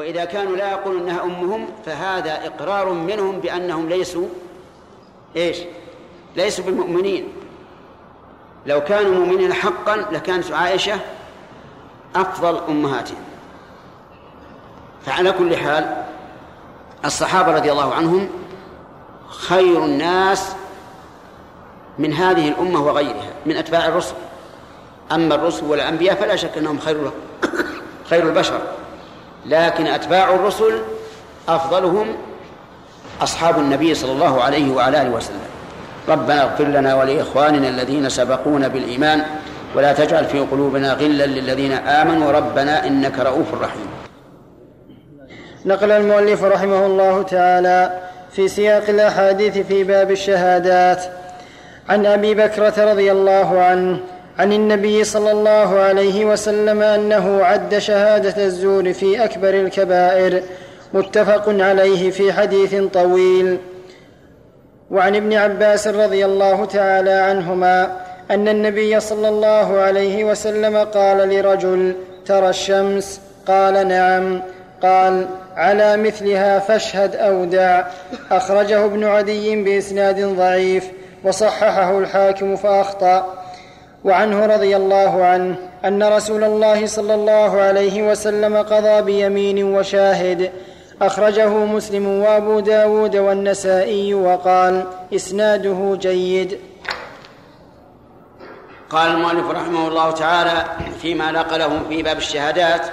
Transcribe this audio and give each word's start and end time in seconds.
وإذا 0.00 0.24
كانوا 0.24 0.56
لا 0.56 0.70
يقولون 0.70 1.02
أنها 1.02 1.24
أمهم 1.24 1.66
فهذا 1.86 2.46
إقرار 2.46 2.92
منهم 2.92 3.40
بأنهم 3.40 3.88
ليسوا 3.88 4.26
إيش؟ 5.36 5.58
ليسوا 6.36 6.64
بمؤمنين 6.64 7.28
لو 8.66 8.84
كانوا 8.84 9.14
مؤمنين 9.14 9.52
حقا 9.52 9.96
لكانت 9.96 10.52
عائشة 10.52 11.00
أفضل 12.16 12.60
أمهاتهم. 12.68 13.18
فعلى 15.06 15.32
كل 15.32 15.56
حال 15.56 16.04
الصحابة 17.04 17.54
رضي 17.54 17.72
الله 17.72 17.94
عنهم 17.94 18.28
خير 19.28 19.84
الناس 19.84 20.52
من 21.98 22.12
هذه 22.12 22.48
الأمة 22.48 22.86
وغيرها 22.86 23.30
من 23.46 23.56
أتباع 23.56 23.88
الرسل. 23.88 24.14
أما 25.12 25.34
الرسل 25.34 25.64
والأنبياء 25.64 26.14
فلا 26.14 26.36
شك 26.36 26.58
أنهم 26.58 26.78
خير 26.78 27.10
خير 28.10 28.28
البشر. 28.28 28.79
لكن 29.46 29.86
أتباع 29.86 30.34
الرسل 30.34 30.82
أفضلهم 31.48 32.06
أصحاب 33.22 33.58
النبي 33.58 33.94
صلى 33.94 34.12
الله 34.12 34.42
عليه 34.42 34.74
وعلى 34.74 35.02
آله 35.02 35.10
وسلم. 35.10 35.40
ربنا 36.08 36.42
اغفر 36.42 36.64
لنا 36.64 36.94
ولإخواننا 36.94 37.68
الذين 37.68 38.08
سبقونا 38.08 38.68
بالإيمان 38.68 39.22
ولا 39.74 39.92
تجعل 39.92 40.24
في 40.24 40.40
قلوبنا 40.40 40.92
غلا 40.92 41.26
للذين 41.26 41.72
آمنوا. 41.72 42.32
ربنا 42.32 42.86
إنك 42.86 43.18
رؤوف 43.18 43.54
رحيم. 43.62 43.86
نقل 45.66 45.90
المؤلف 45.90 46.44
رحمه 46.44 46.86
الله 46.86 47.22
تعالى 47.22 48.00
في 48.32 48.48
سياق 48.48 48.88
الأحاديث 48.88 49.58
في 49.58 49.84
باب 49.84 50.10
الشهادات. 50.10 51.04
عن 51.88 52.06
أبي 52.06 52.34
بكرة 52.34 52.90
رضي 52.90 53.12
الله 53.12 53.62
عنه 53.62 54.00
عن 54.40 54.52
النبي 54.52 55.04
صلى 55.04 55.32
الله 55.32 55.78
عليه 55.78 56.24
وسلم 56.24 56.82
أنه 56.82 57.44
عد 57.44 57.78
شهادة 57.78 58.44
الزور 58.44 58.92
في 58.92 59.24
أكبر 59.24 59.48
الكبائر 59.48 60.42
متفق 60.94 61.44
عليه 61.48 62.10
في 62.10 62.32
حديث 62.32 62.74
طويل. 62.74 63.58
وعن 64.90 65.16
ابن 65.16 65.32
عباس 65.32 65.88
رضي 65.88 66.24
الله 66.24 66.64
تعالى 66.64 67.10
عنهما 67.10 67.96
أن 68.30 68.48
النبي 68.48 69.00
صلى 69.00 69.28
الله 69.28 69.80
عليه 69.80 70.24
وسلم 70.24 70.76
قال 70.76 71.16
لرجل 71.16 71.94
ترى 72.26 72.48
الشمس؟ 72.48 73.20
قال 73.46 73.88
نعم. 73.88 74.42
قال 74.82 75.26
على 75.56 75.96
مثلها 75.96 76.58
فاشهد 76.58 77.16
أو 77.16 77.44
دع 77.44 77.84
أخرجه 78.30 78.84
ابن 78.84 79.04
عدي 79.04 79.62
بإسناد 79.62 80.20
ضعيف 80.20 80.84
وصححه 81.24 81.98
الحاكم 81.98 82.56
فأخطأ. 82.56 83.39
وعنه 84.04 84.46
رضي 84.46 84.76
الله 84.76 85.24
عنه 85.24 85.56
أن 85.84 86.02
رسول 86.02 86.44
الله 86.44 86.86
صلى 86.86 87.14
الله 87.14 87.60
عليه 87.60 88.10
وسلم 88.10 88.56
قضى 88.56 89.02
بيمين 89.02 89.64
وشاهد. 89.64 90.52
أخرجه 91.02 91.48
مسلم 91.48 92.06
وأبو 92.06 92.60
داود 92.60 93.16
والنسائي 93.16 94.14
وقال 94.14 94.84
إسناده 95.14 95.98
جيد. 96.00 96.58
قال 98.90 99.10
المؤلف 99.10 99.50
رحمه 99.50 99.88
الله 99.88 100.10
تعالى 100.10 100.64
فيما 101.02 101.30
نقله 101.30 101.80
في 101.88 102.02
باب 102.02 102.18
الشهادات 102.18 102.86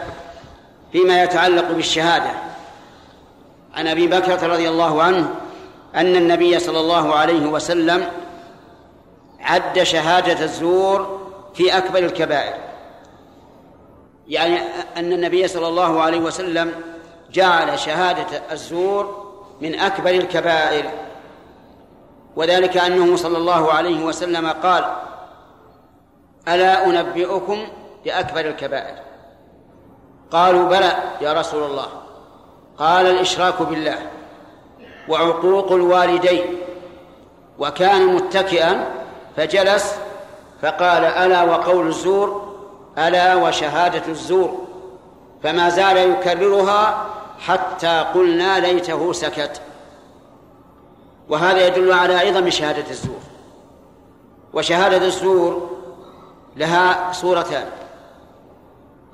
فيما 0.92 1.24
يتعلق 1.24 1.72
بالشهادة. 1.72 2.32
عن 3.76 3.88
أبي 3.88 4.08
بكر 4.08 4.50
رضي 4.50 4.70
الله 4.70 5.04
عنه 5.04 5.30
أن 5.96 6.16
النبي 6.16 6.60
صلى 6.60 6.80
الله 6.80 7.16
عليه 7.16 7.46
وسلم 7.46 8.04
عد 9.48 9.84
شهادة 9.84 10.44
الزور 10.44 11.28
في 11.54 11.78
أكبر 11.78 12.00
الكبائر. 12.00 12.54
يعني 14.28 14.60
أن 14.98 15.14
النبي 15.14 15.48
صلى 15.48 15.68
الله 15.68 16.02
عليه 16.02 16.20
وسلم 16.20 16.74
جعل 17.32 17.80
شهادة 17.80 18.42
الزور 18.52 19.34
من 19.62 19.80
أكبر 19.80 20.10
الكبائر. 20.10 20.86
وذلك 22.36 22.78
أنه 22.78 23.16
صلى 23.16 23.38
الله 23.38 23.74
عليه 23.74 24.06
وسلم 24.06 24.48
قال 24.48 24.92
ألا 26.48 26.86
أنبئكم 26.86 27.68
بأكبر 28.06 28.40
الكبائر. 28.40 28.96
قالوا 30.32 30.70
بلى 30.70 30.94
يا 31.22 31.34
رسول 31.34 31.64
الله. 31.64 31.88
قال 32.78 33.06
الإشراك 33.06 33.62
بالله 33.62 33.98
وعقوق 35.10 35.72
الوالدين. 35.72 36.44
وكان 37.60 38.16
متكئا 38.16 38.97
فجلس 39.38 39.96
فقال 40.62 41.04
ألا 41.04 41.44
وقول 41.44 41.88
الزور؟ 41.88 42.54
ألا 42.98 43.36
وشهادة 43.36 44.04
الزور. 44.08 44.68
فما 45.44 45.70
زال 45.70 45.98
يكررها 45.98 47.06
حتى 47.40 48.06
قلنا 48.14 48.60
ليته 48.60 49.14
سكت. 49.14 49.62
وهذا 51.30 51.68
يدل 51.68 51.94
على 51.94 52.16
عظم 52.16 52.50
شهادة 52.50 52.90
الزور. 52.90 53.20
وشهادة 54.54 55.06
الزور 55.06 55.70
لها 56.56 57.12
صورتان. 57.12 57.66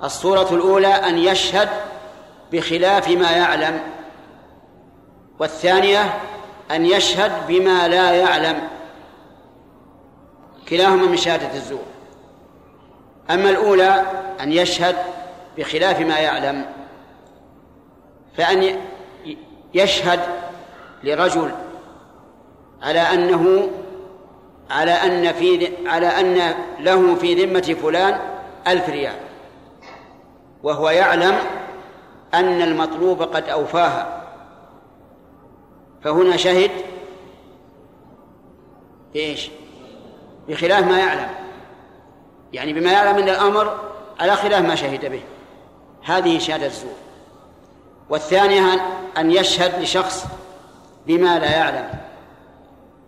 الصورة 0.04 0.48
الأولى 0.50 0.94
أن 0.94 1.18
يشهد 1.18 1.68
بخلاف 2.52 3.08
ما 3.08 3.30
يعلم. 3.30 3.80
والثانية 5.38 6.20
أن 6.70 6.86
يشهد 6.86 7.32
بما 7.48 7.88
لا 7.88 8.10
يعلم. 8.12 8.73
كلاهما 10.68 11.06
من 11.06 11.16
شهادة 11.16 11.54
الزور. 11.54 11.84
أما 13.30 13.50
الأولى 13.50 14.06
أن 14.40 14.52
يشهد 14.52 14.96
بخلاف 15.58 16.00
ما 16.00 16.18
يعلم 16.18 16.66
فأن 18.36 18.78
يشهد 19.74 20.20
لرجل 21.04 21.50
على 22.82 23.00
أنه 23.00 23.70
على 24.70 24.92
أن 24.92 25.32
في 25.32 25.72
على 25.88 26.06
أن 26.06 26.54
له 26.80 27.14
في 27.14 27.44
ذمة 27.44 27.76
فلان 27.82 28.20
ألف 28.66 28.88
ريال. 28.88 29.16
وهو 30.62 30.90
يعلم 30.90 31.38
أن 32.34 32.62
المطلوب 32.62 33.22
قد 33.22 33.48
أوفاها. 33.48 34.24
فهنا 36.04 36.36
شهد 36.36 36.70
بإيش؟ 39.14 39.50
بخلاف 40.48 40.84
ما 40.84 40.98
يعلم. 40.98 41.28
يعني 42.52 42.72
بما 42.72 42.92
يعلم 42.92 43.16
من 43.16 43.28
الأمر 43.28 43.78
على 44.20 44.36
خلاف 44.36 44.62
ما 44.64 44.74
شهد 44.74 45.10
به. 45.10 45.22
هذه 46.04 46.38
شهادة 46.38 46.66
الزور. 46.66 46.94
والثانية 48.10 48.80
أن 49.18 49.30
يشهد 49.30 49.82
لشخص 49.82 50.24
بما 51.06 51.38
لا 51.38 51.50
يعلم. 51.50 51.88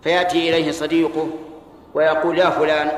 فيأتي 0.03 0.49
إليه 0.49 0.73
صديقه 0.73 1.29
ويقول 1.95 2.39
يا 2.39 2.51
فلان 2.51 2.93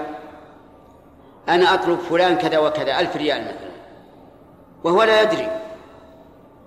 أنا 1.48 1.74
أطلب 1.74 1.98
فلان 1.98 2.36
كذا 2.36 2.58
وكذا 2.58 3.00
ألف 3.00 3.16
ريال 3.16 3.42
مثلا. 3.42 3.68
وهو 4.84 5.02
لا 5.02 5.22
يدري. 5.22 5.48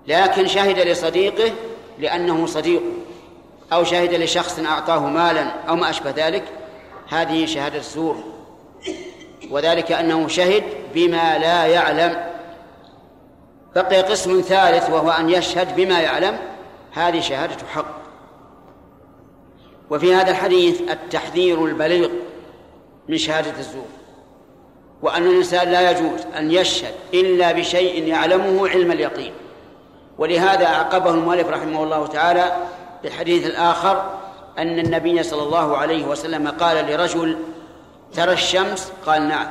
لكن 0.06 0.46
شهد 0.46 0.78
لصديقه 0.78 1.52
لأنه 1.98 2.46
صديقه 2.46 2.92
أو 3.72 3.84
شهد 3.84 4.14
لشخص 4.14 4.58
أعطاه 4.58 5.06
مالا 5.06 5.46
أو 5.68 5.76
ما 5.76 5.90
أشبه 5.90 6.10
ذلك 6.10 6.44
هذه 7.12 7.46
شهادة 7.46 7.78
الزور. 7.78 8.16
وذلك 9.50 9.92
أنه 9.92 10.28
شهد 10.28 10.64
بما 10.94 11.38
لا 11.38 11.66
يعلم. 11.66 12.16
بقي 13.74 14.02
قسم 14.02 14.40
ثالث 14.40 14.90
وهو 14.90 15.10
أن 15.10 15.30
يشهد 15.30 15.76
بما 15.76 16.00
يعلم. 16.00 16.38
هذه 16.92 17.20
شهادة 17.20 17.66
حق. 17.74 18.02
وفي 19.90 20.14
هذا 20.14 20.30
الحديث 20.30 20.80
التحذير 20.90 21.64
البليغ 21.64 22.10
من 23.08 23.18
شهادة 23.18 23.58
الزور. 23.58 23.86
وأن 25.02 25.26
الإنسان 25.26 25.68
لا 25.68 25.90
يجوز 25.90 26.20
أن 26.38 26.50
يشهد 26.50 26.94
إلا 27.14 27.52
بشيء 27.52 28.08
يعلمه 28.08 28.68
علم 28.68 28.92
اليقين. 28.92 29.32
ولهذا 30.18 30.68
عقبه 30.68 31.10
المؤلف 31.10 31.48
رحمه 31.48 31.82
الله 31.82 32.06
تعالى 32.06 32.56
بالحديث 33.02 33.46
الآخر 33.46 34.21
أن 34.58 34.78
النبي 34.78 35.22
صلى 35.22 35.42
الله 35.42 35.76
عليه 35.76 36.06
وسلم 36.06 36.48
قال 36.48 36.86
لرجل 36.86 37.38
ترى 38.12 38.32
الشمس؟ 38.32 38.92
قال 39.06 39.28
نعم. 39.28 39.46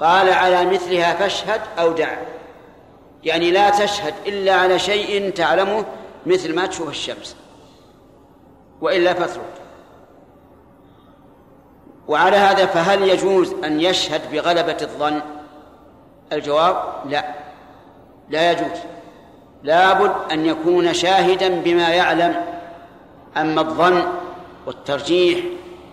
قال 0.00 0.32
على 0.32 0.66
مثلها 0.66 1.14
فاشهد 1.14 1.60
أو 1.78 1.92
دع. 1.92 2.16
يعني 3.24 3.50
لا 3.50 3.70
تشهد 3.70 4.14
إلا 4.26 4.54
على 4.54 4.78
شيء 4.78 5.30
تعلمه 5.30 5.84
مثل 6.26 6.54
ما 6.54 6.66
تشوف 6.66 6.88
الشمس 6.88 7.36
وإلا 8.80 9.14
فاترك. 9.14 9.42
وعلى 12.08 12.36
هذا 12.36 12.66
فهل 12.66 13.08
يجوز 13.08 13.54
أن 13.64 13.80
يشهد 13.80 14.32
بغلبة 14.32 14.76
الظن؟ 14.82 15.20
الجواب 16.32 16.76
لا. 17.08 17.24
لا 18.30 18.52
يجوز. 18.52 18.78
لابد 19.62 20.12
أن 20.32 20.46
يكون 20.46 20.94
شاهدا 20.94 21.48
بما 21.48 21.88
يعلم. 21.88 22.55
أما 23.36 23.60
الظن 23.60 24.02
والترجيح 24.66 25.44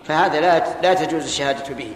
فهذا 0.04 0.40
لا 0.40 0.80
لا 0.82 0.94
تجوز 0.94 1.24
الشهادة 1.24 1.74
به. 1.74 1.92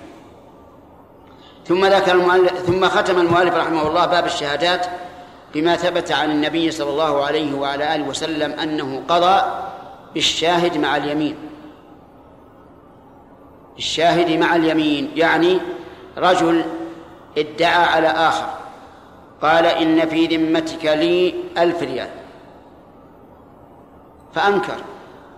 ثم 1.67 1.85
ذكر 1.85 2.47
ثم 2.49 2.89
ختم 2.89 3.19
المؤلف 3.19 3.55
رحمه 3.55 3.89
الله 3.89 4.07
باب 4.07 4.27
الشهادات 4.27 4.87
بما 5.55 5.77
ثبت 5.77 6.13
عن 6.13 6.31
النبي 6.31 6.71
صلى 6.71 6.91
الله 6.91 7.25
عليه 7.25 7.55
وعلى 7.55 7.95
آله 7.95 8.09
وسلم 8.09 8.53
أنه 8.53 9.03
قضى 9.09 9.43
بالشاهد 10.15 10.79
مع 10.79 10.97
اليمين. 10.97 11.37
الشاهد 13.79 14.31
مع 14.31 14.57
اليمين 14.57 15.11
يعني 15.17 15.61
رجل 16.19 16.65
ادعى 17.39 17.85
على 17.85 18.09
آخر 18.09 18.47
قال 19.43 19.67
إن 19.67 20.09
في 20.09 20.27
ذمتك 20.27 20.85
لي 20.85 21.35
ألف 21.59 21.83
ريال. 21.83 22.11
فأنكر. 24.35 24.77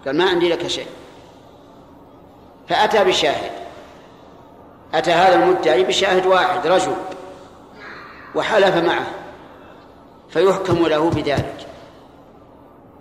قال 0.06 0.16
ما 0.16 0.24
عندي 0.24 0.48
لك 0.48 0.66
شيء. 0.66 0.86
فأتى 2.68 3.04
بشاهد. 3.04 3.50
أتى 4.94 5.10
هذا 5.10 5.34
المدعي 5.34 5.84
بشاهد 5.84 6.26
واحد 6.26 6.66
رجل. 6.66 6.96
وحلف 8.34 8.76
معه. 8.76 9.06
فيحكم 10.30 10.86
له 10.86 11.10
بذلك. 11.10 11.66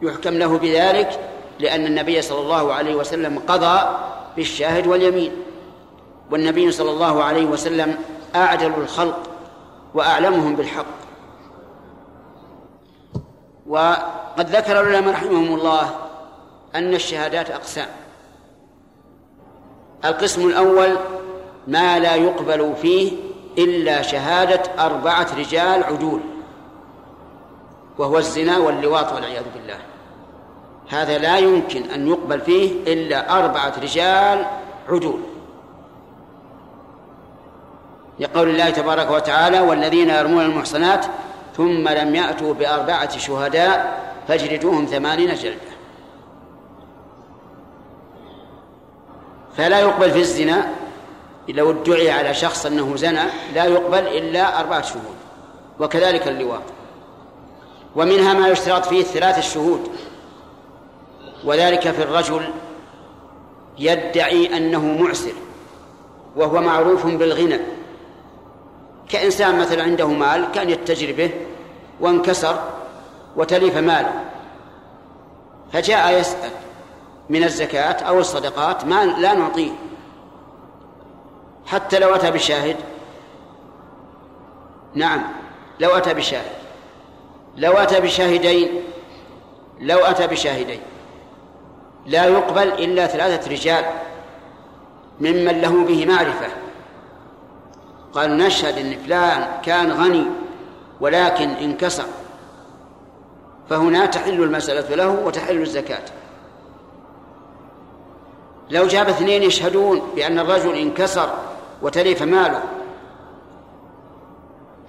يحكم 0.02 0.34
له 0.34 0.58
بذلك 0.58 1.20
لأن 1.60 1.86
النبي 1.86 2.22
صلى 2.22 2.40
الله 2.40 2.74
عليه 2.74 2.96
وسلم 2.96 3.40
قضى 3.48 3.98
بالشاهد 4.36 4.88
واليمين. 4.88 5.32
والنبي 6.32 6.72
صلى 6.72 6.92
الله 6.92 7.24
عليه 7.24 7.46
وسلم 7.46 7.98
أعدل 8.36 8.74
الخلق 8.74 9.20
وأعلمهم 9.94 10.56
بالحق. 10.56 10.86
وقد 13.68 14.56
ذكر 14.56 14.82
العلماء 14.82 15.14
رحمهم 15.14 15.56
الله 15.56 16.09
أن 16.76 16.94
الشهادات 16.94 17.52
أقسام. 17.52 17.88
القسم 20.06 20.48
الأول 20.48 20.96
ما 21.68 22.00
لا 22.00 22.16
يقبل 22.16 22.74
فيه 22.82 23.12
إلا 23.58 24.02
شهادة 24.02 24.62
أربعة 24.86 25.28
رجال 25.38 25.84
عدول 25.84 26.20
وهو 27.98 28.18
الزنا 28.18 28.58
واللواط 28.58 29.14
والعياذ 29.14 29.44
بالله. 29.54 29.78
هذا 30.90 31.18
لا 31.18 31.38
يمكن 31.38 31.84
أن 31.84 32.08
يقبل 32.08 32.42
فيه 32.42 32.94
إلا 32.94 33.40
أربعة 33.40 33.74
رجال 33.82 34.46
عدول. 34.90 35.20
لقول 38.20 38.50
الله 38.50 38.70
تبارك 38.70 39.12
وتعالى 39.12 39.60
والذين 39.60 40.10
يرمون 40.10 40.46
المحصنات 40.46 41.06
ثم 41.58 41.90
لم 41.90 42.16
يأتوا 42.16 42.54
بأربعة 42.54 43.18
شهداء 43.18 44.00
فاجلدوهم 44.28 44.86
ثمانين 44.86 45.36
جلدة 45.36 45.69
فلا 49.60 49.80
يقبل 49.80 50.12
في 50.12 50.20
الزنا 50.20 50.70
لو 51.50 51.72
ادعي 51.72 52.12
على 52.12 52.34
شخص 52.34 52.66
أنه 52.66 52.96
زنى 52.96 53.24
لا 53.54 53.66
يقبل 53.66 54.08
إلا 54.08 54.60
أربعة 54.60 54.82
شهود 54.82 55.16
وكذلك 55.80 56.28
اللواط. 56.28 56.62
ومنها 57.96 58.34
ما 58.34 58.48
يشترط 58.48 58.86
فيه 58.86 59.04
ثلاث 59.04 59.38
الشهود 59.38 59.90
وذلك 61.44 61.92
في 61.92 62.04
الرجل 62.04 62.50
يدعي 63.80 64.58
أنه 64.58 64.86
معسر 64.86 65.34
وهو 66.36 66.62
معروف 66.62 67.06
بالغنى. 67.06 67.60
كإنسان 69.10 69.60
مثلا 69.60 69.84
عنده 69.84 70.08
مال 70.08 70.52
كأن 70.54 70.70
يتجر 70.70 71.14
به 71.14 71.32
وانكسر 72.02 72.60
وتلف 73.36 73.78
ماله 73.78 74.24
فجاء 75.74 76.20
يسأل 76.20 76.52
من 77.30 77.44
الزكاة 77.44 78.04
أو 78.04 78.20
الصدقات 78.20 78.86
ما 78.86 79.06
لا 79.06 79.34
نعطيه 79.34 79.72
حتى 81.66 82.00
لو 82.00 82.16
أتى 82.16 82.32
بشاهد 82.32 82.76
نعم 84.96 85.24
لو 85.80 85.90
أتى 85.90 86.14
بشاهد 86.14 86.52
لو 87.58 87.72
أتى 87.72 88.00
بشاهدين 88.00 88.84
لو 89.80 89.98
أتى 89.98 90.28
بشاهدين 90.28 90.80
لا 92.06 92.26
يقبل 92.26 92.68
إلا 92.68 93.08
ثلاثة 93.08 93.52
رجال 93.52 93.86
ممن 95.20 95.62
له 95.62 95.84
به 95.86 96.06
معرفة. 96.06 96.48
قالوا 98.14 98.36
نشهد 98.36 98.78
أن 98.78 98.98
فلان 99.06 99.48
كان 99.64 99.92
غني 99.92 100.26
ولكن 101.02 101.50
انكسر. 101.50 102.06
فهنا 103.70 104.06
تحل 104.06 104.44
المسألة 104.44 104.96
له 104.96 105.10
وتحل 105.10 105.62
الزكاة. 105.62 106.06
لو 108.70 108.88
جاب 108.88 109.10
اثنين 109.10 109.44
يشهدون 109.44 110.02
بأن 110.16 110.40
الرجل 110.40 110.76
انكسر 110.76 111.30
وتلف 111.82 112.24
ماله 112.24 112.64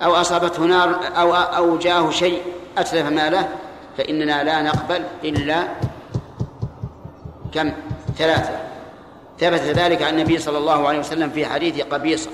أو 0.03 0.15
أصابته 0.15 0.65
نار 0.65 1.01
أو 1.17 1.35
أو 1.35 1.79
جاءه 1.79 2.11
شيء 2.11 2.43
أتلف 2.79 3.07
ماله 3.07 3.49
فإننا 3.99 4.45
لا 4.45 4.63
نقبل 4.63 5.05
إلا 5.25 5.69
كم؟ 7.55 7.73
ثلاثة. 8.19 8.61
ثبت 9.41 9.61
ذلك 9.61 10.03
عن 10.03 10.15
النبي 10.15 10.39
صلى 10.39 10.59
الله 10.59 10.89
عليه 10.89 10.99
وسلم 10.99 11.31
في 11.31 11.47
حديث 11.47 11.81
قبيصة 11.81 12.31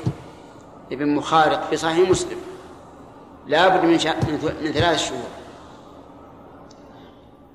ابن 0.93 1.09
مخارق 1.09 1.67
في 1.71 1.77
صحيح 1.77 2.11
مسلم. 2.11 2.39
لا 3.47 3.69
بد 3.69 3.85
من, 3.85 3.99
شا... 3.99 4.15
من 4.63 4.73
ثلاث 4.75 4.99
شهور. 4.99 5.29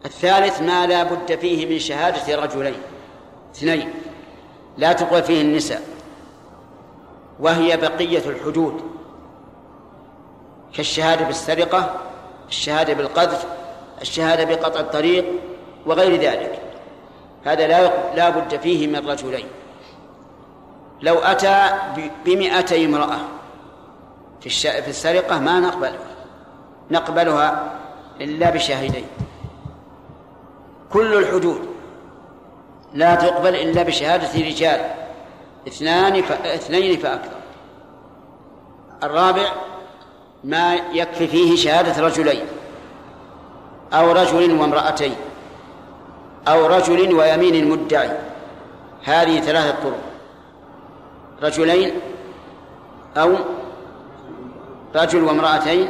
الثالث 0.05 0.61
ما 0.61 0.87
لا 0.87 1.03
بد 1.03 1.35
فيه 1.35 1.65
من 1.65 1.79
شهادة 1.79 2.43
رجلين. 2.43 2.81
اثنين 3.55 3.93
لا 4.77 4.93
تقبل 4.93 5.23
فيه 5.23 5.41
النساء 5.41 5.81
وهي 7.39 7.77
بقية 7.77 8.29
الحدود 8.29 8.81
كالشهادة 10.73 11.25
بالسرقة 11.25 11.95
الشهادة 12.49 12.93
بالقذف 12.93 13.45
الشهادة 14.01 14.43
بقطع 14.43 14.79
الطريق 14.79 15.25
وغير 15.85 16.21
ذلك. 16.21 16.59
هذا 17.43 17.67
لا 17.67 18.15
لا 18.15 18.29
بد 18.29 18.59
فيه 18.59 18.87
من 18.87 19.09
رجلين. 19.09 19.45
لو 21.01 21.19
أتى 21.19 21.69
بمئتي 22.25 22.85
امرأة 22.85 23.19
في 24.41 24.49
في 24.81 24.87
السرقة 24.87 25.39
ما 25.39 25.59
نقبلها 25.59 26.15
نقبلها 26.91 27.73
إلا 28.21 28.49
بشاهدين. 28.49 29.07
كل 30.93 31.13
الحدود 31.13 31.70
لا 32.93 33.15
تقبل 33.15 33.55
إلا 33.55 33.83
بشهادة 33.83 34.39
رجال 34.47 34.79
اثنان 35.67 36.21
ف... 36.21 36.31
اثنين 36.31 36.99
فأكثر. 36.99 37.37
الرابع 39.03 39.51
ما 40.43 40.75
يكفي 40.93 41.27
فيه 41.27 41.55
شهادة 41.55 42.03
رجلين 42.03 42.45
أو 43.93 44.11
رجل 44.11 44.59
وامرأتين 44.59 45.15
أو 46.47 46.65
رجل 46.65 47.13
ويمين 47.13 47.55
المدعي 47.55 48.09
هذه 49.03 49.39
ثلاثة 49.39 49.75
طرق. 49.83 50.01
رجلين 51.43 51.91
أو 53.17 53.35
رجل 54.95 55.23
وامرأتين 55.23 55.87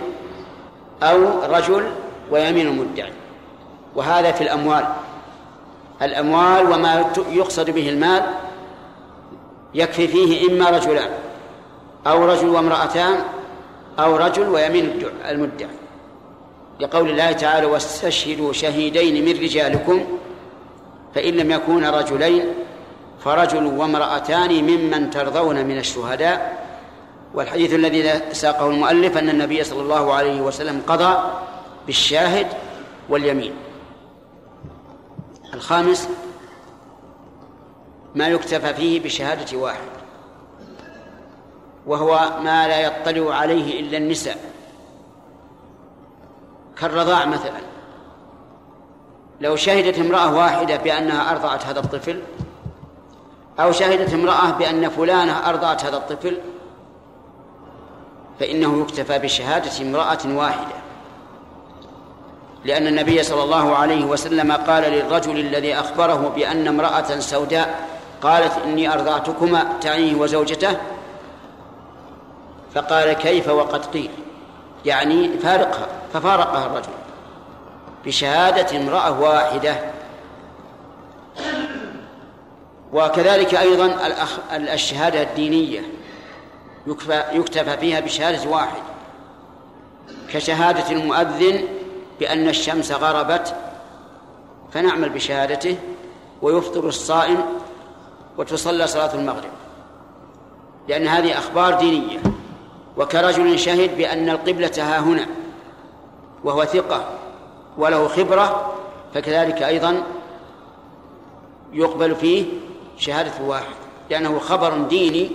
أو 1.03 1.43
رجل 1.43 1.91
ويمين 2.31 2.67
المدعي 2.67 3.13
وهذا 3.95 4.31
في 4.31 4.41
الأموال. 4.41 4.85
الأموال 6.01 6.71
وما 6.71 7.11
يقصد 7.31 7.69
به 7.69 7.89
المال 7.89 8.23
يكفي 9.73 10.07
فيه 10.07 10.51
إما 10.51 10.69
رجلان 10.69 11.09
أو 12.07 12.25
رجل 12.25 12.49
وامرأتان 12.49 13.15
أو 13.99 14.15
رجل 14.15 14.49
ويمين 14.49 15.03
المدعي. 15.29 15.69
لقول 16.79 17.09
الله 17.09 17.31
تعالى 17.31 17.65
واستشهدوا 17.65 18.53
شهيدين 18.53 19.25
من 19.25 19.31
رجالكم 19.43 20.03
فإن 21.15 21.33
لم 21.33 21.51
يكونا 21.51 21.89
رجلين 21.89 22.45
فرجل 23.23 23.65
وامرأتان 23.65 24.63
ممن 24.63 25.09
ترضون 25.09 25.65
من 25.65 25.77
الشهداء. 25.77 26.61
والحديث 27.33 27.73
الذي 27.73 28.21
ساقه 28.31 28.69
المؤلف 28.69 29.17
أن 29.17 29.29
النبي 29.29 29.63
صلى 29.63 29.81
الله 29.81 30.13
عليه 30.13 30.41
وسلم 30.41 30.81
قضى 30.87 31.23
بالشاهد 31.87 32.47
واليمين. 33.09 33.53
الخامس 35.53 36.09
ما 38.15 38.27
يكتفى 38.27 38.73
فيه 38.73 39.03
بشهادة 39.03 39.57
واحد 39.57 39.87
وهو 41.85 42.29
ما 42.43 42.67
لا 42.67 42.79
يطلع 42.79 43.35
عليه 43.35 43.79
إلا 43.79 43.97
النساء. 43.97 44.37
كالرضاع 46.77 47.25
مثلا. 47.25 47.59
لو 49.41 49.55
شهدت 49.55 49.99
امرأة 49.99 50.35
واحدة 50.35 50.75
بأنها 50.75 51.31
أرضعت 51.31 51.65
هذا 51.65 51.79
الطفل 51.79 52.21
أو 53.59 53.71
شهدت 53.71 54.13
امرأة 54.13 54.51
بأن 54.51 54.89
فلانة 54.89 55.49
أرضعت 55.49 55.85
هذا 55.85 55.97
الطفل 55.97 56.37
فإنه 58.39 58.81
يكتفى 58.81 59.19
بشهادة 59.19 59.81
امرأة 59.81 60.19
واحدة. 60.25 60.80
لأن 62.65 62.87
النبي 62.87 63.23
صلى 63.23 63.43
الله 63.43 63.75
عليه 63.75 64.05
وسلم 64.05 64.51
قال 64.51 64.83
للرجل 64.83 65.39
الذي 65.39 65.75
أخبره 65.75 66.33
بأن 66.35 66.67
امرأة 66.67 67.19
سوداء 67.19 67.87
قالت 68.21 68.53
إني 68.65 68.93
أرضعتكما 68.93 69.73
تعنيه 69.81 70.15
وزوجته؟ 70.15 70.77
فقال 72.75 73.13
كيف 73.13 73.49
وقد 73.49 73.85
قيل؟ 73.85 74.09
يعني 74.85 75.37
فارقها 75.37 75.87
ففارقها 76.13 76.65
الرجل 76.65 76.89
بشهادة 78.05 78.77
امرأة 78.77 79.21
واحدة. 79.21 79.75
وكذلك 82.93 83.55
أيضا 83.55 83.97
الشهادة 84.51 85.21
الدينية 85.21 85.81
يكتفى 87.33 87.77
فيها 87.77 87.99
بشهادة 87.99 88.49
واحد 88.49 88.81
كشهادة 90.33 90.91
المؤذن 90.91 91.67
بأن 92.21 92.49
الشمس 92.49 92.91
غربت 92.91 93.55
فنعمل 94.71 95.09
بشهادته 95.09 95.77
ويفطر 96.41 96.87
الصائم 96.87 97.45
وتصلى 98.37 98.87
صلاة 98.87 99.15
المغرب. 99.15 99.49
لأن 100.87 101.07
هذه 101.07 101.37
أخبار 101.37 101.73
دينية. 101.73 102.19
وكرجل 102.97 103.59
شهد 103.59 103.97
بأن 103.97 104.29
القبلة 104.29 104.71
ها 104.77 104.99
هنا 104.99 105.25
وهو 106.43 106.65
ثقة 106.65 107.09
وله 107.77 108.07
خبرة 108.07 108.73
فكذلك 109.13 109.61
أيضا 109.61 110.03
يقبل 111.73 112.15
فيه 112.15 112.45
شهادة 112.97 113.31
الواحد. 113.39 113.75
لأنه 114.09 114.39
خبر 114.39 114.77
ديني 114.77 115.31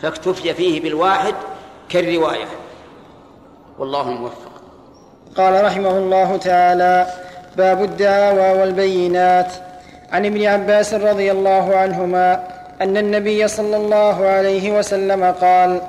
فاكتفي 0.00 0.54
فيه 0.54 0.82
بالواحد 0.82 1.34
كالرواية. 1.88 2.48
والله 3.78 4.08
الموفق. 4.08 4.49
قال 5.36 5.64
رحمه 5.64 5.98
الله 5.98 6.36
تعالى 6.36 7.06
باب 7.56 7.82
الدعاوى 7.82 8.60
والبينات. 8.60 9.52
عن 10.12 10.26
ابن 10.26 10.46
عباس 10.46 10.94
رضي 10.94 11.30
الله 11.30 11.76
عنهما 11.76 12.42
أن 12.82 12.96
النبي 12.96 13.48
صلى 13.48 13.76
الله 13.76 14.26
عليه 14.26 14.78
وسلم 14.78 15.24
قال 15.24 15.80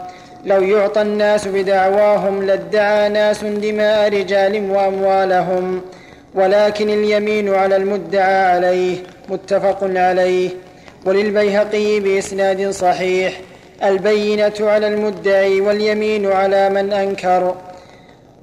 لو 0.45 0.61
يعطى 0.61 1.01
الناس 1.01 1.47
بدعواهم 1.47 2.43
لادعى 2.43 3.09
ناس 3.09 3.43
دماء 3.43 4.09
رجال 4.09 4.71
وأموالهم 4.71 5.81
ولكن 6.35 6.89
اليمين 6.89 7.53
على 7.53 7.75
المدعى 7.75 8.43
عليه 8.53 8.97
متفق 9.29 9.77
عليه 9.81 10.49
وللبيهقي 11.05 11.99
بإسناد 11.99 12.69
صحيح 12.69 13.41
البينة 13.83 14.53
على 14.59 14.87
المدعي 14.87 15.61
واليمين 15.61 16.31
على 16.31 16.69
من 16.69 16.93
أنكر. 16.93 17.55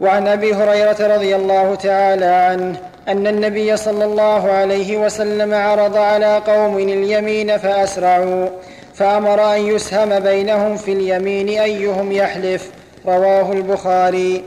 وعن 0.00 0.28
أبي 0.28 0.54
هريرة 0.54 1.14
رضي 1.16 1.36
الله 1.36 1.74
تعالى 1.74 2.24
عنه 2.24 2.76
أن 3.08 3.26
النبي 3.26 3.76
صلى 3.76 4.04
الله 4.04 4.50
عليه 4.50 4.96
وسلم 4.96 5.54
عرض 5.54 5.96
على 5.96 6.42
قوم 6.46 6.78
اليمين 6.78 7.58
فأسرعوا 7.58 8.48
فأمر 8.94 9.54
أن 9.54 9.60
يسهم 9.60 10.20
بينهم 10.20 10.76
في 10.76 10.92
اليمين 10.92 11.48
أيهم 11.48 12.12
يحلف 12.12 12.70
رواه 13.06 13.52
البخاري. 13.52 14.44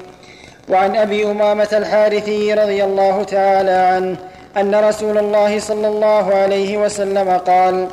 وعن 0.69 0.95
أبي 0.95 1.25
أمامة 1.25 1.67
الحارثي 1.73 2.53
رضي 2.53 2.83
الله 2.83 3.23
تعالى 3.23 3.71
عنه 3.71 4.17
أن 4.57 4.75
رسول 4.75 5.17
الله 5.17 5.59
صلى 5.59 5.87
الله 5.87 6.33
عليه 6.35 6.77
وسلم 6.77 7.37
قال 7.37 7.87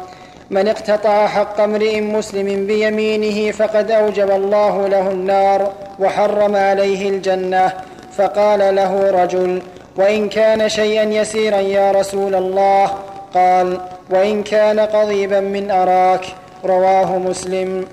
من 0.50 0.68
اقتطع 0.68 1.26
حق 1.26 1.60
امرئ 1.60 2.00
مسلم 2.00 2.66
بيمينه 2.66 3.52
فقد 3.52 3.90
أوجب 3.90 4.30
الله 4.30 4.88
له 4.88 5.10
النار 5.10 5.72
وحرم 5.98 6.56
عليه 6.56 7.08
الجنة. 7.08 7.72
فقال 8.16 8.74
له 8.74 9.10
رجل 9.22 9.62
وإن 9.96 10.28
كان 10.28 10.68
شيئا 10.68 11.02
يسيرا 11.02 11.56
يا 11.56 11.92
رسول 11.92 12.34
الله؟ 12.34 12.90
قال 13.34 13.80
وإن 14.10 14.42
كان 14.42 14.80
قضيبا 14.80 15.40
من 15.40 15.70
أراك. 15.70 16.24
رواه 16.64 17.18
مسلم. 17.18 17.84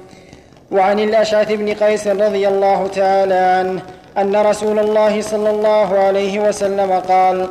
وعن 0.72 1.00
الأشعث 1.00 1.52
بن 1.52 1.74
قيس 1.74 2.08
رضي 2.08 2.48
الله 2.48 2.88
تعالى 2.88 3.34
عنه 3.34 3.82
أن 4.18 4.36
رسول 4.36 4.80
الله 4.80 5.22
صلى 5.22 5.50
الله 5.50 5.98
عليه 5.98 6.40
وسلم 6.40 6.92
قال 6.92 7.50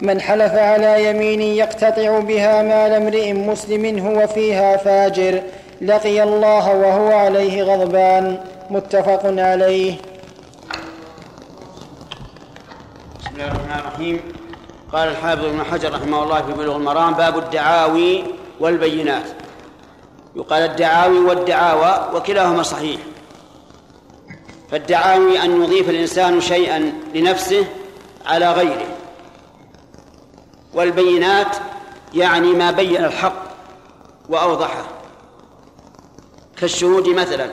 من 0.00 0.20
حلف 0.20 0.52
على 0.54 1.10
يمين 1.10 1.40
يقتطع 1.40 2.18
بها 2.18 2.62
مال 2.62 2.92
امرئ 2.92 3.32
مسلم 3.32 3.98
هو 4.06 4.26
فيها 4.26 4.76
فاجر 4.76 5.42
لقي 5.80 6.22
الله 6.22 6.74
وهو 6.74 7.12
عليه 7.12 7.62
غضبان. 7.62 8.40
متفق 8.70 9.20
عليه. 9.24 9.94
بسم 13.20 13.34
الله 13.34 13.46
الرحمن 13.46 13.80
الرحيم. 13.80 14.20
قال 14.92 15.08
الحافظ 15.08 15.44
ابن 15.44 15.64
حجر 15.64 15.94
رحمه 15.94 16.22
الله 16.22 16.42
في 16.42 16.52
بلوغ 16.52 16.76
المرام 16.76 17.14
باب 17.14 17.38
الدعاوي 17.38 18.24
والبينات. 18.60 19.24
يقال 20.36 20.62
الدعاوي 20.62 21.18
والدعاوى 21.18 22.16
وكلاهما 22.16 22.62
صحيح. 22.62 23.00
فالدعاوي 24.70 25.42
أن 25.42 25.62
يضيف 25.62 25.90
الإنسان 25.90 26.40
شيئا 26.40 26.92
لنفسه 27.14 27.66
على 28.26 28.52
غيره. 28.52 28.86
والبينات 30.76 31.56
يعني 32.14 32.52
ما 32.52 32.70
بين 32.70 33.04
الحق 33.04 33.42
وأوضحه. 34.28 34.84
كالشهود 36.56 37.08
مثلا. 37.08 37.50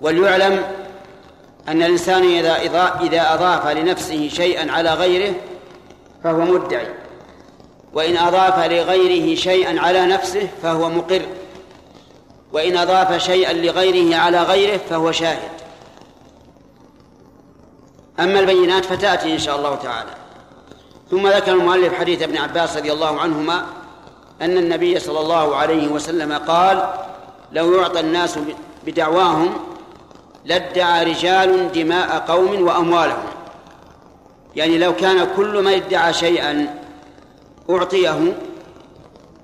وليعلم 0.00 0.64
أن 1.68 1.82
الإنسان 1.82 2.22
إذا 2.22 3.00
إذا 3.00 3.34
أضاف 3.34 3.66
لنفسه 3.66 4.28
شيئا 4.28 4.72
على 4.72 4.94
غيره 4.94 5.34
فهو 6.24 6.40
مدعي. 6.40 6.94
وإن 7.92 8.16
أضاف 8.16 8.58
لغيره 8.58 9.34
شيئا 9.34 9.80
على 9.80 10.06
نفسه 10.06 10.48
فهو 10.62 10.88
مقر. 10.90 11.22
وإن 12.52 12.76
أضاف 12.76 13.22
شيئا 13.22 13.52
لغيره 13.52 14.16
على 14.16 14.42
غيره 14.42 14.80
فهو 14.90 15.12
شاهد. 15.12 15.50
أما 18.20 18.40
البينات 18.40 18.84
فتأتي 18.84 19.34
إن 19.34 19.38
شاء 19.38 19.56
الله 19.56 19.74
تعالى. 19.74 20.15
ثم 21.10 21.28
ذكر 21.28 21.52
المؤلف 21.52 21.94
حديث 21.94 22.22
ابن 22.22 22.36
عباس 22.36 22.76
رضي 22.76 22.92
الله 22.92 23.20
عنهما 23.20 23.66
أن 24.42 24.58
النبي 24.58 24.98
صلى 24.98 25.20
الله 25.20 25.56
عليه 25.56 25.88
وسلم 25.88 26.32
قال 26.32 26.88
لو 27.52 27.74
يعطى 27.74 28.00
الناس 28.00 28.38
بدعواهم 28.86 29.54
لادعى 30.44 31.04
رجال 31.04 31.72
دماء 31.72 32.18
قوم 32.18 32.62
وأموالهم. 32.62 33.24
يعني 34.56 34.78
لو 34.78 34.96
كان 34.96 35.28
كل 35.36 35.62
من 35.62 35.72
ادعى 35.72 36.12
شيئا 36.12 36.82
أعطيه 37.70 38.32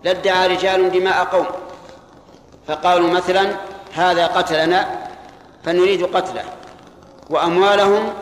لادعى 0.05 0.49
رجال 0.49 0.93
دماء 0.93 1.25
قوم. 1.25 1.47
فقالوا 2.69 3.11
مثلا 3.11 3.57
هذا 3.95 4.27
قتلنا 4.27 5.09
فنريد 5.65 6.17
قتله 6.17 6.45
وأموالهم 7.31 8.13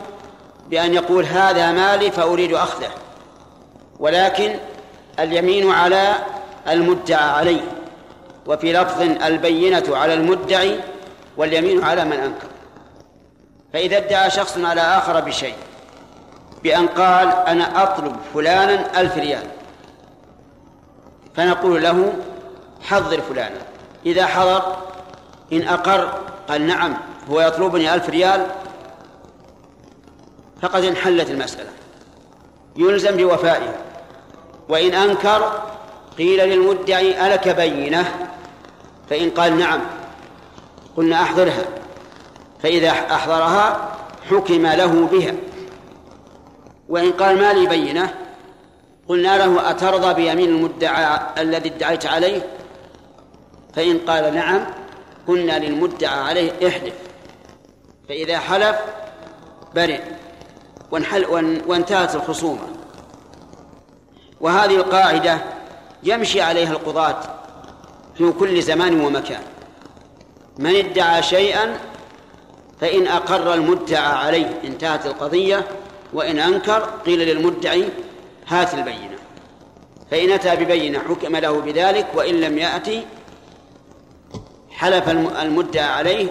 بأن 0.69 0.93
يقول 0.93 1.25
هذا 1.25 1.71
مالي 1.71 2.11
فأريد 2.11 2.53
أخذه. 2.53 2.91
ولكن 4.01 4.55
اليمين 5.19 5.71
على 5.71 6.13
المدعى 6.67 7.29
عليه 7.29 7.61
وفي 8.47 8.73
لفظ 8.73 9.01
البينة 9.01 9.97
على 9.97 10.13
المدعي 10.13 10.79
واليمين 11.37 11.83
على 11.83 12.05
من 12.05 12.13
أنكر. 12.13 12.47
فإذا 13.73 13.97
ادعى 13.97 14.29
شخص 14.29 14.57
على 14.57 14.81
آخر 14.81 15.19
بشيء 15.19 15.55
بأن 16.63 16.87
قال 16.87 17.27
أنا 17.27 17.83
أطلب 17.83 18.15
فلانا 18.33 19.01
ألف 19.01 19.17
ريال 19.17 19.43
فنقول 21.35 21.83
له 21.83 22.13
حضر 22.81 23.21
فلانا. 23.21 23.61
إذا 24.05 24.25
حضر 24.25 24.75
إن 25.53 25.67
أقر 25.67 26.21
قال 26.49 26.67
نعم 26.67 26.97
هو 27.29 27.41
يطلبني 27.41 27.93
ألف 27.93 28.09
ريال 28.09 28.47
فقد 30.61 30.83
انحلت 30.83 31.29
المسألة 31.29 31.69
يلزم 32.75 33.17
بوفائها 33.17 33.90
وإن 34.71 34.93
أنكر 34.93 35.63
قيل 36.17 36.49
للمدعي 36.49 37.27
ألك 37.27 37.49
بينة؟ 37.49 38.29
فإن 39.09 39.29
قال 39.29 39.59
نعم 39.59 39.81
قلنا 40.97 41.21
أحضرها. 41.21 41.65
فإذا 42.63 42.89
أحضرها 42.89 43.91
حكم 44.29 44.67
له 44.67 45.07
بها. 45.11 45.33
وإن 46.89 47.11
قال 47.11 47.37
ما 47.37 47.53
لي 47.53 47.65
بينة؟ 47.65 48.13
قلنا 49.07 49.37
له 49.37 49.69
أترضى 49.69 50.13
بيمين 50.13 50.49
المدعى 50.49 51.19
الذي 51.37 51.69
ادعيت 51.69 52.05
عليه؟ 52.05 52.41
فإن 53.75 53.99
قال 53.99 54.35
نعم 54.35 54.65
قلنا 55.27 55.59
للمدعى 55.59 56.19
عليه 56.19 56.67
احلف. 56.67 56.93
فإذا 58.09 58.39
حلف 58.39 58.75
برئ. 59.75 60.01
وانحل 60.91 61.25
وانتهت 61.67 62.15
الخصومة. 62.15 62.80
وهذه 64.41 64.75
القاعدة 64.75 65.37
يمشي 66.03 66.41
عليها 66.41 66.71
القضاة 66.71 67.19
في 68.17 68.31
كل 68.31 68.61
زمان 68.61 69.01
ومكان. 69.01 69.41
من 70.57 70.75
ادعى 70.75 71.23
شيئا 71.23 71.77
فإن 72.81 73.07
أقر 73.07 73.53
المدعى 73.53 74.13
عليه 74.13 74.59
انتهت 74.63 75.05
القضية 75.05 75.67
وإن 76.13 76.39
أنكر 76.39 76.89
قيل 77.05 77.19
للمدعي 77.19 77.89
هات 78.47 78.73
البينة. 78.73 79.17
فإن 80.11 80.31
أتى 80.31 80.55
ببينة 80.55 80.99
حكم 80.99 81.35
له 81.35 81.61
بذلك 81.61 82.07
وإن 82.15 82.35
لم 82.41 82.57
يأتي 82.57 83.05
حلف 84.71 85.09
المدعى 85.41 85.85
عليه 85.85 86.27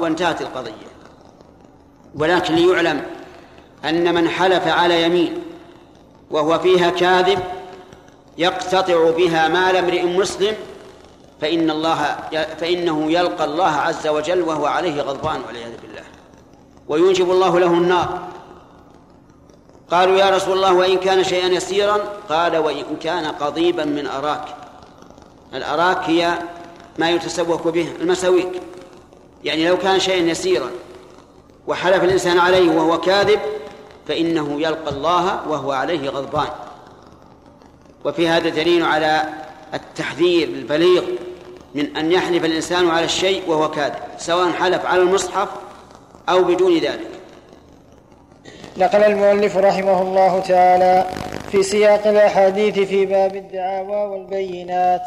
وانتهت 0.00 0.40
القضية. 0.40 0.86
ولكن 2.14 2.54
ليعلم 2.54 3.02
أن 3.84 4.14
من 4.14 4.28
حلف 4.28 4.68
على 4.68 5.02
يمين 5.02 5.42
وهو 6.30 6.58
فيها 6.58 6.90
كاذب 6.90 7.38
يقتطع 8.38 9.10
بها 9.10 9.48
مال 9.48 9.76
امرئ 9.76 10.02
مسلم 10.02 10.54
فإن 11.40 11.70
الله 11.70 12.16
فإنه 12.60 13.12
يلقى 13.12 13.44
الله 13.44 13.70
عز 13.70 14.06
وجل 14.06 14.42
وهو 14.42 14.66
عليه 14.66 15.02
غضبان 15.02 15.40
والعياذ 15.46 15.72
بالله. 15.82 16.02
ويوجب 16.88 17.30
الله 17.30 17.58
له 17.58 17.66
النار. 17.66 18.28
قالوا 19.90 20.16
يا 20.16 20.30
رسول 20.30 20.56
الله 20.56 20.72
وإن 20.72 20.98
كان 20.98 21.24
شيئا 21.24 21.46
يسيرا 21.46 21.98
قال 22.28 22.56
وإن 22.56 22.96
كان 23.00 23.26
قضيبا 23.26 23.84
من 23.84 24.06
أراك. 24.06 24.44
الأراك 25.54 25.98
هي 26.04 26.38
ما 26.98 27.10
يتسوق 27.10 27.68
به 27.68 27.92
المساويك. 28.00 28.62
يعني 29.44 29.68
لو 29.68 29.78
كان 29.78 30.00
شيئا 30.00 30.30
يسيرا 30.30 30.70
وحلف 31.66 32.04
الإنسان 32.04 32.38
عليه 32.38 32.70
وهو 32.70 33.00
كاذب 33.00 33.40
فإنه 34.08 34.60
يلقى 34.60 34.90
الله 34.90 35.48
وهو 35.48 35.72
عليه 35.72 36.10
غضبان. 36.10 36.48
وفي 38.04 38.28
هذا 38.28 38.48
دليل 38.48 38.84
على 38.84 39.22
التحذير 39.74 40.48
البليغ 40.48 41.02
من 41.74 41.96
أن 41.96 42.12
يحلف 42.12 42.44
الإنسان 42.44 42.90
على 42.90 43.04
الشيء 43.04 43.42
وهو 43.46 43.70
كاذب 43.70 43.94
سواء 44.18 44.52
حلف 44.52 44.86
على 44.86 45.02
المصحف 45.02 45.48
أو 46.28 46.44
بدون 46.44 46.78
ذلك. 46.78 47.10
نقل 48.76 49.02
المؤلف 49.02 49.56
رحمه 49.56 50.02
الله 50.02 50.40
تعالى 50.40 51.06
في 51.50 51.62
سياق 51.62 52.06
الأحاديث 52.06 52.78
في 52.78 53.06
باب 53.06 53.36
الدعاوى 53.36 53.96
والبينات. 53.96 55.02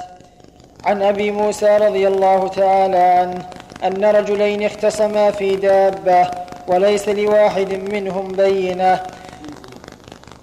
عن 0.86 1.01
أبي 1.01 1.32
موسى 1.32 1.77
رضي 1.77 2.08
الله 2.08 2.48
تعالى 2.48 2.98
عنه 2.98 3.50
أن 3.84 4.06
رجلين 4.06 4.63
اختصما 4.63 5.32
في 5.32 5.56
دابة 5.56 6.32
وليس 6.70 7.10
لواحد 7.10 7.74
منهم 7.74 8.28
بينة. 8.28 9.00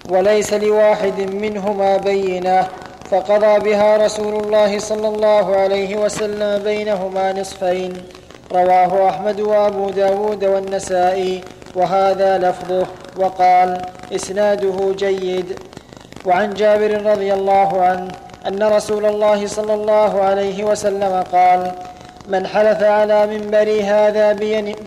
وليس 0.09 0.53
لواحد 0.53 1.19
منهما 1.19 1.97
بينة. 1.97 2.67
فقضى 3.11 3.59
بها 3.59 3.97
رسول 4.05 4.43
الله 4.43 4.79
صلى 4.79 5.07
الله 5.07 5.55
عليه 5.55 5.95
وسلم 5.95 6.63
بينهما 6.63 7.33
نصفين. 7.33 7.93
رواه 8.51 9.09
أحمد 9.09 9.39
وأبو 9.39 9.89
داود 9.89 10.45
والنسائي. 10.45 11.41
وهذا 11.75 12.37
لفظه. 12.37 12.87
وقال 13.17 13.81
إسناده 14.15 14.93
جيد. 14.97 15.59
وعن 16.25 16.53
جابر 16.53 17.11
رضي 17.11 17.33
الله 17.33 17.81
عنه 17.81 18.11
أن 18.47 18.63
رسول 18.63 19.05
الله 19.05 19.47
صلى 19.47 19.73
الله 19.73 20.21
عليه 20.21 20.63
وسلم 20.63 21.23
قال 21.31 21.71
من 22.27 22.47
حلف 22.47 22.83
على 22.83 23.27
منبري 23.27 23.83
هذا 23.83 24.33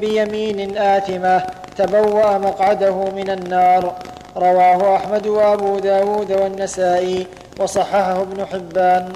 بيمين 0.01 0.79
آثمة 0.79 1.43
تبوأ 1.77 2.39
مقعده 2.39 2.95
من 2.95 3.31
النار. 3.31 3.95
رواه 4.37 4.97
أحمد 4.97 5.27
وأبو 5.27 5.79
داود 5.79 6.33
والنسائي 6.33 7.27
وصححه 7.61 8.23
ابن 8.23 8.47
حبان. 8.47 9.13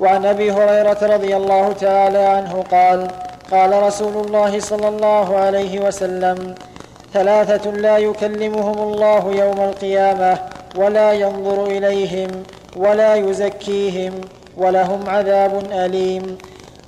وعن 0.00 0.26
أبي 0.26 0.52
هريرة 0.52 0.98
رضي 1.02 1.36
الله 1.36 1.72
تعالى 1.72 2.18
عنه 2.18 2.64
قال 2.70 3.08
قال 3.50 3.82
رسول 3.82 4.26
الله 4.26 4.60
صلى 4.60 4.88
الله 4.88 5.36
عليه 5.36 5.80
وسلم 5.80 6.54
ثلاثة 7.12 7.70
لا 7.70 7.98
يكلمهم 7.98 8.78
الله 8.78 9.30
يوم 9.30 9.60
القيامة 9.60 10.38
ولا 10.76 11.12
ينظر 11.12 11.66
إليهم 11.66 12.42
ولا 12.76 13.14
يزكيهم 13.14 14.12
ولهم 14.56 15.08
عذاب 15.08 15.64
أليم. 15.72 16.38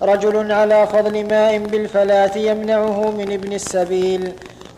رجل 0.02 0.52
على 0.52 0.86
فضل 0.86 1.26
ماء 1.26 1.58
بالفلاة 1.58 2.38
يمنعه 2.38 3.10
من 3.10 3.32
ابن 3.32 3.52
السبيل 3.52 4.32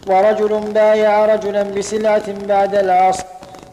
ورجل 0.07 0.61
بايع 0.61 1.26
رجلا 1.26 1.62
بسلعة 1.62 2.23
بعد 2.49 2.75
العصر 2.75 3.25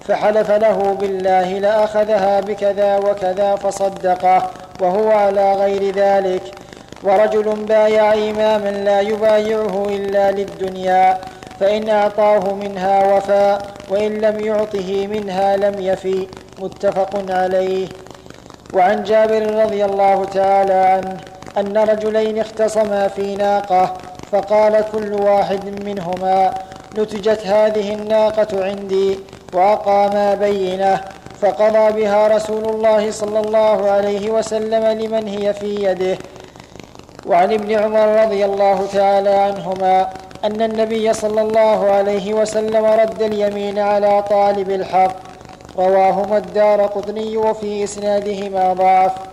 فحلف 0.01 0.51
له 0.51 0.97
بالله 0.99 1.59
لأخذها 1.59 2.39
بكذا 2.39 2.97
وكذا 2.97 3.55
فصدقه 3.55 4.51
وهو 4.81 5.09
على 5.11 5.53
غير 5.53 5.95
ذلك. 5.95 6.41
ورجل 7.03 7.65
بايع 7.65 8.13
إماما 8.13 8.69
لا 8.69 9.01
يبايعه 9.01 9.85
إلا 9.89 10.31
للدنيا 10.31 11.17
فإن 11.59 11.89
أعطاه 11.89 12.53
منها 12.53 13.15
وفى 13.15 13.59
وإن 13.89 14.17
لم 14.17 14.39
يعطه 14.39 15.07
منها 15.07 15.57
لم 15.57 15.81
يفي. 15.81 16.27
متفق 16.59 17.31
عليه. 17.31 17.87
وعن 18.73 19.03
جابر 19.03 19.63
رضي 19.63 19.85
الله 19.85 20.25
تعالى 20.25 20.73
عنه 20.73 21.30
أن 21.57 21.77
رجلين 21.77 22.39
اختصما 22.39 23.07
في 23.07 23.35
ناقة 23.35 23.93
فقال 24.31 24.85
كل 24.91 25.13
واحد 25.13 25.85
منهما 25.85 26.53
نتجت 26.97 27.47
هذه 27.47 27.93
الناقة 27.93 28.65
عندي 28.65 29.19
وأقاما 29.53 30.35
بينة 30.35 31.01
فقضى 31.41 32.01
بها 32.01 32.27
رسول 32.27 32.65
الله 32.65 33.11
صلى 33.11 33.39
الله 33.39 33.89
عليه 33.91 34.31
وسلم 34.31 34.85
لمن 34.99 35.27
هي 35.27 35.53
في 35.53 35.75
يده. 35.83 36.17
وعن 37.25 37.53
ابن 37.53 37.71
عمر 37.71 38.23
رضي 38.23 38.45
الله 38.45 38.87
تعالى 38.93 39.29
عنهما 39.29 40.09
أن 40.43 40.61
النبي 40.61 41.13
صلى 41.13 41.41
الله 41.41 41.91
عليه 41.91 42.33
وسلم 42.33 42.85
رد 42.85 43.21
اليمين 43.21 43.79
على 43.79 44.23
طالب 44.29 44.69
الحق 44.69 45.15
رواهما 45.77 46.37
الدار 46.37 46.81
قطني 46.81 47.37
وفي 47.37 47.83
إسنادهما 47.83 48.73
ضعف. 48.73 49.30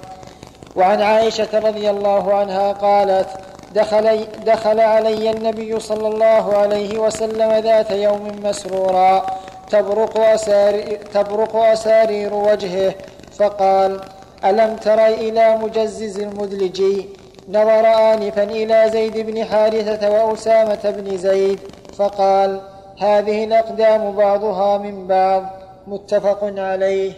وعن 0.78 1.02
عائشة 1.02 1.58
رضي 1.58 1.90
الله 1.90 2.34
عنها 2.34 2.72
قالت 2.72 3.28
دخل, 3.74 4.26
دخل 4.46 4.80
علي 4.80 5.30
النبي 5.30 5.80
صلى 5.80 6.08
الله 6.08 6.56
عليه 6.56 6.98
وسلم 6.98 7.52
ذات 7.52 7.90
يوم 7.90 8.40
مسرورا 8.44 9.26
تبرق, 9.70 10.18
أساري 10.18 10.82
تبرق 11.14 11.56
أسارير 11.56 12.34
وجهه 12.34 12.94
فقال 13.38 14.00
ألم 14.44 14.76
تر 14.76 15.06
إلى 15.06 15.56
مجزز 15.56 16.18
المدلجي؟ 16.18 17.08
نظر 17.48 17.86
آنفا 17.86 18.42
إلى 18.42 18.90
زيد 18.92 19.18
بن 19.18 19.44
حارثة 19.44 20.10
وأسامة 20.10 20.94
بن 20.96 21.16
زيد 21.16 21.58
فقال 21.96 22.60
هذه 22.98 23.44
الأقدام 23.44 24.12
بعضها 24.12 24.78
من 24.78 25.06
بعض 25.06 25.50
متفق 25.86 26.38
عليه. 26.42 27.12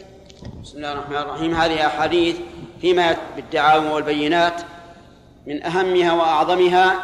بسم 0.62 0.76
الله 0.76 0.92
الرحمن 0.92 1.16
الرحيم. 1.16 1.54
هذه 1.54 1.86
أحاديث 1.86 2.36
فيما 2.80 3.16
بالدعاوى 3.36 3.88
والبينات 3.88 4.62
من 5.46 5.62
أهمها 5.62 6.12
وأعظمها 6.12 6.96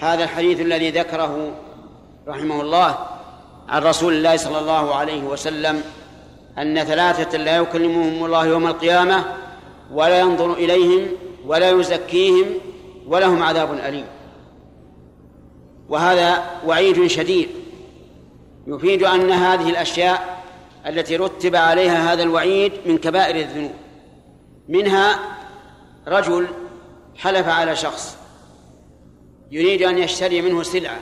هذا 0.00 0.24
الحديث 0.24 0.60
الذي 0.60 0.90
ذكره 0.90 1.52
رحمه 2.28 2.60
الله 2.60 2.98
عن 3.68 3.82
رسول 3.82 4.12
الله 4.12 4.36
صلى 4.36 4.58
الله 4.58 4.94
عليه 4.94 5.22
وسلم 5.22 5.82
أن 6.58 6.84
ثلاثة 6.84 7.38
لا 7.38 7.56
يكلمهم 7.56 8.24
الله 8.24 8.46
يوم 8.46 8.66
القيامة 8.66 9.24
ولا 9.92 10.20
ينظر 10.20 10.52
إليهم 10.52 11.08
ولا 11.46 11.70
يزكيهم 11.70 12.46
ولهم 13.06 13.42
عذاب 13.42 13.72
أليم. 13.72 14.06
وهذا 15.88 16.44
وعيد 16.66 17.06
شديد 17.06 17.48
يفيد 18.66 19.02
أن 19.02 19.30
هذه 19.30 19.70
الأشياء 19.70 20.42
التي 20.86 21.16
رتب 21.16 21.56
عليها 21.56 22.12
هذا 22.12 22.22
الوعيد 22.22 22.72
من 22.86 22.98
كبائر 22.98 23.36
الذنوب. 23.36 23.72
منها 24.72 25.18
رجل 26.08 26.48
حلف 27.16 27.48
على 27.48 27.76
شخص 27.76 28.16
يريد 29.50 29.82
أن 29.82 29.98
يشتري 29.98 30.42
منه 30.42 30.62
سلعة 30.62 31.00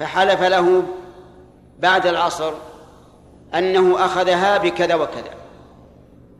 فحلف 0.00 0.42
له 0.42 0.82
بعد 1.78 2.06
العصر 2.06 2.52
أنه 3.54 4.04
أخذها 4.04 4.58
بكذا 4.58 4.94
وكذا 4.94 5.34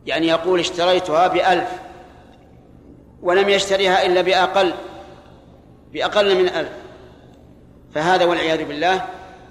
يعني 0.06 0.26
يقول 0.26 0.60
اشتريتها 0.60 1.28
بألف 1.28 1.68
ولم 3.22 3.48
يشتريها 3.48 4.06
إلا 4.06 4.20
بأقل 4.20 4.74
بأقل 5.92 6.42
من 6.42 6.48
ألف 6.48 6.72
فهذا 7.94 8.24
والعياذ 8.24 8.64
بالله 8.64 9.04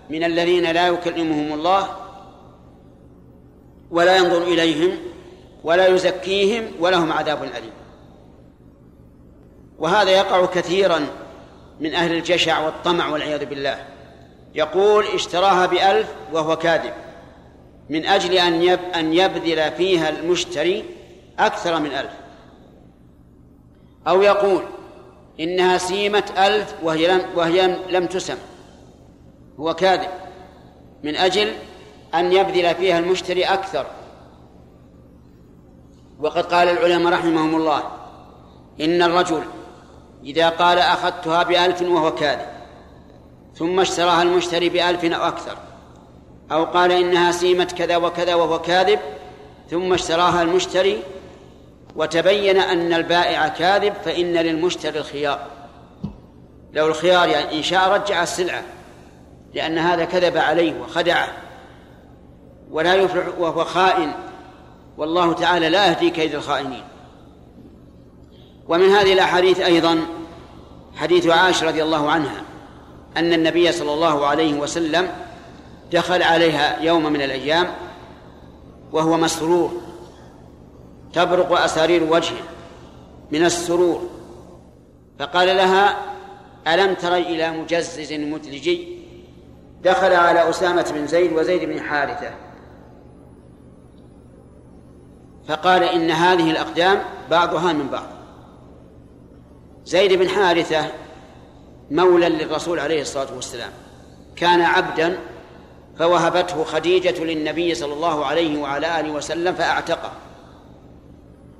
من 0.09 0.23
الذين 0.23 0.71
لا 0.71 0.87
يكلمهم 0.87 1.53
الله 1.53 1.87
ولا 3.91 4.17
ينظر 4.17 4.41
إليهم 4.41 5.12
ولا 5.63 5.87
يزكيهم 5.87 6.71
ولهم 6.79 7.11
عذاب 7.11 7.43
أليم. 7.43 7.73
وهذا 9.79 10.11
يقع 10.11 10.45
كثيرا 10.45 11.07
من 11.79 11.93
أهل 11.93 12.15
الجشع 12.15 12.59
والطمع 12.59 13.09
والعياذ 13.09 13.45
بالله. 13.45 13.85
يقول 14.55 15.05
اشتراها 15.05 15.65
بألف 15.65 16.07
وهو 16.33 16.55
كاذب 16.55 16.93
من 17.89 18.05
أجل 18.05 18.33
أن 18.33 18.69
أن 18.69 19.13
يبذل 19.13 19.71
فيها 19.71 20.09
المشتري 20.09 20.85
أكثر 21.39 21.79
من 21.79 21.91
ألف. 21.91 22.11
أو 24.07 24.21
يقول 24.21 24.63
إنها 25.39 25.77
سيمة 25.77 26.23
ألف 26.37 26.75
وهي 26.83 27.07
لم, 27.07 27.21
وهي 27.35 27.77
لم 27.89 28.05
تسم. 28.05 28.37
هو 29.59 29.73
كاذب 29.73 30.09
من 31.03 31.15
أجل 31.15 31.53
أن 32.15 32.33
يبذل 32.33 32.75
فيها 32.75 32.99
المشتري 32.99 33.43
أكثر. 33.43 33.85
وقد 36.19 36.45
قال 36.45 36.67
العلماء 36.67 37.13
رحمهم 37.13 37.55
الله 37.55 37.83
إن 38.81 39.01
الرجل 39.01 39.43
إذا 40.23 40.49
قال 40.49 40.79
أخذتها 40.79 41.43
بألف 41.43 41.81
وهو 41.81 42.15
كاذب 42.15 42.47
ثم 43.55 43.79
اشتراها 43.79 44.21
المشتري 44.21 44.69
بألف 44.69 45.05
أو 45.05 45.27
أكثر 45.27 45.57
أو 46.51 46.63
قال 46.63 46.91
إنها 46.91 47.31
سيمة 47.31 47.63
كذا 47.63 47.97
وكذا 47.97 48.35
وهو 48.35 48.61
كاذب 48.61 48.99
ثم 49.69 49.93
اشتراها 49.93 50.41
المشتري 50.41 51.03
وتبين 51.95 52.57
أن 52.57 52.93
البائع 52.93 53.47
كاذب 53.47 53.93
فإن 54.05 54.33
للمشتري 54.33 54.99
الخيار. 54.99 55.39
لو 56.73 56.87
الخيار 56.87 57.29
يعني 57.29 57.57
إن 57.57 57.63
شاء 57.63 57.89
رجع 57.89 58.23
السلعة 58.23 58.63
لأن 59.53 59.77
هذا 59.77 60.05
كذب 60.05 60.37
عليه 60.37 60.81
وخدعه 60.81 61.27
ولا 62.71 62.95
يفلح 62.95 63.25
وهو 63.39 63.65
خائن. 63.65 64.11
والله 64.97 65.33
تعالى 65.33 65.69
لا 65.69 65.87
يهدي 65.87 66.09
كيد 66.09 66.35
الخائنين. 66.35 66.83
ومن 68.67 68.89
هذه 68.89 69.13
الأحاديث 69.13 69.59
أيضا 69.59 69.99
حديث 70.95 71.27
عائشة 71.27 71.67
رضي 71.67 71.83
الله 71.83 72.11
عنها 72.11 72.43
أن 73.17 73.33
النبي 73.33 73.71
صلى 73.71 73.93
الله 73.93 74.25
عليه 74.25 74.53
وسلم 74.53 75.09
دخل 75.91 76.23
عليها 76.23 76.79
يوم 76.81 77.13
من 77.13 77.21
الأيام 77.21 77.67
وهو 78.91 79.17
مسرور 79.17 79.81
تبرق 81.13 81.61
أسارير 81.61 82.03
وجهه 82.03 82.43
من 83.31 83.45
السرور 83.45 84.09
فقال 85.19 85.47
لها 85.47 85.97
ألم 86.67 86.93
تري 86.93 87.21
إلى 87.21 87.51
مجزز 87.51 88.13
مدلجي؟ 88.13 88.97
دخل 89.83 90.13
على 90.13 90.49
أسامة 90.49 90.91
بن 90.95 91.07
زيد 91.07 91.33
وزيد 91.33 91.63
بن 91.69 91.81
حارثة. 91.81 92.31
فقال 95.47 95.83
إن 95.83 96.11
هذه 96.11 96.51
الأقدام 96.51 97.03
بعضها 97.31 97.73
من 97.73 97.87
بعض. 97.87 98.07
زيد 99.85 100.13
بن 100.13 100.29
حارثة 100.29 100.85
مولى 101.91 102.29
للرسول 102.29 102.79
عليه 102.79 103.01
الصلاة 103.01 103.35
والسلام 103.35 103.71
كان 104.35 104.61
عبدا 104.61 105.17
فوهبته 105.99 106.63
خديجة 106.63 107.23
للنبي 107.23 107.75
صلى 107.75 107.93
الله 107.93 108.25
عليه 108.25 108.61
وعلى 108.61 108.99
آله 108.99 109.11
وسلم 109.11 109.55
فأعتقه. 109.55 110.11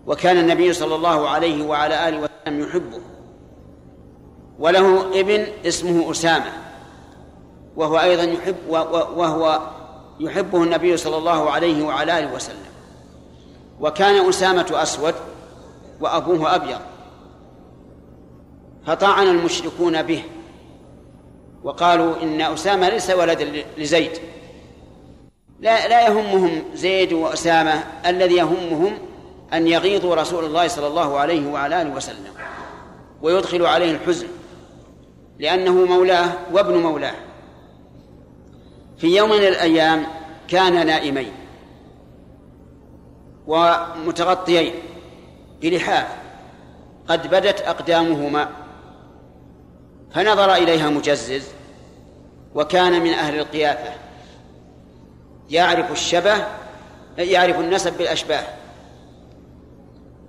وكان 0.07 0.37
النبي 0.37 0.73
صلى 0.73 0.95
الله 0.95 1.29
عليه 1.29 1.65
وعلى 1.65 2.09
آله 2.09 2.17
وسلم 2.17 2.59
يحبه. 2.59 3.01
وله 4.59 5.19
ابن 5.19 5.47
اسمه 5.65 6.11
أسامة 6.11 6.51
وهو 7.75 7.99
أيضا 7.99 8.23
يحب 8.23 8.55
وهو 9.15 9.61
يحبه 10.19 10.63
النبي 10.63 10.97
صلى 10.97 11.17
الله 11.17 11.51
عليه 11.51 11.85
وعلى 11.85 12.19
آله 12.19 12.35
وسلم. 12.35 12.72
وكان 13.83 14.29
أسامة 14.29 14.65
أسود 14.71 15.13
وأبوه 16.01 16.55
أبيض 16.55 16.79
فطعن 18.87 19.27
المشركون 19.27 20.01
به 20.01 20.23
وقالوا 21.63 22.23
إن 22.23 22.41
أسامة 22.41 22.89
ليس 22.89 23.09
ولدا 23.09 23.63
لزيد. 23.77 24.11
لا 25.59 25.87
لا 25.87 26.07
يهمهم 26.07 26.63
زيد 26.73 27.13
وأسامة 27.13 27.83
الذي 28.05 28.35
يهمهم 28.35 28.97
أن 29.53 29.67
يغيظوا 29.67 30.15
رسول 30.15 30.45
الله 30.45 30.67
صلى 30.67 30.87
الله 30.87 31.19
عليه 31.19 31.51
وعلى 31.51 31.81
آله 31.81 31.95
وسلم 31.95 32.33
ويدخلوا 33.21 33.67
عليه 33.67 33.91
الحزن 33.91 34.27
لأنه 35.39 35.73
مولاه 35.73 36.29
وابن 36.53 36.77
مولاه. 36.77 37.15
في 38.97 39.17
يوم 39.17 39.29
من 39.29 39.47
الأيام 39.47 40.05
كان 40.47 40.85
نائمين. 40.85 41.42
ومتغطيين 43.47 44.73
بلحاف 45.62 46.08
قد 47.08 47.27
بدت 47.27 47.62
أقدامهما 47.62 48.49
فنظر 50.13 50.53
إليها 50.53 50.89
مجزز 50.89 51.47
وكان 52.56 53.03
من 53.03 53.10
أهل 53.10 53.39
القيافة 53.39 53.93
يعرف 55.49 55.91
الشبه 55.91 56.45
يعرف 57.17 57.60
النسب 57.60 57.97
بالأشباه. 57.97 58.43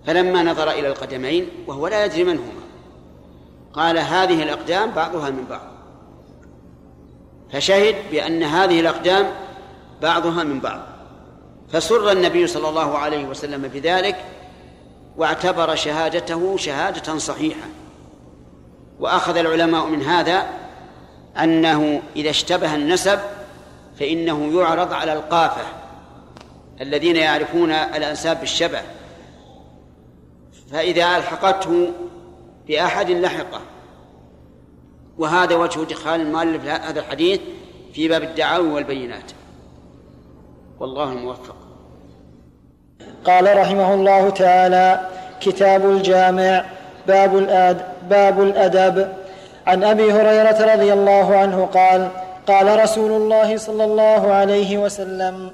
فلما 0.07 0.43
نظر 0.43 0.71
إلى 0.71 0.89
القدمين 0.89 1.49
وهو 1.67 1.89
لا 1.89 2.05
يدري 2.05 2.25
من 2.25 2.39
هما 2.39 2.65
قال 3.73 3.99
هذه 3.99 4.43
الأقدام 4.43 4.91
بعضها 4.91 5.31
من 5.31 5.45
بعض. 5.45 5.67
فشهد 7.53 7.95
بأن 8.11 8.43
هذه 8.43 8.81
الأقدام 8.81 9.27
بعضها 10.03 10.45
من 10.45 10.61
بعض. 10.61 10.94
فسر 11.75 12.13
النبي 12.13 12.47
صلى 12.47 12.69
الله 12.69 12.99
عليه 12.99 13.25
وسلم 13.25 13.63
بذلك 13.63 14.25
واعتبر 15.17 15.75
شهادته 15.75 16.57
شهادة 16.57 17.19
صحيحة. 17.19 17.69
وأخذ 19.01 19.37
العلماء 19.37 19.87
من 19.87 20.03
هذا 20.03 20.47
أنه 21.43 22.03
إذا 22.17 22.31
اشتبه 22.31 22.75
النسب 22.75 23.19
فإنه 23.99 24.61
يعرض 24.61 24.93
على 24.93 25.13
القافة 25.13 25.63
الذين 26.81 27.17
يعرفون 27.17 27.71
الأنساب 27.71 28.41
بالشبه. 28.41 28.83
فإذا 30.71 31.17
ألحقته 31.17 31.93
بأحد 32.69 33.11
لحقه. 33.11 33.61
وهذا 35.19 35.57
وجه 35.57 35.83
إدخال 35.83 36.21
المؤلف 36.21 36.65
هذا 36.65 37.01
الحديث 37.01 37.41
في 37.93 38.09
باب 38.09 38.23
الدعاوي 38.23 38.69
والبينات. 38.69 39.33
والله 40.81 41.13
الموفق. 41.13 41.64
قال 43.25 43.59
رحمه 43.59 43.95
الله 43.95 44.31
تعالى 44.31 45.01
كتاب 45.41 45.91
الجامع 45.91 46.65
باب 47.07 47.39
الآد 47.39 47.77
باب 48.11 48.43
الأدب. 48.43 49.09
عن 49.67 49.85
أبي 49.85 50.13
هريرة 50.13 50.75
رضي 50.75 50.93
الله 50.93 51.37
عنه 51.37 51.69
قال 51.75 52.09
قال 52.47 52.83
رسول 52.83 53.11
الله 53.11 53.57
صلى 53.57 53.85
الله 53.85 54.33
عليه 54.33 54.79
وسلم 54.79 55.51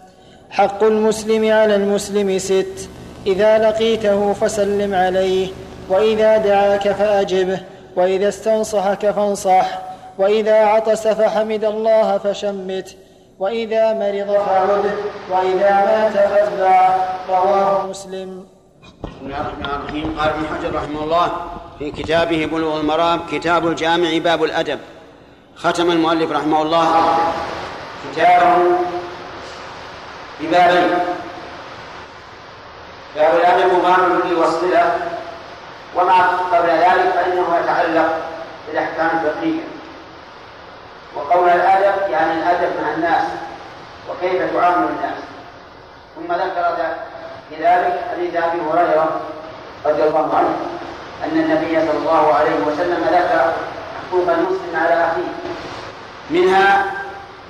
حق 0.51 0.83
المسلم 0.83 1.53
على 1.53 1.75
المسلم 1.75 2.39
ست 2.39 2.89
إذا 3.27 3.59
لقيته 3.59 4.33
فسلم 4.33 4.95
عليه 4.95 5.49
وإذا 5.89 6.37
دعاك 6.37 6.93
فأجبه 6.93 7.61
وإذا 7.97 8.29
استنصحك 8.29 9.11
فانصح 9.11 9.79
وإذا 10.19 10.55
عطس 10.55 11.09
فحمد 11.09 11.65
الله 11.65 12.19
فشمت 12.19 12.97
وإذا 13.41 13.93
مرض 13.93 14.31
فعده 14.47 14.95
وإذا 15.31 15.71
مات 15.87 16.13
فاتبعه 16.13 17.17
رواه 17.29 17.87
مسلم. 17.87 18.47
بسم 19.05 19.21
الله 19.23 19.41
الرحمن 19.41 19.65
الرحيم. 19.65 20.17
قال 20.19 20.29
ابن 20.29 20.47
حجر 20.53 20.75
رحمه 20.75 21.05
الله 21.05 21.33
في 21.79 21.91
كتابه 21.91 22.47
بلوغ 22.53 22.81
المرام 22.81 23.21
كتاب 23.33 23.67
الجامع 23.67 24.19
باب 24.19 24.45
الأدب. 24.45 24.79
ختم 25.57 25.91
المؤلف 25.91 26.33
رحمه 26.33 26.63
الله. 26.63 26.87
كتابه 28.13 28.57
ببابين 30.41 30.91
باب 33.17 33.35
الأدب 33.41 33.75
مبارك 33.75 34.39
والصلة 34.39 34.97
وما 35.97 36.27
قبل 36.53 36.69
ذلك 36.69 37.09
فإنه 37.15 37.47
يتعلق 37.63 38.09
بالأحكام 38.69 39.11
الفقهية. 39.19 39.80
وقول 41.17 41.49
الأدب 41.49 42.11
يعني 42.11 42.33
الأدب 42.33 42.71
مع 42.83 42.95
الناس 42.95 43.23
وكيف 44.11 44.53
تعامل 44.55 44.89
الناس. 44.89 45.19
ثم 46.17 46.33
ذكر 46.33 46.77
لذلك 47.51 48.01
حديث 48.13 48.37
أبي 48.37 48.61
هريرة 48.73 49.21
رضي 49.87 50.03
الله 50.03 50.35
عنه 50.37 50.57
أن 51.25 51.41
النبي 51.41 51.81
صلى 51.81 51.99
الله 51.99 52.35
عليه 52.35 52.57
وسلم 52.67 53.05
ذكر 53.05 53.53
حقوق 54.11 54.31
المسلم 54.31 54.77
على 54.77 54.95
أخيه. 55.05 55.33
منها 56.31 56.93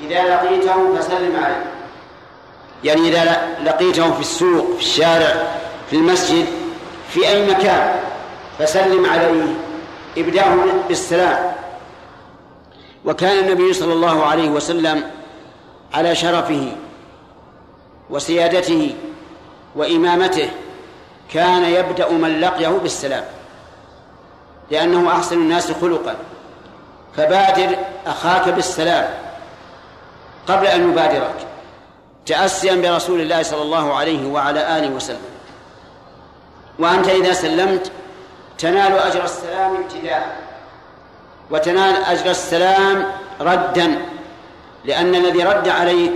إذا 0.00 0.22
لقيته 0.22 0.96
فسلم 0.96 1.44
عليه. 1.44 1.64
يعني 2.84 3.08
إذا 3.08 3.38
لقيته 3.64 4.12
في 4.12 4.20
السوق 4.20 4.66
في 4.76 4.80
الشارع 4.80 5.34
في 5.90 5.96
المسجد 5.96 6.46
في 7.08 7.28
أي 7.28 7.50
مكان 7.50 7.94
فسلم 8.58 9.06
عليه. 9.10 9.54
ابداه 10.18 10.54
بالسلام. 10.88 11.52
وكان 13.04 13.38
النبي 13.38 13.72
صلى 13.72 13.92
الله 13.92 14.26
عليه 14.26 14.48
وسلم 14.48 15.10
على 15.94 16.14
شرفه 16.14 16.72
وسيادته 18.10 18.94
وإمامته 19.76 20.50
كان 21.32 21.64
يبدأ 21.64 22.12
من 22.12 22.40
لقيه 22.40 22.68
بالسلام 22.68 23.24
لأنه 24.70 25.12
أحسن 25.12 25.36
الناس 25.36 25.72
خلقا. 25.72 26.16
فبادر 27.16 27.76
أخاك 28.06 28.48
بالسلام 28.48 29.14
قبل 30.46 30.66
أن 30.66 30.90
يبادرك 30.90 31.46
تأسيا 32.26 32.74
برسول 32.74 33.20
الله 33.20 33.42
صلى 33.42 33.62
الله 33.62 33.94
عليه 33.94 34.28
وعلى 34.28 34.78
آله 34.78 34.88
وسلم. 34.88 35.20
وأنت 36.78 37.08
إذا 37.08 37.32
سلمت 37.32 37.92
تنال 38.58 38.92
أجر 38.92 39.24
السلام 39.24 39.76
ابتداء. 39.76 40.49
وتنال 41.50 42.04
أجر 42.04 42.30
السلام 42.30 43.04
ردا 43.40 43.98
لأن 44.84 45.14
الذي 45.14 45.44
رد 45.44 45.68
عليك 45.68 46.12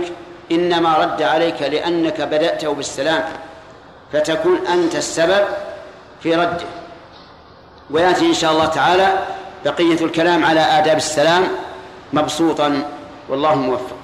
إنما 0.51 0.97
رد 0.97 1.21
عليك 1.21 1.61
لأنك 1.61 2.21
بدأته 2.21 2.73
بالسلام 2.73 3.23
فتكون 4.13 4.67
أنت 4.67 4.95
السبب 4.95 5.45
في 6.23 6.35
رده. 6.35 6.65
ويأتي 7.91 8.25
إن 8.25 8.33
شاء 8.33 8.51
الله 8.51 8.65
تعالى 8.65 9.07
بقية 9.65 10.05
الكلام 10.05 10.45
على 10.45 10.59
آداب 10.59 10.97
السلام 10.97 11.43
مبسوطا 12.13 12.83
والله 13.29 13.55
موفق. 13.55 13.95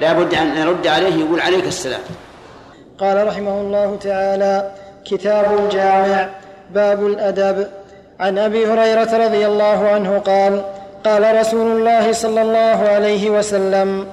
لا 0.00 0.12
بد 0.12 0.34
أن 0.34 0.54
نرد 0.54 0.86
عليه 0.86 1.24
يقول 1.24 1.40
عليك 1.40 1.64
السلام. 1.64 2.00
قال 2.98 3.26
رحمه 3.26 3.60
الله 3.60 3.96
تعالى 3.96 4.72
كتاب 5.04 5.58
الجامع 5.58 6.28
باب 6.70 7.06
الأدب. 7.06 7.79
عن 8.20 8.38
أبي 8.38 8.66
هريرة 8.66 9.26
رضي 9.26 9.46
الله 9.46 9.88
عنه 9.88 10.18
قال 10.18 10.62
قال 11.04 11.40
رسول 11.40 11.78
الله 11.78 12.12
صلى 12.12 12.42
الله 12.42 12.88
عليه 12.88 13.30
وسلم 13.30 14.06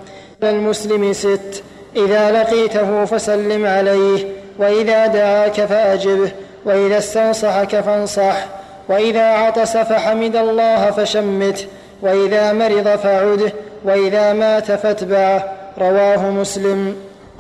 المسلم 0.43 1.13
ست 1.13 1.63
إذا 1.95 2.31
لقيته 2.31 3.05
فسلم 3.05 3.65
عليه 3.65 4.27
وإذا 4.57 5.07
دعاك 5.07 5.65
فأجبه 5.65 6.31
وإذا 6.65 6.97
استنصحك 6.97 7.79
فانصح 7.79 8.45
وإذا 8.89 9.25
عطس 9.25 9.77
فحمد 9.77 10.35
الله 10.35 10.91
فشمته 10.91 11.65
وإذا 12.01 12.53
مرض 12.53 12.95
فعده 12.95 13.53
وإذا 13.83 14.33
مات 14.33 14.71
فاتبعه. 14.71 15.53
رواه 15.77 16.29
مسلم. 16.29 16.95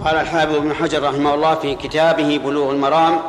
قال 0.05 0.15
الحافظ 0.15 0.55
ابن 0.55 0.73
حجر 0.73 1.03
رحمه 1.03 1.33
الله 1.33 1.55
في 1.55 1.75
كتابه 1.75 2.39
بلوغ 2.45 2.71
المرام 2.71 3.19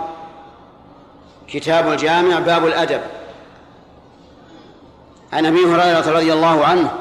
كتاب 1.48 1.92
الجامع 1.92 2.38
باب 2.38 2.66
الأدب. 2.66 3.00
عن 5.32 5.46
أبي 5.46 5.64
هريرة 5.64 6.10
رضي 6.10 6.32
الله 6.32 6.64
عنه 6.64 6.92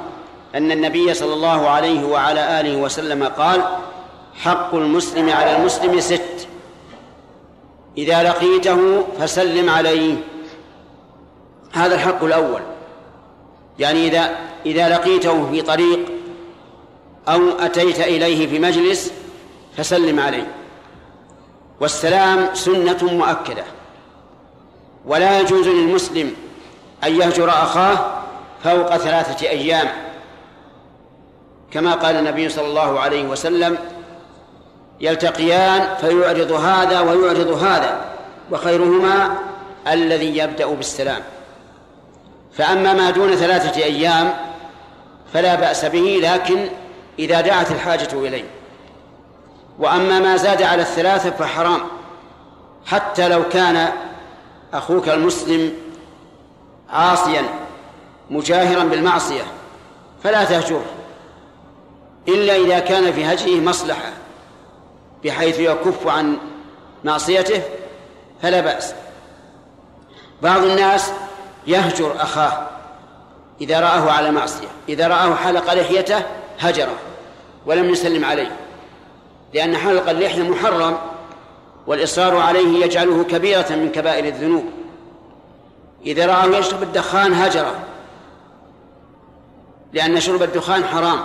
أن 0.55 0.71
النبي 0.71 1.13
صلى 1.13 1.33
الله 1.33 1.69
عليه 1.69 2.05
وعلى 2.05 2.59
آله 2.59 2.77
وسلم 2.77 3.23
قال 3.23 3.61
حق 4.35 4.75
المسلم 4.75 5.29
على 5.29 5.57
المسلم 5.57 5.99
ست. 5.99 6.47
إذا 7.97 8.23
لقيته 8.23 9.03
فسلم 9.19 9.69
عليه. 9.69 10.15
هذا 11.73 11.95
الحق 11.95 12.23
الأول. 12.23 12.61
يعني 13.79 14.07
إذا 14.07 14.35
إذا 14.65 14.89
لقيته 14.89 15.51
في 15.51 15.61
طريق 15.61 15.99
أو 17.27 17.41
أتيت 17.59 17.99
إليه 17.99 18.47
في 18.47 18.59
مجلس 18.59 19.13
فسلم 19.77 20.19
عليه. 20.19 20.51
والسلام 21.79 22.49
سنة 22.53 22.97
مؤكدة. 23.01 23.63
ولا 25.05 25.39
يجوز 25.39 25.67
للمسلم 25.67 26.33
أن 27.03 27.15
يهجر 27.15 27.49
أخاه 27.49 27.97
فوق 28.63 28.97
ثلاثة 28.97 29.49
أيام. 29.49 29.87
كما 31.71 31.93
قال 31.93 32.15
النبي 32.15 32.49
صلى 32.49 32.65
الله 32.65 32.99
عليه 32.99 33.23
وسلم 33.23 33.77
يلتقيان 34.99 35.95
فيعرض 36.01 36.51
هذا 36.51 36.99
ويعرض 36.99 37.63
هذا 37.63 38.01
وخيرهما 38.51 39.35
الذي 39.87 40.37
يبدأ 40.37 40.65
بالسلام. 40.65 41.21
فأما 42.53 42.93
ما 42.93 43.09
دون 43.09 43.35
ثلاثة 43.35 43.83
أيام 43.83 44.33
فلا 45.33 45.55
بأس 45.55 45.85
به 45.85 46.19
لكن 46.23 46.67
إذا 47.19 47.41
دعت 47.41 47.71
الحاجة 47.71 48.09
إليه. 48.13 48.45
وأما 49.79 50.19
ما 50.19 50.37
زاد 50.37 50.61
على 50.61 50.81
الثلاثة 50.81 51.31
فحرام 51.31 51.79
حتى 52.85 53.27
لو 53.27 53.49
كان 53.49 53.89
أخوك 54.73 55.09
المسلم 55.09 55.73
عاصيا 56.89 57.43
مجاهرا 58.29 58.83
بالمعصية 58.83 59.43
فلا 60.23 60.43
تهجره 60.43 60.85
إلا 62.27 62.55
إذا 62.55 62.79
كان 62.79 63.13
في 63.13 63.25
هجره 63.25 63.61
مصلحة 63.61 64.11
بحيث 65.23 65.59
يكف 65.59 66.07
عن 66.07 66.37
معصيته 67.03 67.61
فلا 68.41 68.61
بأس. 68.61 68.93
بعض 70.41 70.63
الناس 70.63 71.11
يهجر 71.67 72.15
أخاه 72.21 72.67
إذا 73.61 73.79
رآه 73.79 74.11
على 74.11 74.31
معصية 74.31 74.67
إذا 74.89 75.07
رآه 75.07 75.35
حلق 75.35 75.73
لحيته 75.73 76.21
هجره 76.59 76.95
ولم 77.65 77.89
يسلم 77.89 78.25
عليه 78.25 78.51
لأن 79.53 79.77
حلق 79.77 80.09
اللحية 80.09 80.43
محرم 80.43 80.97
والإصرار 81.87 82.37
عليه 82.37 82.85
يجعله 82.85 83.23
كبيرة 83.23 83.65
من 83.69 83.91
كبائر 83.91 84.25
الذنوب. 84.25 84.65
إذا 86.07 86.25
رآه 86.25 86.45
يشرب 86.45 86.83
الدخان 86.83 87.33
هجره 87.33 87.75
لأن 89.93 90.19
شرب 90.19 90.43
الدخان 90.43 90.83
حرام 90.83 91.19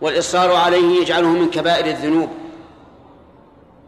والإصرار 0.00 0.56
عليه 0.56 1.00
يجعله 1.00 1.28
من 1.28 1.50
كبائر 1.50 1.86
الذنوب. 1.86 2.28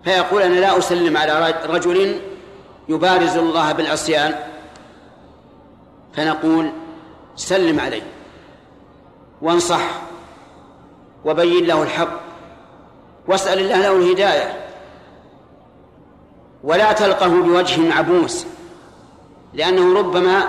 فيقول 0.05 0.43
أنا 0.43 0.55
لا 0.55 0.79
أسلم 0.79 1.17
على 1.17 1.55
رجل 1.67 2.21
يبارز 2.89 3.37
الله 3.37 3.73
بالعصيان. 3.73 4.35
فنقول 6.17 6.73
سلم 7.37 7.81
عليه 7.81 8.03
وانصح 9.43 9.83
وبين 11.25 11.67
له 11.67 11.83
الحق 11.83 12.21
واسأل 13.29 13.59
الله 13.59 13.81
له 13.81 13.97
الهداية. 13.97 14.67
ولا 16.65 16.93
تلقه 16.93 17.29
بوجه 17.29 17.95
عبوس. 17.95 18.47
لأنه 19.55 19.99
ربما 19.99 20.49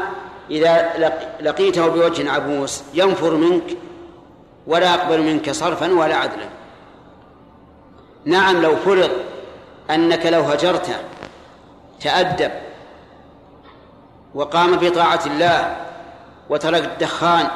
إذا 0.52 0.94
لقيته 1.42 1.88
بوجه 1.88 2.32
عبوس 2.32 2.84
ينفر 2.94 3.36
منك 3.36 3.78
ولا 4.68 4.96
يقبل 4.96 5.22
منك 5.22 5.52
صرفا 5.52 5.94
ولا 5.94 6.16
عدلا. 6.16 6.50
نعم 8.26 8.62
لو 8.62 8.76
فرض 8.76 9.10
أنك 9.90 10.26
لو 10.26 10.42
هجرت 10.42 10.90
تأدب 12.02 12.52
وقام 14.36 14.76
بطاعة 14.76 15.22
الله 15.26 15.78
وترك 16.50 16.84
الدخان 16.84 17.48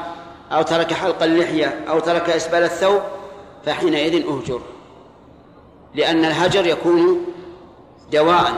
أو 0.51 0.61
ترك 0.61 0.93
حلق 0.93 1.23
اللحية 1.23 1.85
أو 1.89 1.99
ترك 1.99 2.29
إسبال 2.29 2.63
الثوب 2.63 3.01
فحينئذ 3.65 4.27
أهجر. 4.27 4.61
لأن 5.95 6.25
الهجر 6.25 6.67
يكون 6.67 7.25
دواء 8.11 8.51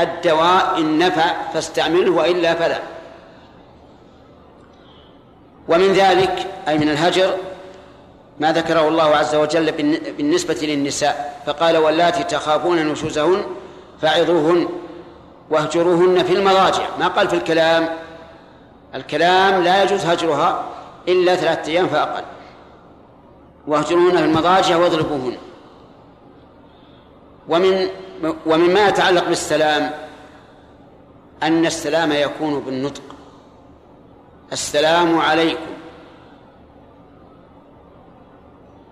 الدواء 0.00 0.78
إن 0.78 0.98
نفع 0.98 1.50
فاستعمله 1.54 2.12
وإلا 2.12 2.54
فلا. 2.54 2.80
ومن 5.68 5.92
ذلك 5.92 6.46
أي 6.68 6.78
من 6.78 6.88
الهجر 6.88 7.34
ما 8.40 8.52
ذكره 8.52 8.88
الله 8.88 9.16
عز 9.16 9.34
وجل 9.34 9.72
بالنسبة 10.16 10.58
للنساء 10.62 11.42
فقال 11.46 11.76
واللاتي 11.76 12.24
تخافون 12.24 12.86
نشوزهن 12.86 13.44
فعظوهن 14.02 14.68
واهجروهن 15.50 16.24
في 16.24 16.32
المضاجع. 16.32 16.88
ما 16.98 17.08
قال 17.08 17.28
في 17.28 17.36
الكلام؟ 17.36 17.88
الكلام 18.94 19.62
لا 19.62 19.82
يجوز 19.82 20.04
هجرها 20.04 20.64
إلا 21.08 21.36
ثلاثة 21.36 21.72
أيام 21.72 21.88
فأقل. 21.88 22.24
واهجروهن 23.66 24.16
في 24.16 24.24
المضاجع 24.24 24.76
واضربوهن. 24.76 25.36
ومن 27.48 27.88
ومما 28.46 28.88
يتعلق 28.88 29.28
بالسلام 29.28 29.90
أن 31.42 31.66
السلام 31.66 32.12
يكون 32.12 32.60
بالنطق. 32.60 33.02
السلام 34.52 35.18
عليكم. 35.18 35.70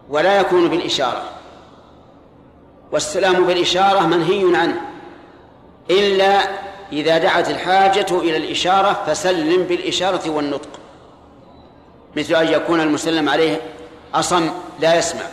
ولا 0.09 0.41
يكون 0.41 0.69
بالإشارة. 0.69 1.23
والسلام 2.93 3.45
بالإشارة 3.45 4.07
منهي 4.07 4.57
عنه. 4.57 4.81
إلا 5.91 6.41
إذا 6.93 7.19
دعت 7.19 7.51
الحاجة 7.51 8.07
إلى 8.11 8.37
الإشارة 8.37 9.05
فسلم 9.07 9.62
بالإشارة 9.62 10.31
والنطق. 10.31 10.69
مثل 12.17 12.35
أن 12.35 12.49
يكون 12.49 12.81
المسلم 12.81 13.29
عليه 13.29 13.61
أصم 14.15 14.51
لا 14.81 14.99
يسمع 14.99 15.25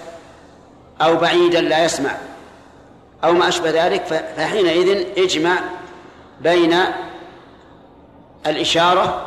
أو 1.01 1.15
بعيدا 1.15 1.62
لا 1.62 1.86
يسمع. 1.86 2.17
أو 3.23 3.33
ما 3.33 3.47
أشبه 3.47 3.86
ذلك 3.86 4.03
فحينئذ 4.38 5.07
اجمع 5.17 5.59
بين 6.41 6.75
الإشارة 8.47 9.25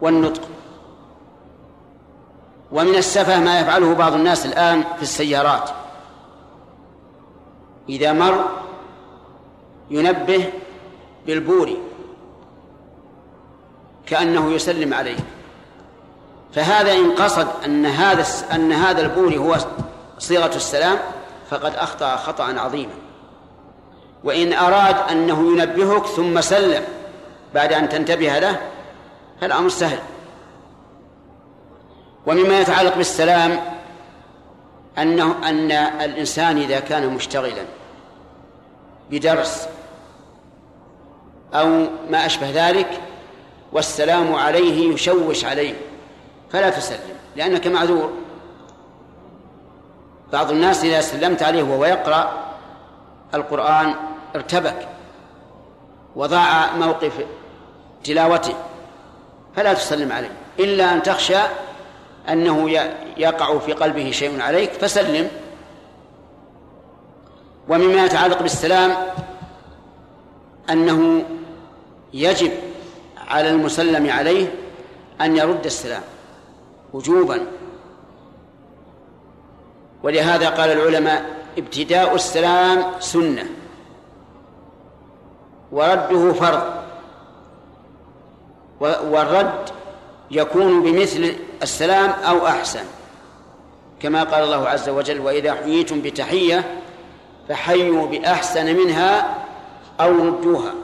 والنطق. 0.00 0.42
ومن 2.72 2.94
السفه 2.94 3.40
ما 3.40 3.60
يفعله 3.60 3.94
بعض 3.94 4.12
الناس 4.14 4.46
الآن 4.46 4.84
في 4.96 5.02
السيارات. 5.02 5.70
إذا 7.88 8.12
مر 8.12 8.44
ينبه 9.90 10.52
بالبور 11.26 11.76
كأنه 14.06 14.52
يسلم 14.52 14.94
عليه. 14.94 15.18
فهذا 16.54 16.92
إن 16.92 17.10
قصد 17.10 17.48
أن 17.64 17.86
هذا 17.86 18.24
أن 18.52 18.72
هذا 18.72 19.02
البور 19.02 19.34
هو 19.34 19.56
صيغة 20.18 20.56
السلام 20.56 20.98
فقد 21.50 21.74
أخطأ 21.74 22.16
خطأ 22.16 22.60
عظيما. 22.60 22.94
وإن 24.24 24.52
أراد 24.52 25.10
أنه 25.10 25.52
ينبهك 25.52 26.06
ثم 26.06 26.40
سلم 26.40 26.84
بعد 27.54 27.72
أن 27.72 27.88
تنتبه 27.88 28.38
له 28.38 28.60
فالأمر 29.40 29.68
سهل. 29.68 29.98
ومما 32.26 32.60
يتعلق 32.60 32.96
بالسلام 32.96 33.60
أنه 34.98 35.48
أن 35.48 35.72
الإنسان 35.72 36.58
إذا 36.58 36.80
كان 36.80 37.08
مشتغلا 37.08 37.64
بدرس 39.10 39.68
أو 41.54 41.86
ما 42.10 42.26
أشبه 42.26 42.68
ذلك 42.68 43.00
والسلام 43.72 44.34
عليه 44.34 44.94
يشوش 44.94 45.44
عليه 45.44 45.74
فلا 46.52 46.70
تسلم 46.70 47.16
لأنك 47.36 47.66
معذور. 47.66 48.12
بعض 50.34 50.50
الناس 50.50 50.84
إذا 50.84 51.00
سلمت 51.00 51.42
عليه 51.42 51.62
وهو 51.62 51.84
يقرأ 51.84 52.32
القرآن 53.34 53.94
ارتبك 54.34 54.88
وضاع 56.16 56.76
موقف 56.76 57.12
تلاوته 58.04 58.54
فلا 59.56 59.74
تسلم 59.74 60.12
عليه. 60.12 60.30
إلا 60.58 60.92
أن 60.92 61.02
تخشى 61.02 61.38
أنه 62.28 62.70
يقع 63.16 63.58
في 63.58 63.72
قلبه 63.72 64.10
شيء 64.10 64.40
عليك 64.40 64.72
فسلم. 64.72 65.30
ومما 67.68 68.04
يتعلق 68.04 68.42
بالسلام 68.42 68.96
أنه 70.70 71.24
يجب 72.14 72.52
على 73.28 73.50
المسلم 73.50 74.10
عليه 74.10 74.54
أن 75.20 75.36
يرد 75.36 75.64
السلام 75.64 76.02
وجوبا. 76.92 77.46
ولهذا 80.04 80.48
قال 80.48 80.70
العلماء 80.70 81.24
ابتداء 81.58 82.14
السلام 82.14 82.84
سنة. 83.00 83.46
ورده 85.72 86.32
فرض. 86.32 86.62
والرد 88.80 89.70
يكون 90.30 90.82
بمثل 90.82 91.36
السلام 91.62 92.10
أو 92.10 92.46
أحسن. 92.46 92.84
كما 94.00 94.24
قال 94.24 94.44
الله 94.44 94.68
عز 94.68 94.88
وجل 94.88 95.20
وإذا 95.20 95.54
حييتم 95.54 96.00
بتحية 96.00 96.80
فحيوا 97.48 98.06
بأحسن 98.06 98.76
منها 98.76 99.38
أو 100.00 100.10
ردوها. 100.10 100.74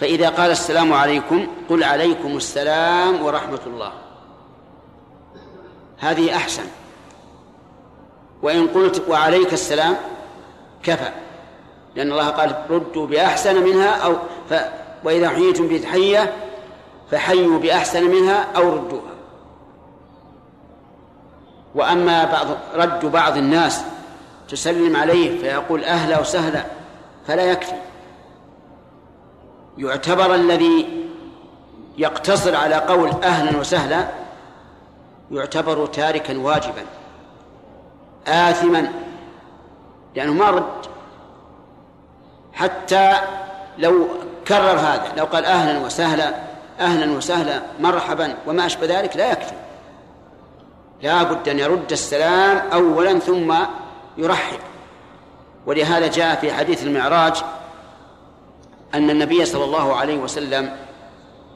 فإذا 0.00 0.28
قال 0.28 0.50
السلام 0.50 0.92
عليكم 0.92 1.46
قل 1.70 1.84
عليكم 1.84 2.36
السلام 2.36 3.22
ورحمة 3.22 3.60
الله. 3.66 3.92
هذه 5.98 6.36
أحسن. 6.36 6.64
وإن 8.42 8.68
قلت 8.68 9.02
وعليك 9.08 9.52
السلام 9.52 9.96
كفى. 10.82 11.10
لأن 11.94 12.12
الله 12.12 12.28
قال 12.28 12.54
ردوا 12.70 13.06
بأحسن 13.06 13.62
منها 13.62 13.90
أو 13.90 14.16
ف 14.50 14.54
وإذا 15.04 15.28
حييتم 15.28 15.68
بتحية 15.68 16.32
فحيوا 17.10 17.58
بأحسن 17.58 18.04
منها 18.04 18.46
أو 18.56 18.74
ردوها. 18.74 19.14
وأما 21.74 22.24
بعض 22.24 22.46
رد 22.74 23.06
بعض 23.06 23.36
الناس 23.36 23.84
تسلم 24.48 24.96
عليه 24.96 25.40
فيقول 25.40 25.84
أهلا 25.84 26.20
وسهلا 26.20 26.64
فلا 27.26 27.42
يكفي. 27.42 27.76
يعتبر 29.78 30.34
الذي 30.34 31.06
يقتصر 31.98 32.56
على 32.56 32.74
قول 32.74 33.10
أهلا 33.22 33.58
وسهلا 33.58 34.08
يعتبر 35.30 35.86
تاركا 35.86 36.38
واجبا. 36.38 36.82
آثما 38.26 38.92
لأنه 40.16 40.32
ما 40.32 40.50
رد. 40.50 40.86
حتى 42.52 43.12
لو 43.78 44.08
كرر 44.48 44.78
هذا 44.78 45.12
لو 45.16 45.24
قال 45.24 45.44
أهلا 45.44 45.78
وسهلا 45.78 46.34
أهلا 46.80 47.16
وسهلا 47.16 47.62
مرحبا 47.80 48.34
وما 48.46 48.66
أشبه 48.66 49.00
ذلك 49.00 49.16
لا 49.16 49.32
يكفي. 49.32 49.54
لا 51.02 51.22
بد 51.22 51.48
أن 51.48 51.58
يرد 51.58 51.92
السلام 51.92 52.56
أولا 52.72 53.18
ثم 53.18 53.54
يرحب. 54.16 54.58
ولهذا 55.66 56.06
جاء 56.06 56.40
في 56.40 56.52
حديث 56.52 56.84
المعراج 56.84 57.42
أن 58.94 59.10
النبي 59.10 59.44
صلى 59.44 59.64
الله 59.64 59.96
عليه 59.96 60.18
وسلم 60.18 60.76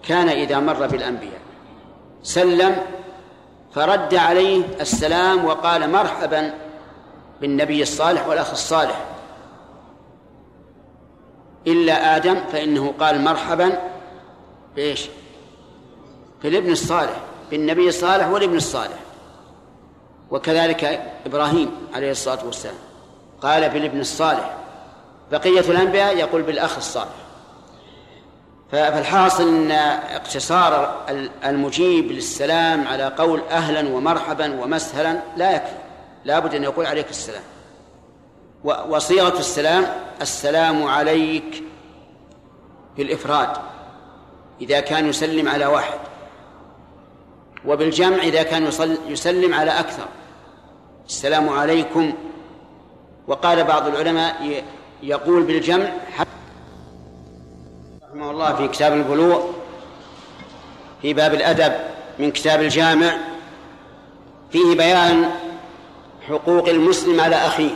كان 0.03 0.29
إذا 0.29 0.59
مر 0.59 0.87
بالأنبياء 0.87 1.41
سلم 2.23 2.77
فرد 3.75 4.15
عليه 4.15 4.65
السلام 4.81 5.45
وقال 5.45 5.91
مرحبا 5.91 6.55
بالنبي 7.41 7.83
الصالح 7.83 8.27
والأخ 8.27 8.51
الصالح. 8.51 9.05
إلا 11.67 12.17
آدم 12.17 12.41
فإنه 12.53 12.95
قال 13.01 13.21
مرحبا 13.21 13.79
بإيش؟ 14.77 15.09
بالابن 16.43 16.73
الصالح 16.73 17.21
بالنبي 17.51 17.89
الصالح 17.89 18.29
والابن 18.29 18.57
الصالح. 18.57 18.99
وكذلك 20.31 21.13
إبراهيم 21.27 21.71
عليه 21.95 22.11
الصلاة 22.11 22.47
والسلام 22.47 22.75
قال 23.43 23.69
بالابن 23.71 24.01
الصالح. 24.01 24.57
بقية 25.33 25.61
الأنبياء 25.61 26.17
يقول 26.17 26.43
بالأخ 26.43 26.77
الصالح. 26.77 27.24
فالحاصل 28.75 29.49
أن 29.49 29.71
اقتصار 30.11 31.03
المجيب 31.45 32.13
للسلام 32.13 32.89
على 32.89 33.15
قول 33.19 33.43
أهلا 33.51 33.89
ومرحبا 33.89 34.61
ومسهلا 34.61 35.21
لا 35.37 35.57
يكفي. 35.57 35.77
لا 36.25 36.39
بد 36.39 36.55
أن 36.55 36.63
يقول 36.63 36.87
عليك 36.87 37.11
السلام. 37.11 37.43
وصيغة 38.65 39.39
السلام 39.39 39.87
السلام 40.21 40.85
عليك 40.85 41.63
بالإفراد 42.97 43.49
إذا 44.61 44.81
كان 44.81 45.09
يسلم 45.09 45.49
على 45.49 45.67
واحد. 45.67 45.99
وبالجمع 47.67 48.17
إذا 48.17 48.43
كان 48.43 48.71
يسلم 49.09 49.55
على 49.55 49.71
أكثر. 49.71 50.07
السلام 51.07 51.49
عليكم. 51.49 52.13
وقال 53.29 53.65
بعض 53.65 53.87
العلماء 53.87 54.65
يقول 55.03 55.43
بالجمع 55.43 55.93
رحمه 58.15 58.31
الله 58.31 58.55
في 58.55 58.69
كتاب 58.69 58.93
البلوغ 58.93 59.43
في 61.03 61.15
باب 61.15 61.35
الأدب 61.35 61.73
من 62.19 62.31
كتاب 62.31 62.63
الجامع 62.63 63.17
فيه 64.53 64.77
بيان 64.77 65.31
حقوق 66.29 66.69
المسلم 66.69 67.21
على 67.21 67.37
أخيه. 67.37 67.71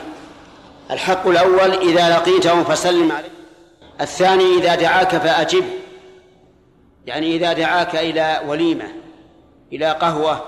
الحق 0.90 1.26
الأول 1.26 1.72
إذا 1.72 2.08
لقيته 2.16 2.62
فسلم 2.62 3.12
عليه. 3.12 3.28
الثاني 4.00 4.54
إذا 4.54 4.74
دعاك 4.74 5.16
فأجب. 5.16 5.64
يعني 7.06 7.36
إذا 7.36 7.52
دعاك 7.52 7.96
إلى 7.96 8.40
وليمة 8.46 8.88
إلى 9.72 9.90
قهوة 9.90 10.42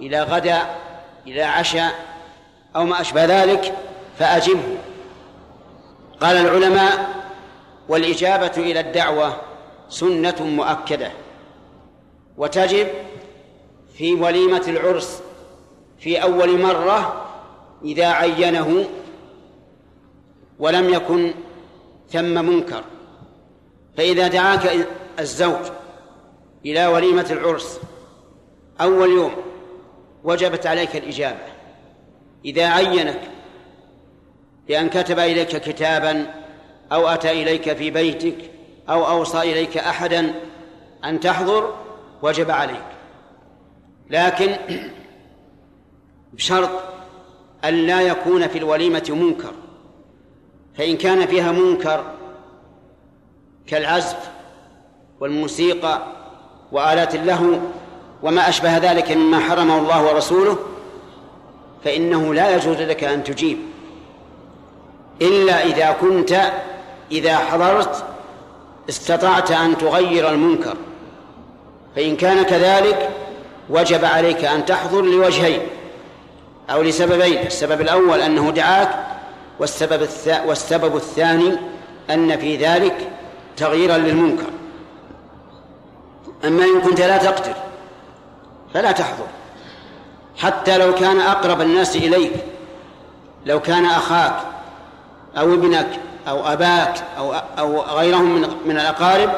إلى 0.00 0.22
غداء 0.22 0.78
إلى 1.26 1.42
عشاء 1.42 1.92
أو 2.76 2.84
ما 2.84 3.00
أشبه 3.00 3.24
ذلك 3.24 3.74
فأجبه. 4.18 4.76
قال 6.20 6.36
العلماء 6.36 7.25
والإجابة 7.88 8.52
إلى 8.56 8.80
الدعوة 8.80 9.40
سنة 9.88 10.36
مؤكدة. 10.40 11.12
وتجب 12.36 12.88
في 13.94 14.14
وليمة 14.14 14.64
العرس 14.68 15.22
في 15.98 16.22
أول 16.22 16.62
مرة 16.62 17.26
إذا 17.84 18.06
عينه 18.06 18.84
ولم 20.58 20.94
يكن 20.94 21.34
ثم 22.10 22.44
منكر. 22.44 22.84
فإذا 23.96 24.28
دعاك 24.28 24.86
الزوج 25.18 25.66
إلى 26.66 26.86
وليمة 26.86 27.26
العرس 27.30 27.80
أول 28.80 29.08
يوم 29.08 29.32
وجبت 30.24 30.66
عليك 30.66 30.96
الإجابة. 30.96 31.46
إذا 32.44 32.66
عينك 32.66 33.20
بأن 34.68 34.88
كتب 34.88 35.18
إليك 35.18 35.56
كتابا 35.56 36.45
أو 36.92 37.08
أتى 37.08 37.42
إليك 37.42 37.72
في 37.72 37.90
بيتك 37.90 38.50
أو 38.88 39.06
أوصى 39.06 39.40
إليك 39.40 39.78
أحدا 39.78 40.34
أن 41.04 41.20
تحضر 41.20 41.74
وجب 42.22 42.50
عليك. 42.50 42.86
لكن 44.10 44.56
بشرط 46.32 46.70
أن 47.64 47.74
لا 47.74 48.00
يكون 48.00 48.48
في 48.48 48.58
الوليمة 48.58 49.06
منكر. 49.10 49.52
فإن 50.78 50.96
كان 50.96 51.26
فيها 51.26 51.52
منكر 51.52 52.04
كالعزف 53.66 54.30
والموسيقى 55.20 56.02
وآلات 56.72 57.14
اللهو 57.14 57.58
وما 58.22 58.48
أشبه 58.48 58.78
ذلك 58.78 59.12
مما 59.12 59.40
حرمه 59.40 59.78
الله 59.78 60.04
ورسوله 60.04 60.58
فإنه 61.84 62.34
لا 62.34 62.56
يجوز 62.56 62.76
لك 62.76 63.04
أن 63.04 63.24
تجيب. 63.24 63.58
إلا 65.22 65.64
إذا 65.64 65.92
كنت 65.92 66.52
إذا 67.10 67.38
حضرت 67.38 68.04
استطعت 68.88 69.50
أن 69.50 69.78
تغير 69.78 70.30
المنكر 70.30 70.76
فإن 71.96 72.16
كان 72.16 72.42
كذلك 72.42 73.10
وجب 73.70 74.04
عليك 74.04 74.44
أن 74.44 74.64
تحضر 74.64 75.02
لوجهين 75.02 75.60
أو 76.70 76.82
لسببين 76.82 77.46
السبب 77.46 77.80
الأول 77.80 78.20
أنه 78.20 78.50
دعاك 78.50 79.06
والسبب 79.58 80.08
والسبب 80.46 80.96
الثاني 80.96 81.56
أن 82.10 82.38
في 82.38 82.56
ذلك 82.56 83.10
تغييرا 83.56 83.96
للمنكر. 83.96 84.50
أما 86.44 86.64
إن 86.64 86.80
كنت 86.80 87.00
لا 87.00 87.16
تقدر 87.16 87.54
فلا 88.74 88.92
تحضر. 88.92 89.26
حتى 90.36 90.78
لو 90.78 90.94
كان 90.94 91.20
أقرب 91.20 91.60
الناس 91.60 91.96
إليك 91.96 92.32
لو 93.46 93.60
كان 93.60 93.84
أخاك 93.84 94.36
أو 95.38 95.54
ابنك 95.54 96.00
أو 96.28 96.46
أباك 96.46 97.04
أو 97.18 97.34
أو 97.34 97.80
غيرهم 97.82 98.34
من 98.34 98.48
من 98.66 98.78
الأقارب 98.80 99.30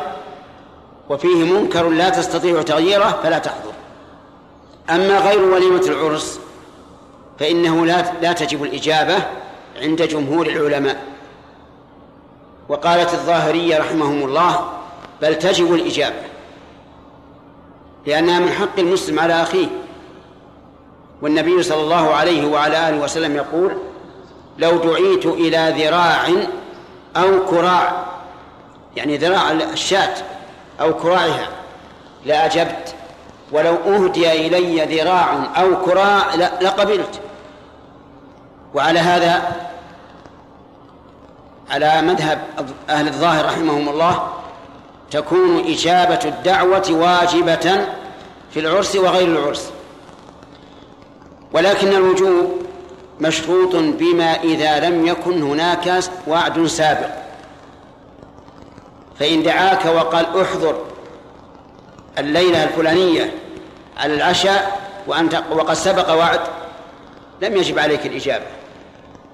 وفيه 1.09 1.45
منكر 1.45 1.89
لا 1.89 2.09
تستطيع 2.09 2.62
تغييره 2.62 3.20
فلا 3.22 3.39
تحضر. 3.39 3.72
أما 4.91 5.18
غير 5.18 5.45
وليمة 5.45 5.82
العرس 5.86 6.41
فإنه 7.39 7.86
لا 7.86 8.12
لا 8.22 8.32
تجب 8.32 8.64
الإجابة 8.64 9.16
عند 9.82 10.03
جمهور 10.03 10.47
العلماء. 10.47 11.03
وقالت 12.68 13.14
الظاهرية 13.14 13.78
رحمهم 13.78 14.22
الله 14.22 14.72
بل 15.22 15.39
تجب 15.39 15.74
الإجابة 15.74 16.22
لأنها 18.07 18.39
من 18.39 18.51
حق 18.51 18.78
المسلم 18.78 19.20
على 19.20 19.43
أخيه. 19.43 19.66
والنبي 21.22 21.62
صلى 21.62 21.80
الله 21.80 22.14
عليه 22.14 22.47
وعلى 22.47 22.89
آله 22.89 22.99
وسلم 22.99 23.36
يقول 23.36 23.78
لو 24.59 24.76
دعيت 24.76 25.26
إلى 25.26 25.74
ذراع 25.78 26.28
أو 27.16 27.46
كراع 27.46 28.04
يعني 28.96 29.16
ذراع 29.16 29.50
الشاة 29.50 30.14
أو 30.80 30.94
كراعها. 30.94 31.48
لأجبت 32.24 32.94
ولو 33.52 33.74
أهدي 33.74 34.46
إلي 34.46 34.96
ذراع 34.96 35.38
أو 35.56 35.82
كراع 35.84 36.34
لقبلت 36.34 37.20
وعلى 38.74 39.00
هذا 39.00 39.56
على 41.70 42.02
مذهب 42.02 42.38
أهل 42.90 43.09
الظاهر 43.09 43.44
رحمهم 43.44 43.88
الله 43.88 44.32
تكون 45.11 45.59
إجابة 45.66 46.20
الدعوة 46.24 46.86
واجبة 46.90 47.86
في 48.50 48.61
العرس 48.61 48.96
وغير 48.96 49.28
العرس. 49.28 49.70
ولكن 51.52 51.88
الوجوب 51.88 52.62
مشروط 53.21 53.77
بما 53.77 54.43
إذا 54.43 54.81
لم 54.81 55.07
يكن 55.07 55.43
هناك 55.43 56.05
وعد 56.27 56.66
سابق. 56.66 57.11
فإن 59.19 59.43
دعاك 59.43 59.87
وقال 59.87 60.41
احضر 60.41 60.85
الليلة 62.19 62.64
الفلانية 62.64 63.35
على 63.97 64.14
العشاء 64.14 64.81
وأنت 65.07 65.43
وقد 65.51 65.75
سبق 65.75 66.11
وعد 66.14 66.41
لم 67.43 67.57
يجب 67.57 67.79
عليك 67.79 68.07
الإجابة 68.07 68.47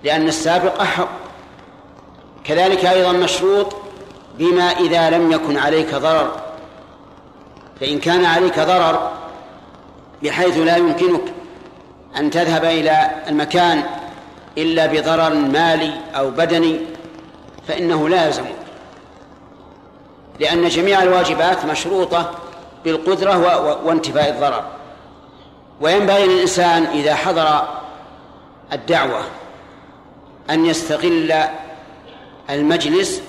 لأن 0.04 0.28
السابق 0.28 0.80
أحق. 0.80 1.08
كذلك 2.44 2.84
أيضا 2.84 3.12
مشروط 3.12 3.76
بما 4.38 4.70
إذا 4.70 5.10
لم 5.10 5.32
يكن 5.32 5.56
عليك 5.58 5.94
ضرر. 5.94 6.36
فإن 7.80 7.98
كان 7.98 8.24
عليك 8.24 8.60
ضرر 8.60 9.12
بحيث 10.22 10.58
لا 10.58 10.76
يمكنك 10.76 11.22
أن 12.16 12.30
تذهب 12.30 12.64
إلى 12.64 13.10
المكان 13.28 13.82
إلا 14.58 14.86
بضرر 14.86 15.34
مالي 15.34 15.92
أو 16.16 16.30
بدني 16.30 16.80
فإنه 17.68 18.08
لا 18.08 18.26
يلزمك 18.26 18.54
لأن 20.40 20.68
جميع 20.68 21.02
الواجبات 21.02 21.64
مشروطة 21.64 22.30
بالقدرة 22.84 23.36
وانتفاء 23.84 24.30
الضرر. 24.30 24.64
وينبغي 25.80 26.26
للإنسان 26.26 26.82
إذا 26.82 27.14
حضر 27.14 27.68
الدعوة 28.72 29.20
أن 30.50 30.66
يستغل 30.66 31.34
المجلس 32.50 33.22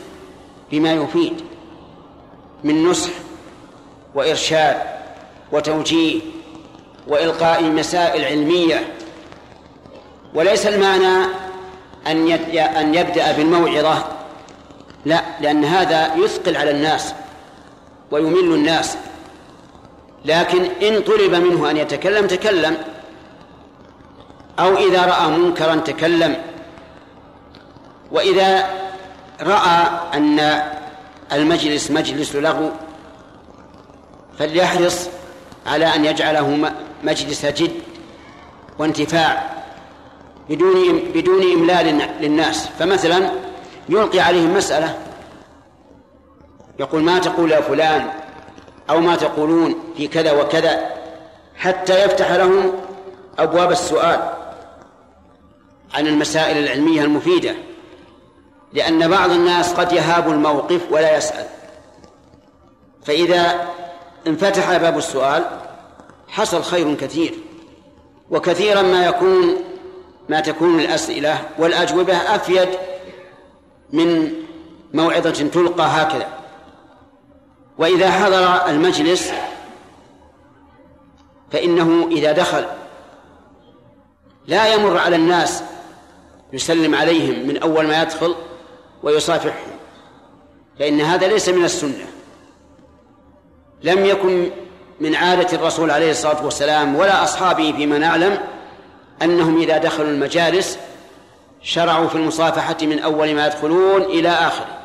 بما 0.71 0.93
يفيد 0.93 1.41
من 2.63 2.83
نصح 2.83 3.11
وإرشاد 4.15 4.77
وتوجيه 5.51 6.21
وإلقاء 7.07 7.63
مسائل 7.63 8.25
علمية. 8.25 8.93
وليس 10.33 10.67
المعنى 10.67 11.25
أن 12.07 12.31
أن 12.57 12.95
يبدأ 12.95 13.31
بالموعظة. 13.31 14.05
لا 15.05 15.21
لأن 15.41 15.65
هذا 15.65 16.15
يثقل 16.15 16.57
على 16.57 16.71
الناس 16.71 17.13
ويمل 18.11 18.53
الناس. 18.53 18.97
لكن 20.25 20.63
إن 20.63 21.01
طلب 21.01 21.35
منه 21.35 21.71
أن 21.71 21.77
يتكلم 21.77 22.27
تكلم. 22.27 22.77
أو 24.59 24.77
إذا 24.77 25.05
رأى 25.05 25.27
منكرا 25.27 25.75
تكلم. 25.75 26.35
وإذا 28.11 28.65
رأى 29.41 29.87
أن 30.13 30.63
المجلس 31.31 31.91
مجلس 31.91 32.35
لغو 32.35 32.71
فليحرص 34.39 35.09
على 35.67 35.95
أن 35.95 36.05
يجعله 36.05 36.71
مجلس 37.05 37.45
جد 37.45 37.71
وانتفاع 38.79 39.55
بدون 40.49 40.99
بدون 41.13 41.51
إملال 41.51 42.09
للناس. 42.21 42.67
فمثلا 42.79 43.31
يلقي 43.89 44.19
عليهم 44.19 44.53
مسألة 44.53 44.97
يقول 46.79 47.03
ما 47.03 47.19
تقول 47.19 47.51
يا 47.51 47.61
فلان؟ 47.61 48.09
أو 48.89 48.99
ما 48.99 49.15
تقولون 49.15 49.75
في 49.97 50.07
كذا 50.07 50.31
وكذا؟ 50.31 50.89
حتى 51.55 52.05
يفتح 52.05 52.31
لهم 52.31 52.71
أبواب 53.39 53.71
السؤال 53.71 54.19
عن 55.93 56.07
المسائل 56.07 56.57
العلمية 56.57 57.01
المفيدة 57.01 57.55
لأن 58.73 59.07
بعض 59.07 59.31
الناس 59.31 59.73
قد 59.73 59.91
يهاب 59.91 60.29
الموقف 60.29 60.81
ولا 60.91 61.17
يسأل. 61.17 61.45
فإذا 63.05 63.67
انفتح 64.27 64.77
باب 64.77 64.97
السؤال 64.97 65.43
حصل 66.27 66.63
خير 66.63 66.95
كثير. 66.95 67.33
وكثيرا 68.29 68.81
ما 68.81 69.05
يكون 69.05 69.55
ما 70.29 70.39
تكون 70.39 70.79
الأسئلة 70.79 71.49
والأجوبة 71.57 72.17
أفيد 72.17 72.69
من 73.93 74.33
موعظة 74.93 75.29
تلقى 75.29 75.83
هكذا. 75.83 76.27
وإذا 77.77 78.11
حضر 78.11 78.69
المجلس 78.69 79.31
فإنه 81.51 82.07
إذا 82.11 82.31
دخل 82.31 82.65
لا 84.47 84.73
يمر 84.73 84.97
على 84.97 85.15
الناس 85.15 85.63
يسلم 86.53 86.95
عليهم 86.95 87.47
من 87.47 87.57
أول 87.57 87.87
ما 87.87 88.01
يدخل 88.01 88.35
ويصافحهم 89.03 89.77
فإن 90.79 91.01
هذا 91.01 91.27
ليس 91.27 91.49
من 91.49 91.65
السنة. 91.65 92.05
لم 93.83 94.05
يكن 94.05 94.51
من 94.99 95.15
عادة 95.15 95.57
الرسول 95.57 95.91
عليه 95.91 96.11
الصلاة 96.11 96.45
والسلام 96.45 96.95
ولا 96.95 97.23
أصحابه 97.23 97.73
فيما 97.77 97.97
نعلم 97.97 98.37
أنهم 99.21 99.61
إذا 99.61 99.77
دخلوا 99.77 100.09
المجالس 100.09 100.77
شرعوا 101.61 102.07
في 102.07 102.15
المصافحة 102.15 102.77
من 102.81 102.99
أول 102.99 103.35
ما 103.35 103.47
يدخلون 103.47 104.01
إلى 104.01 104.29
آخره. 104.29 104.79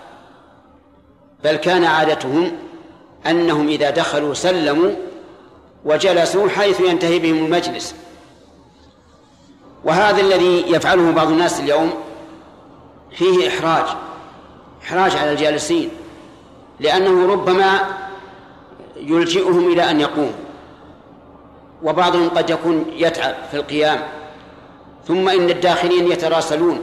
بل 1.44 1.56
كان 1.56 1.84
عادتهم 1.84 2.52
أنهم 3.26 3.68
إذا 3.68 3.90
دخلوا 3.90 4.34
سلموا 4.34 4.90
وجلسوا 5.84 6.48
حيث 6.48 6.80
ينتهي 6.80 7.18
بهم 7.18 7.44
المجلس. 7.44 7.94
وهذا 9.84 10.20
الذي 10.20 10.64
يفعله 10.68 11.10
بعض 11.10 11.28
الناس 11.28 11.60
اليوم 11.60 11.92
فيه 13.10 13.48
إحراج 13.48 13.84
إحراج 14.82 15.16
على 15.16 15.32
الجالسين 15.32 15.90
لأنه 16.80 17.32
ربما 17.32 17.99
يلجئهم 19.00 19.72
إلى 19.72 19.90
أن 19.90 20.00
يقوموا 20.00 20.32
وبعضهم 21.82 22.28
قد 22.28 22.50
يكون 22.50 22.84
يتعب 22.96 23.34
في 23.50 23.56
القيام. 23.56 24.02
ثم 25.06 25.28
إن 25.28 25.50
الداخلين 25.50 26.12
يتراسلون. 26.12 26.80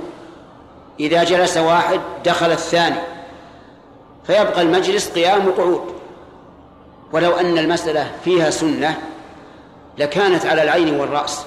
إذا 1.00 1.24
جلس 1.24 1.58
واحد 1.58 2.00
دخل 2.26 2.52
الثاني. 2.52 3.00
فيبقى 4.28 4.62
المجلس 4.62 5.10
قيام 5.10 5.48
وقعود. 5.48 5.96
ولو 7.14 7.32
أن 7.32 7.58
المسألة 7.58 8.12
فيها 8.26 8.50
سنة 8.50 8.98
لكانت 9.98 10.46
على 10.46 10.64
العين 10.64 11.00
والرأس. 11.00 11.46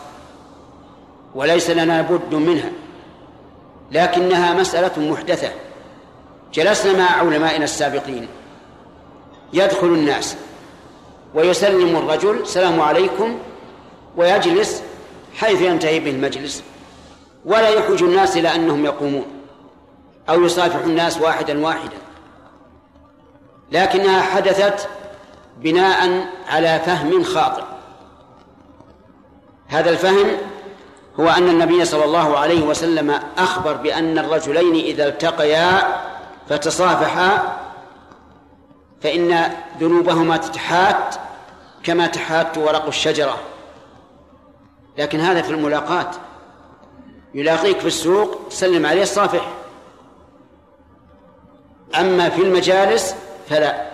وليس 1.34 1.70
لنا 1.70 2.02
بد 2.02 2.34
منها. 2.34 2.70
لكنها 3.92 4.54
مسألة 4.54 5.10
محدثة. 5.10 5.50
جلسنا 6.54 6.98
مع 6.98 7.10
علمائنا 7.10 7.64
السابقين. 7.64 8.28
يدخل 9.52 9.86
الناس. 9.86 10.36
ويسلم 11.34 11.96
الرجل 11.96 12.40
السلام 12.40 12.80
عليكم 12.80 13.38
ويجلس 14.16 14.82
حيث 15.36 15.62
ينتهي 15.62 16.00
به 16.00 16.10
المجلس. 16.10 16.62
ولا 17.44 17.68
يحوج 17.68 18.02
الناس 18.02 18.36
إلى 18.36 18.54
أنهم 18.54 18.84
يقومون 18.84 19.26
أو 20.28 20.44
يصافح 20.44 20.84
الناس 20.84 21.20
واحدا 21.20 21.64
واحدا. 21.64 21.96
لكنها 23.72 24.22
حدثت 24.22 24.88
بناء 25.56 26.26
على 26.48 26.80
فهم 26.86 27.24
خاطئ. 27.24 27.62
هذا 29.68 29.90
الفهم 29.90 30.26
هو 31.20 31.28
أن 31.28 31.48
النبي 31.48 31.84
صلى 31.84 32.04
الله 32.04 32.38
عليه 32.38 32.62
وسلم 32.62 33.20
أخبر 33.38 33.72
بأن 33.72 34.18
الرجلين 34.18 34.74
إذا 34.74 35.08
التقيا 35.08 36.00
فتصافحا 36.48 37.59
فإن 39.02 39.52
ذنوبهما 39.80 40.36
تتحات 40.36 41.14
كما 41.82 42.06
تحات 42.06 42.58
ورق 42.58 42.86
الشجرة. 42.86 43.36
لكن 44.98 45.20
هذا 45.20 45.42
في 45.42 45.50
الملاقاة 45.50 46.10
يلاقيك 47.34 47.78
في 47.78 47.86
السوق 47.86 48.48
تسلم 48.50 48.86
عليه 48.86 49.02
الصافح 49.02 49.48
أما 52.00 52.28
في 52.28 52.42
المجالس 52.42 53.14
فلا. 53.48 53.90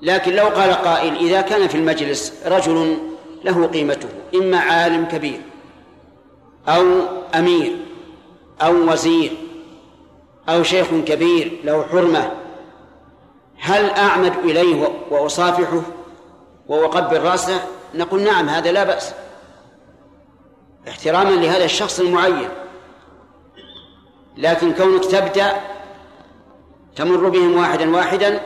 لكن 0.00 0.32
لو 0.32 0.46
قال 0.46 0.72
قائل 0.72 1.16
إذا 1.16 1.40
كان 1.40 1.68
في 1.68 1.74
المجلس 1.74 2.32
رجل 2.46 2.98
له 3.44 3.66
قيمته 3.66 4.08
إما 4.34 4.58
عالم 4.58 5.04
كبير 5.04 5.40
أو 6.68 6.84
أمير 7.34 7.76
أو 8.62 8.92
وزير 8.92 9.32
أو 10.48 10.62
شيخ 10.62 10.86
كبير 11.06 11.60
له 11.64 11.86
حرمة 11.92 12.32
هل 13.60 13.90
أعمد 13.90 14.32
إليه 14.44 14.88
وأصافحه 15.10 15.82
وأقبل 16.68 17.20
رأسه؟ 17.20 17.60
نقول 17.94 18.22
نعم 18.22 18.48
هذا 18.48 18.72
لا 18.72 18.84
بأس. 18.84 19.12
احتراما 20.88 21.30
لهذا 21.30 21.64
الشخص 21.64 22.00
المعين. 22.00 22.48
لكن 24.36 24.72
كونك 24.72 25.04
تبدأ 25.04 25.60
تمر 26.96 27.28
بهم 27.28 27.56
واحدا 27.56 27.96
واحدا 27.96 28.40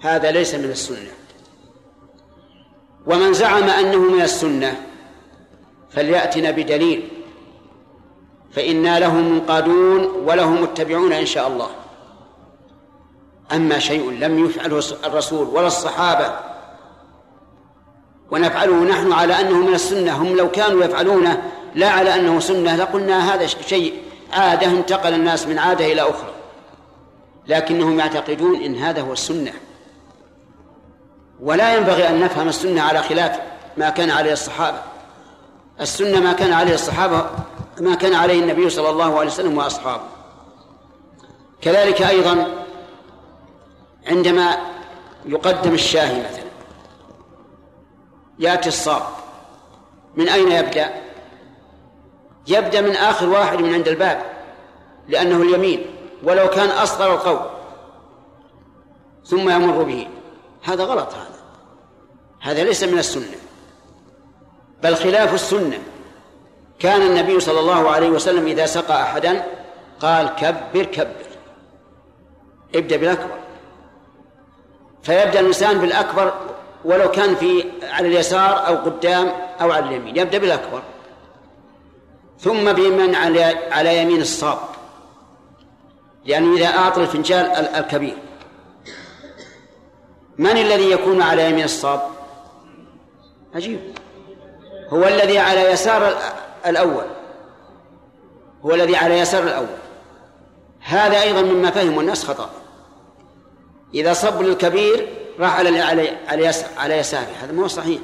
هذا 0.00 0.30
ليس 0.30 0.54
من 0.54 0.70
السنة. 0.70 1.10
ومن 3.06 3.32
زعم 3.32 3.62
أنه 3.62 3.98
من 3.98 4.22
السنة 4.22 4.80
فليأتنا 5.90 6.50
بدليل. 6.50 7.08
فإنا 8.52 8.98
له 9.00 9.14
منقادون 9.14 10.04
وله 10.04 10.50
متبعون 10.50 11.12
إن 11.12 11.26
شاء 11.26 11.48
الله. 11.48 11.83
أما 13.52 13.78
شيء 13.78 14.10
لم 14.10 14.44
يفعله 14.44 14.82
الرسول 15.04 15.48
ولا 15.48 15.66
الصحابة. 15.66 16.36
ونفعله 18.30 18.84
نحن 18.84 19.12
على 19.12 19.40
أنه 19.40 19.58
من 19.58 19.74
السنة. 19.74 20.22
هم 20.22 20.36
لو 20.36 20.50
كانوا 20.50 20.84
يفعلونه 20.84 21.42
لا 21.74 21.88
على 21.88 22.14
أنه 22.14 22.40
سنة 22.40 22.76
لقلنا 22.76 23.34
هذا 23.34 23.46
شيء 23.46 24.02
عادة 24.32 24.66
انتقل 24.66 25.14
الناس 25.14 25.46
من 25.46 25.58
عادة 25.58 25.92
إلى 25.92 26.02
أخرى. 26.02 26.32
لكنهم 27.46 27.98
يعتقدون 27.98 28.62
إن 28.62 28.76
هذا 28.76 29.00
هو 29.00 29.12
السنة. 29.12 29.52
ولا 31.40 31.76
ينبغي 31.76 32.08
أن 32.08 32.20
نفهم 32.20 32.48
السنة 32.48 32.82
على 32.82 33.02
خلاف 33.02 33.40
ما 33.76 33.90
كان 33.90 34.10
عليه 34.10 34.32
الصحابة. 34.32 34.78
السنة 35.80 36.20
ما 36.20 36.32
كان 36.32 36.52
عليه 36.52 36.74
الصحابة 36.74 37.26
ما 37.80 37.94
كان 37.94 38.14
عليه 38.14 38.40
النبي 38.40 38.70
صلى 38.70 38.90
الله 38.90 39.18
عليه 39.18 39.30
وسلم 39.30 39.58
وأصحابه. 39.58 40.02
كذلك 41.62 42.02
أيضا 42.02 42.46
عندما 44.06 44.56
يقدم 45.26 45.74
الشاهي 45.74 46.20
مثلا 46.20 46.44
يأتي 48.38 48.68
الصاب. 48.68 49.02
من 50.16 50.28
أين 50.28 50.52
يبدأ؟ 50.52 50.90
يبدأ 52.46 52.80
من 52.80 52.96
آخر 52.96 53.28
واحد 53.28 53.58
من 53.58 53.74
عند 53.74 53.88
الباب 53.88 54.22
لأنه 55.08 55.42
اليمين 55.42 55.86
ولو 56.22 56.48
كان 56.48 56.68
أصغر 56.68 57.14
القوم. 57.14 57.50
ثم 59.24 59.50
يمر 59.50 59.82
به. 59.82 60.08
هذا 60.62 60.84
غلط 60.84 61.14
هذا. 61.14 61.40
هذا 62.40 62.64
ليس 62.64 62.84
من 62.84 62.98
السنة 62.98 63.36
بل 64.82 64.96
خلاف 64.96 65.34
السنة. 65.34 65.78
كان 66.78 67.02
النبي 67.02 67.40
صلى 67.40 67.60
الله 67.60 67.90
عليه 67.90 68.08
وسلم 68.08 68.46
إذا 68.46 68.66
سقى 68.66 69.02
أحدا 69.02 69.44
قال 70.00 70.28
كبر 70.28 70.84
كبر 70.84 71.26
ابدأ 72.74 72.96
بالأكبر. 72.96 73.43
فيبدأ 75.04 75.40
الإنسان 75.40 75.78
بالأكبر 75.78 76.34
ولو 76.84 77.10
كان 77.10 77.34
في 77.34 77.64
على 77.82 78.08
اليسار 78.08 78.66
أو 78.66 78.76
قدام 78.76 79.32
أو 79.60 79.72
على 79.72 79.84
اليمين 79.84 80.16
يبدأ 80.16 80.38
بالأكبر. 80.38 80.82
ثم 82.38 82.72
بمن 82.72 83.14
على 83.14 83.42
على 83.70 83.98
يمين 83.98 84.20
الصاب. 84.20 84.58
لأنه 86.24 86.56
إذا 86.56 86.66
أعطى 86.66 87.00
الفنجان 87.00 87.66
الكبير. 87.76 88.16
من 90.38 90.50
الذي 90.50 90.90
يكون 90.90 91.22
على 91.22 91.50
يمين 91.50 91.64
الصاب؟ 91.64 92.00
عجيب. 93.54 93.80
هو 94.88 95.04
الذي 95.04 95.38
على 95.38 95.60
يسار 95.60 96.16
الأول. 96.66 97.04
هو 98.64 98.74
الذي 98.74 98.96
على 98.96 99.18
يسار 99.18 99.42
الأول. 99.42 99.76
هذا 100.80 101.22
أيضا 101.22 101.42
مما 101.42 101.70
فهمه 101.70 102.00
الناس 102.00 102.24
خطأ. 102.24 102.50
إذا 103.94 104.12
صب 104.12 104.42
للكبير 104.42 105.08
راح 105.40 105.58
على 105.58 105.80
على 105.80 106.14
على, 106.76 106.98
يساره. 106.98 107.28
هذا 107.42 107.52
ما 107.52 107.62
هو 107.62 107.68
صحيح. 107.68 108.00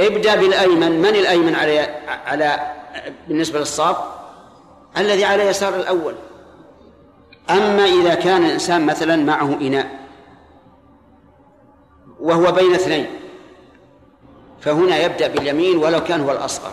ابدأ 0.00 0.36
بالأيمن. 0.36 1.00
من 1.00 1.16
الأيمن 1.16 1.54
على 1.54 1.80
على 2.26 2.72
بالنسبة 3.28 3.58
للصاب؟ 3.58 3.96
الذي 4.96 5.24
على 5.24 5.46
يسار 5.46 5.76
الأول. 5.76 6.14
أما 7.50 7.84
إذا 7.84 8.14
كان 8.14 8.44
الإنسان 8.44 8.86
مثلا 8.86 9.16
معه 9.16 9.54
إناء 9.60 9.98
وهو 12.20 12.52
بين 12.52 12.74
اثنين 12.74 13.06
فهنا 14.60 14.98
يبدأ 14.98 15.28
باليمين 15.28 15.76
ولو 15.76 16.04
كان 16.04 16.20
هو 16.20 16.32
الأصغر. 16.32 16.72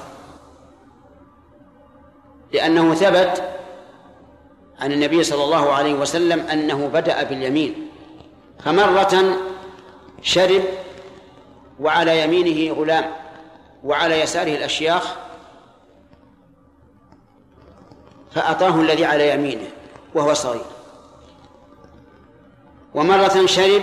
لأنه 2.53 2.93
ثبت 2.93 3.43
عن 4.79 4.91
النبي 4.91 5.23
صلى 5.23 5.43
الله 5.43 5.71
عليه 5.73 5.93
وسلم 5.93 6.39
أنه 6.39 6.87
بدأ 6.87 7.23
باليمين 7.23 7.89
فمرة 8.63 9.37
شرب 10.21 10.63
وعلى 11.79 12.21
يمينه 12.21 12.73
غلام 12.73 13.11
وعلى 13.83 14.21
يساره 14.21 14.55
الأشياخ 14.55 15.15
فأعطاه 18.31 18.81
الذي 18.81 19.05
على 19.05 19.29
يمينه 19.29 19.67
وهو 20.15 20.33
صغير. 20.33 20.65
ومرة 22.93 23.45
شرب 23.45 23.81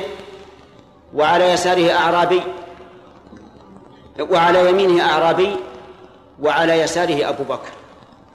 وعلى 1.15 1.53
يساره 1.53 1.93
أعرابي 1.93 2.43
وعلى 4.21 4.71
يمينه 4.71 5.05
أعرابي 5.05 5.57
وعلى 6.41 6.81
يساره 6.81 7.29
أبو 7.29 7.43
بكر. 7.43 7.71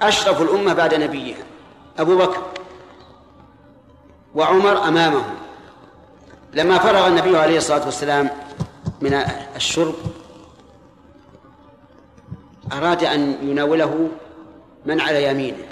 أشرف 0.02 0.42
الأمة 0.42 0.74
بعد 0.74 0.94
نبيها. 0.94 1.44
أبو 2.00 2.18
بكر 2.18 2.42
وعمر 4.36 4.88
أمامه 4.88 5.24
لما 6.54 6.78
فرغ 6.78 7.08
النبي 7.08 7.38
عليه 7.38 7.58
الصلاة 7.58 7.86
والسلام 7.86 8.30
من 9.02 9.14
الشرب 9.56 9.96
أراد 12.74 13.04
أن 13.04 13.38
يناوله 13.42 14.10
من 14.86 15.02
على 15.02 15.24
يمينه. 15.24 15.66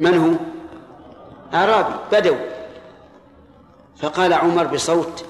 من 0.00 0.18
هو؟ 0.18 0.34
أعرابي 1.54 1.94
بدوي 2.12 2.38
فقال 3.96 4.32
عمر 4.32 4.66
بصوت 4.66 5.24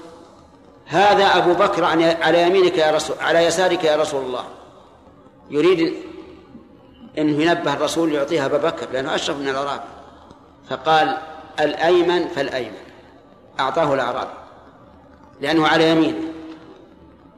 هذا 0.85 1.25
أبو 1.25 1.53
بكر 1.53 1.83
على 2.21 2.41
يمينك 2.41 2.77
يا 2.77 2.91
رسول 2.91 3.15
على 3.19 3.45
يسارك 3.45 3.83
يا 3.83 3.95
رسول 3.95 4.25
الله. 4.25 4.43
يريد 5.49 5.95
أنه 7.17 7.43
ينبه 7.43 7.73
الرسول 7.73 8.13
يعطيها 8.13 8.45
أبا 8.45 8.57
بكر 8.57 8.87
لأنه 8.93 9.15
أشرف 9.15 9.37
من 9.37 9.47
الأعراب 9.47 9.81
فقال 10.69 11.17
الأيمن 11.59 12.27
فالأيمن. 12.27 12.77
أعطاه 13.59 13.93
الأعراب 13.93 14.27
لأنه 15.41 15.67
على 15.67 15.89
يمينه 15.89 16.21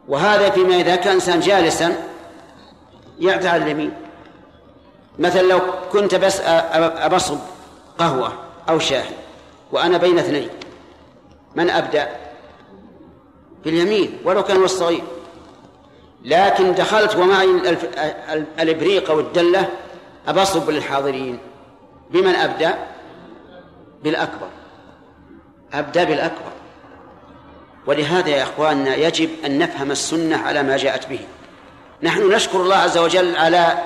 وهذا 0.07 0.49
فيما 0.49 0.75
إذا 0.75 0.95
كان 0.95 1.13
إنسان 1.13 1.39
جالسا 1.39 1.95
يعطي 3.19 3.47
على 3.47 3.63
اليمين. 3.63 3.91
مثلا 5.19 5.41
لو 5.41 5.59
كنت 5.91 6.15
بس 6.15 6.41
أبصب 6.45 7.38
قهوة 7.97 8.34
أو 8.69 8.80
شاي 8.80 9.03
وأنا 9.71 9.97
بين 9.97 10.19
اثنين 10.19 10.49
من 11.55 11.69
أبدأ؟ 11.69 12.07
باليمين 13.65 14.17
ولو 14.23 14.43
كان 14.43 14.57
هو 14.57 14.65
الصغير 14.65 15.03
لكن 16.25 16.73
دخلت 16.73 17.15
ومعي 17.15 17.78
الإبريق 18.59 19.11
أو 19.11 19.19
الدلة 19.19 19.69
أبصب 20.28 20.69
للحاضرين. 20.69 21.39
بمن 22.09 22.36
أبدأ؟ 22.36 22.78
بالأكبر 24.03 24.47
أبدأ 25.73 26.03
بالأكبر. 26.03 26.51
ولهذا 27.85 28.29
يا 28.29 28.43
إخواننا 28.43 28.95
يجب 28.95 29.29
أن 29.45 29.59
نفهم 29.59 29.91
السنة 29.91 30.37
على 30.37 30.63
ما 30.63 30.77
جاءت 30.77 31.07
به. 31.07 31.19
نحن 32.03 32.33
نشكر 32.33 32.61
الله 32.61 32.75
عز 32.75 32.97
وجل 32.97 33.35
على 33.35 33.77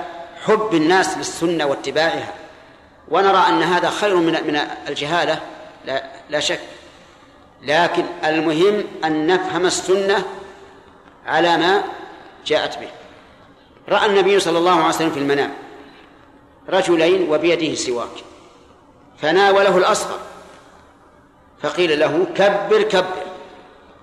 حب 0.44 0.74
الناس 0.74 1.16
للسنة 1.16 1.66
واتباعها. 1.66 2.34
ونرى 3.08 3.38
أن 3.48 3.62
هذا 3.62 3.90
خير 3.90 4.16
من 4.16 4.32
من 4.32 4.60
الجهالة 4.88 5.40
لا, 5.84 6.02
لا 6.30 6.40
شك. 6.40 6.60
لكن 7.62 8.04
المهم 8.24 8.84
أن 9.04 9.26
نفهم 9.26 9.66
السنة 9.66 10.24
على 11.26 11.56
ما 11.56 11.82
جاءت 12.46 12.78
به. 12.78 12.88
رأى 13.88 14.06
النبي 14.06 14.40
صلى 14.40 14.58
الله 14.58 14.72
عليه 14.72 14.88
وسلم 14.88 15.10
في 15.10 15.18
المنام 15.18 15.52
رجلين 16.68 17.30
وبيده 17.30 17.74
سواك. 17.74 18.31
فناوله 19.22 19.78
الأصغر. 19.78 20.18
فقيل 21.62 22.00
له 22.00 22.26
كبر 22.34 22.82
كبر. 22.82 23.22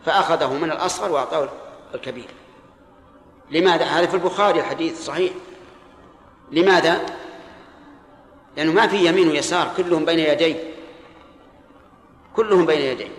فأخذه 0.06 0.54
من 0.54 0.72
الأصغر 0.72 1.12
وأعطاه 1.12 1.50
الكبير. 1.96 2.30
لماذا؟ 3.52 3.86
هذا 3.86 4.08
في 4.08 4.14
البخاري 4.14 4.60
الحديث 4.60 5.06
صحيح. 5.06 5.32
لماذا؟ 6.52 7.06
لأنه 8.58 8.72
ما 8.74 8.88
في 8.88 9.06
يمين 9.06 9.30
ويسار 9.30 9.72
كلهم 9.78 10.06
بين 10.06 10.20
يديه. 10.20 10.74
كلهم 12.36 12.66
بين 12.66 12.82
يديه. 12.82 13.12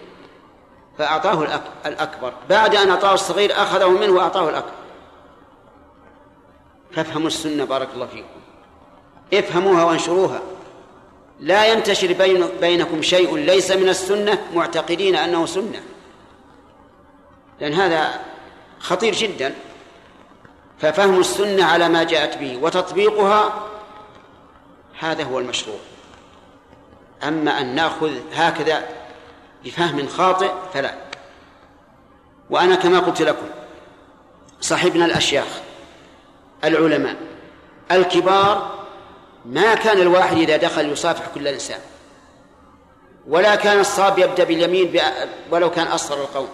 فأعطاه 0.99 1.61
الأكبر. 1.87 2.33
بعد 2.51 2.75
أن 2.75 2.91
أعطاه 2.91 3.15
الصغير 3.15 3.53
أخذه 3.53 3.89
منه 3.89 4.13
وأعطاه 4.13 4.49
الأكبر. 4.49 4.73
فافهموا 6.93 7.27
السنة 7.27 7.65
بارك 7.65 7.89
الله 7.95 8.07
فيكم. 8.07 8.41
افهموها 9.35 9.85
وانشروها. 9.85 10.41
لا 11.41 11.66
ينتشر 11.66 12.12
بين 12.12 12.49
بينكم 12.61 13.03
شيء 13.03 13.36
ليس 13.36 13.70
من 13.70 13.88
السنة 13.88 14.38
معتقدين 14.55 15.16
أنه 15.16 15.47
سنة. 15.47 15.82
لأن 17.61 17.72
هذا 17.72 18.20
خطير 18.78 19.14
جدا. 19.14 19.55
ففهم 20.78 21.20
السنة 21.20 21.64
على 21.64 21.88
ما 21.88 22.05
جاءت 22.05 22.38
به 22.38 22.57
وتطبيقها 22.57 23.66
هذا 24.99 25.24
هو 25.24 25.38
المشروع. 25.38 25.78
أما 27.22 27.61
أن 27.61 27.74
نأخذ 27.74 28.12
هكذا 28.34 28.88
بفهم 29.64 30.09
خاطئ 30.09 30.51
فلا. 30.74 30.95
وأنا 32.51 32.74
كما 32.74 32.99
قلت 32.99 33.22
لكم 33.22 33.47
صاحبنا 34.61 35.05
الأشياخ 35.05 35.61
العلماء 36.64 37.16
الكبار 37.91 38.80
ما 39.47 39.74
كان 39.74 40.01
الواحد 40.01 40.36
إذا 40.36 40.57
دخل 40.57 40.93
يصافح 40.93 41.24
كل 41.34 41.49
إنسان. 41.49 41.80
ولا 43.26 43.55
كان 43.55 43.80
الصاب 43.80 44.18
يبدأ 44.18 44.45
باليمين 44.45 45.01
ولو 45.51 45.70
كان 45.70 45.86
أصغر 45.86 46.20
القوم. 46.20 46.49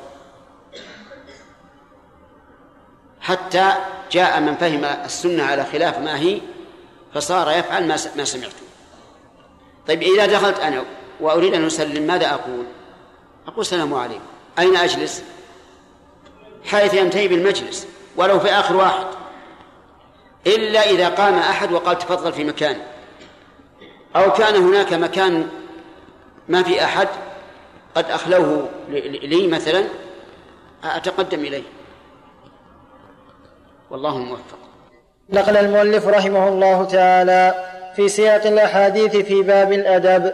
حتى 3.20 3.72
جاء 4.12 4.40
من 4.40 4.56
فهم 4.56 4.84
السنة 4.84 5.44
على 5.44 5.64
خلاف 5.64 5.98
ما 5.98 6.18
هي 6.18 6.40
فصار 7.14 7.50
يفعل 7.50 7.86
ما 7.88 8.24
سمعته 8.24 8.66
طيب 9.88 10.02
إذا 10.02 10.26
دخلت 10.26 10.58
أنا 10.58 10.84
وأريد 11.20 11.54
أن 11.54 11.66
أسلم 11.66 12.02
ماذا 12.02 12.26
أقول؟ 12.30 12.66
أقول 13.46 13.60
السلام 13.60 13.94
عليكم. 13.94 14.20
أين 14.58 14.76
أجلس؟ 14.76 15.22
حيث 16.64 16.94
ينتهي 16.94 17.28
بالمجلس 17.28 17.86
ولو 18.16 18.40
في 18.40 18.48
آخر 18.48 18.76
واحد. 18.76 19.06
إلا 20.46 20.90
إذا 20.90 21.08
قام 21.08 21.38
أحد 21.38 21.72
وقال 21.72 21.98
تفضل 21.98 22.32
في 22.32 22.44
مكان. 22.44 22.76
أو 24.16 24.32
كان 24.32 24.54
هناك 24.54 24.92
مكان 24.92 25.48
ما 26.48 26.62
في 26.62 26.84
أحد 26.84 27.08
قد 27.94 28.10
أخلوه 28.10 28.68
لي 29.22 29.46
مثلا 29.46 29.84
أتقدم 30.84 31.40
إليه. 31.40 31.62
والله 33.90 34.16
الموفق 34.16 34.58
نقل 35.30 35.56
المؤلف 35.56 36.06
رحمه 36.06 36.48
الله 36.48 36.84
تعالى 36.84 37.54
في 37.96 38.08
سياق 38.08 38.46
الأحاديث 38.46 39.16
في 39.16 39.42
باب 39.42 39.72
الأدب. 39.72 40.32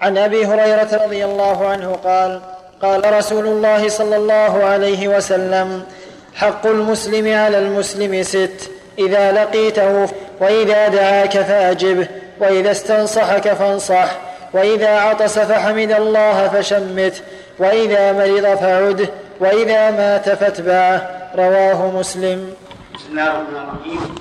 عن 0.00 0.18
أبي 0.18 0.46
هريرة 0.46 1.04
رضي 1.04 1.24
الله 1.24 1.68
عنه 1.68 1.92
قال 1.92 2.42
قال 2.82 3.12
رسول 3.18 3.46
الله 3.46 3.88
صلى 3.88 4.16
الله 4.16 4.64
عليه 4.64 5.08
وسلم 5.08 5.86
حق 6.34 6.66
المسلم 6.66 7.34
على 7.34 7.58
المسلم 7.58 8.22
ست. 8.22 8.70
إذا 8.98 9.32
لقيته 9.32 10.08
وإذا 10.40 10.88
دعاك 10.88 11.38
فاجبه 11.38 12.08
وإذا 12.40 12.70
استنصحك 12.70 13.48
فانصح 13.48 14.10
وإذا 14.52 15.00
عطس 15.00 15.38
فحمد 15.38 15.92
الله 15.92 16.48
فشمت 16.48 17.22
وإذا 17.58 18.12
مرض 18.12 18.58
فعده 18.58 19.10
وإذا 19.40 19.90
مات 19.90 20.28
فاتبعه. 20.28 21.30
رواه 21.36 21.90
مسلم. 21.90 22.54
بسم 22.94 23.10
الله 23.10 23.26
الرحمن 23.26 23.56
الرحيم. 23.56 24.14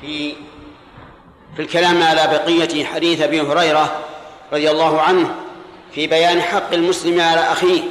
في 0.00 0.34
في 1.56 1.62
الكلام 1.62 2.02
على 2.02 2.20
بقية 2.26 2.84
حديث 2.84 3.22
أبي 3.22 3.40
هريرة 3.40 3.90
رضي 4.52 4.70
الله 4.70 5.00
عنه 5.00 5.28
في 5.92 6.06
بيان 6.06 6.42
حق 6.42 6.72
المسلم 6.72 7.20
على 7.20 7.40
أخيه. 7.40 7.82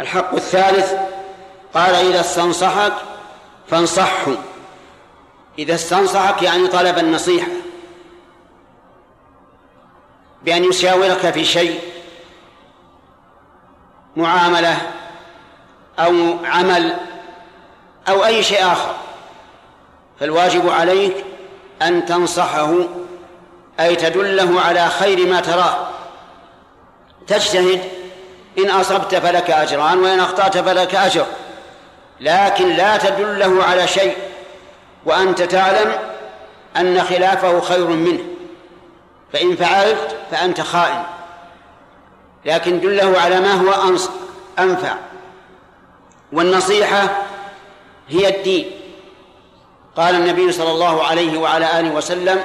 الحق 0.00 0.34
الثالث 0.34 0.92
قال 1.74 1.94
إذا 1.94 2.20
استنصحك 2.20 2.92
فانصحه. 3.70 4.32
إذا 5.58 5.74
استنصحك 5.74 6.42
يعني 6.42 6.66
طلب 6.66 6.98
النصيحة. 6.98 7.48
بأن 10.42 10.64
يشاورك 10.64 11.30
في 11.30 11.44
شيء. 11.44 11.80
معاملة 14.16 14.76
أو 15.98 16.36
عمل 16.44 16.96
أو 18.08 18.24
أي 18.24 18.42
شيء 18.42 18.72
آخر. 18.72 18.94
فالواجب 20.20 20.68
عليك 20.68 21.24
أن 21.82 22.06
تنصحه 22.06 22.74
أي 23.80 23.96
تدله 23.96 24.60
على 24.60 24.88
خير 24.88 25.26
ما 25.26 25.40
تراه. 25.40 25.88
تجتهد 27.26 27.80
إن 28.58 28.70
أصبت 28.70 29.14
فلك 29.14 29.50
أجران 29.50 29.98
وإن 29.98 30.20
أخطأت 30.20 30.58
فلك 30.58 30.94
أجر. 30.94 31.26
لكن 32.20 32.68
لا 32.68 32.96
تدله 32.96 33.64
على 33.64 33.88
شيء 33.88 34.16
وأنت 35.06 35.42
تعلم 35.42 35.98
أن 36.76 37.02
خلافه 37.02 37.60
خير 37.60 37.86
منه. 37.86 38.24
فإن 39.32 39.56
فعلت 39.56 40.16
فأنت 40.30 40.60
خائن. 40.60 41.02
لكن 42.44 42.80
دله 42.80 43.20
على 43.20 43.40
ما 43.40 43.52
هو 43.52 43.92
أنفع. 44.58 44.94
والنصيحة 46.32 47.08
هي 48.08 48.28
الدين. 48.28 48.70
قال 49.96 50.14
النبي 50.14 50.52
صلى 50.52 50.70
الله 50.70 51.04
عليه 51.04 51.38
وعلى 51.38 51.80
آله 51.80 51.90
وسلم 51.90 52.44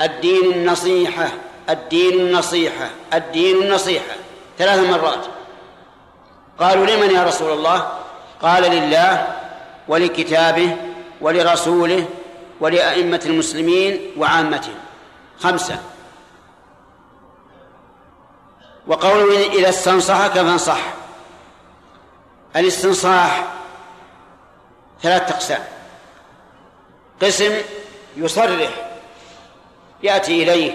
الدين 0.00 0.52
النصيحة 0.52 1.28
الدين 1.70 2.20
النصيحة 2.20 2.90
الدين 3.14 3.62
النصيحة. 3.62 4.14
ثلاث 4.58 4.78
مرات. 4.90 5.26
قالوا 6.60 6.86
لمن 6.86 7.10
يا 7.10 7.24
رسول 7.24 7.52
الله؟ 7.52 8.03
قال 8.44 8.62
لله 8.62 9.36
ولكتابه 9.88 10.76
ولرسوله 11.20 12.08
ولأئمة 12.60 13.20
المسلمين 13.26 14.00
وعامتهم 14.16 14.74
خمسة. 15.38 15.78
وقوله 18.86 19.52
إذا 19.52 19.68
استنصحك 19.68 20.32
فانصح 20.32 20.80
الاستنصاح 22.56 23.44
ثلاثة 25.02 25.34
أقسام. 25.34 25.64
قسم 27.22 27.52
يصرح 28.16 28.70
يأتي 30.02 30.42
إليك 30.42 30.74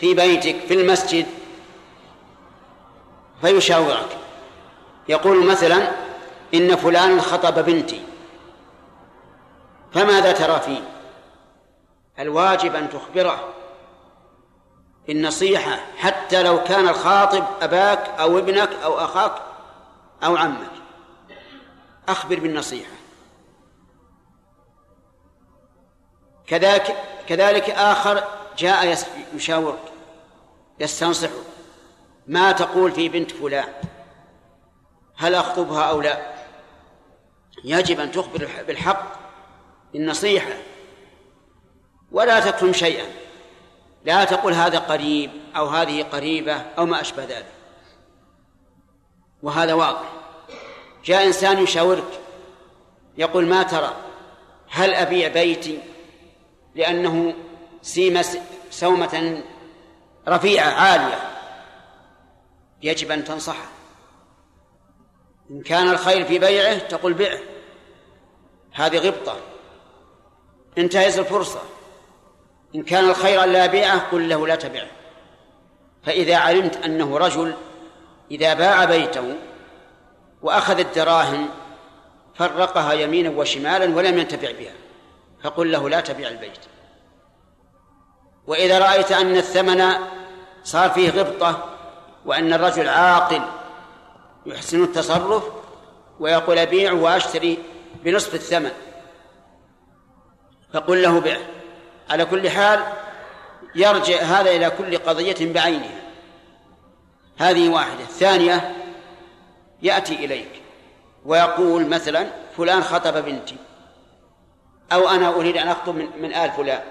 في 0.00 0.14
بيتك 0.14 0.56
في 0.68 0.74
المسجد 0.74 1.26
فيشاورك. 3.42 4.08
يقول 5.08 5.46
مثلا 5.46 5.90
إن 6.54 6.76
فلان 6.76 7.20
خطب 7.20 7.64
بنتي. 7.64 8.04
فماذا 9.92 10.32
ترى 10.32 10.60
فيه؟ 10.60 10.80
الواجب 12.18 12.74
أن 12.74 12.90
تخبره. 12.90 13.54
النصيحة 15.08 15.80
حتى 15.98 16.42
لو 16.42 16.64
كان 16.64 16.88
الخاطب 16.88 17.44
أباك 17.62 18.08
أو 18.20 18.38
ابنك 18.38 18.72
أو 18.84 18.98
أخاك 18.98 19.42
أو 20.24 20.36
عمك. 20.36 20.70
أخبر 22.08 22.40
بالنصيحة. 22.40 22.92
كذلك 26.46 26.96
كذلك 27.28 27.70
آخر 27.70 28.24
جاء 28.58 28.96
يشاورك 29.34 29.92
يستنصحك. 30.80 31.30
ما 32.26 32.52
تقول 32.52 32.92
في 32.92 33.08
بنت 33.08 33.30
فلان؟ 33.30 33.72
هل 35.16 35.34
أخطبها 35.34 35.82
أو 35.82 36.00
لا؟ 36.00 36.39
يجب 37.64 38.00
أن 38.00 38.12
تخبر 38.12 38.48
بالحق 38.66 39.20
بالنصيحة. 39.92 40.52
ولا 42.12 42.40
تكتم 42.40 42.72
شيئا. 42.72 43.06
لا 44.04 44.24
تقول 44.24 44.52
هذا 44.52 44.78
قريب 44.78 45.30
أو 45.56 45.66
هذه 45.66 46.02
قريبة 46.02 46.52
أو 46.52 46.86
ما 46.86 47.00
أشبه 47.00 47.24
ذلك. 47.24 47.52
وهذا 49.42 49.74
واضح. 49.74 50.12
جاء 51.04 51.26
إنسان 51.26 51.62
يشاورك 51.62 52.20
يقول 53.18 53.46
ما 53.46 53.62
ترى؟ 53.62 53.96
هل 54.70 54.94
أبيع 54.94 55.28
بيتي؟ 55.28 55.78
لأنه 56.74 57.34
سيم 57.82 58.20
سومة 58.70 59.42
رفيعة 60.28 60.70
عالية. 60.70 61.18
يجب 62.82 63.10
أن 63.10 63.24
تنصحه. 63.24 63.68
إن 65.50 65.62
كان 65.62 65.90
الخير 65.90 66.24
في 66.24 66.38
بيعه 66.38 66.78
تقول 66.78 67.14
بعه. 67.14 67.38
هذه 68.72 68.98
غبطة. 68.98 69.36
انتهز 70.78 71.18
الفرصة. 71.18 71.60
إن 72.74 72.82
كان 72.82 73.04
الخير 73.04 73.44
ألا 73.44 73.64
يبيعه 73.64 74.10
قل 74.10 74.28
له 74.28 74.46
لا 74.46 74.54
تبعه 74.54 74.86
فإذا 76.02 76.36
علمت 76.36 76.76
أنه 76.76 77.18
رجل 77.18 77.54
إذا 78.30 78.54
باع 78.54 78.84
بيته 78.84 79.36
وأخذ 80.42 80.78
الدراهم 80.78 81.48
فرقها 82.34 82.92
يمينا 82.92 83.30
وشمالا 83.30 83.96
ولم 83.96 84.18
ينتفع 84.18 84.50
بها 84.50 84.72
فقل 85.42 85.72
له 85.72 85.88
لا 85.88 86.00
تبيع 86.00 86.28
البيت. 86.28 86.58
وإذا 88.46 88.78
رأيت 88.78 89.12
أن 89.12 89.36
الثمن 89.36 89.84
صار 90.64 90.90
فيه 90.90 91.10
غبطة 91.10 91.64
وأن 92.26 92.52
الرجل 92.52 92.88
عاقل 92.88 93.42
يحسن 94.46 94.82
التصرف 94.82 95.42
ويقول 96.20 96.58
أبيع 96.58 96.92
وأشتري 96.92 97.58
بنصف 98.04 98.34
الثمن. 98.34 98.70
فقل 100.74 101.02
له 101.02 101.20
بع 101.20 101.36
على 102.10 102.24
كل 102.24 102.50
حال 102.50 102.80
يرجع 103.74 104.22
هذا 104.22 104.50
إلى 104.50 104.70
كل 104.70 104.98
قضية 104.98 105.52
بعينها. 105.52 106.00
هذه 107.38 107.68
واحدة. 107.68 108.00
الثانية 108.00 108.76
يأتي 109.82 110.14
إليك 110.14 110.62
ويقول 111.24 111.86
مثلا 111.86 112.26
فلان 112.56 112.82
خطب 112.82 113.24
بنتي. 113.24 113.56
أو 114.92 115.08
أنا 115.08 115.28
أريد 115.28 115.56
أن 115.56 115.68
أخطب 115.68 115.94
من, 115.94 116.08
من 116.22 116.34
آل 116.34 116.50
فلان. 116.50 116.82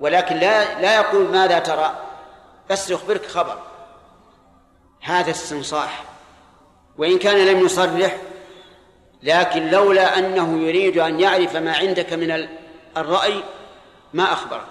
ولكن 0.00 0.36
لا 0.36 0.80
لا 0.80 0.94
يقول 0.94 1.26
ماذا 1.26 1.58
ترى. 1.58 2.06
بس 2.70 2.90
يخبرك 2.90 3.26
خبر. 3.26 3.58
هذا 5.00 5.30
استنصاح. 5.30 6.04
وإن 6.98 7.18
كان 7.18 7.46
لم 7.46 7.64
يصرح 7.64 8.16
لكن 9.22 9.70
لولا 9.70 10.18
أنه 10.18 10.58
يريد 10.62 10.98
أن 10.98 11.20
يعرف 11.20 11.56
ما 11.56 11.76
عندك 11.76 12.12
من 12.12 12.48
الرأي 12.96 13.42
ما 14.14 14.32
أخبرك. 14.32 14.68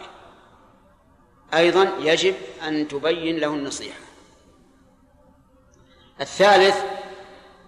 أيضا 1.53 1.89
يجب 1.99 2.35
أن 2.67 2.87
تبين 2.87 3.37
له 3.37 3.47
النصيحة. 3.47 3.99
الثالث 6.21 6.83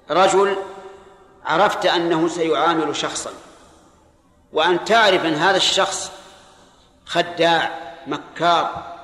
رجل 0.09 0.57
عرفت 1.45 1.85
أنه 1.85 2.27
سيعامل 2.27 2.95
شخصا 2.95 3.31
وأن 4.53 4.85
تعرف 4.85 5.25
أن 5.25 5.33
هذا 5.33 5.57
الشخص 5.57 6.11
خداع 7.05 7.71
مكار 8.07 8.95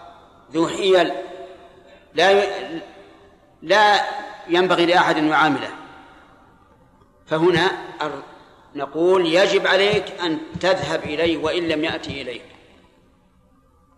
ذو 0.52 0.68
حيل 0.68 1.12
لا 2.14 2.44
لا 3.62 4.06
ينبغي 4.48 4.86
لأحد 4.86 5.18
أن 5.18 5.28
يعامله. 5.28 5.77
فهنا 7.28 7.72
نقول 8.76 9.26
يجب 9.26 9.68
عليك 9.68 10.22
أن 10.22 10.40
تذهب 10.60 11.04
إليه 11.04 11.38
وإن 11.38 11.68
لم 11.68 11.84
يأتي 11.84 12.22
إليك. 12.22 12.46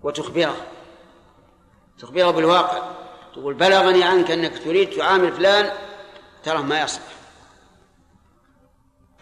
وتخبره. 0.03 0.55
تخبره 1.99 2.31
بالواقع. 2.31 2.89
تقول 3.33 3.53
بلغني 3.53 4.03
عنك 4.03 4.31
أنك 4.31 4.57
تريد 4.63 4.89
تعامل 4.89 5.31
فلان 5.31 5.71
ترى 6.43 6.63
ما 6.63 6.81
يصلح. 6.81 7.03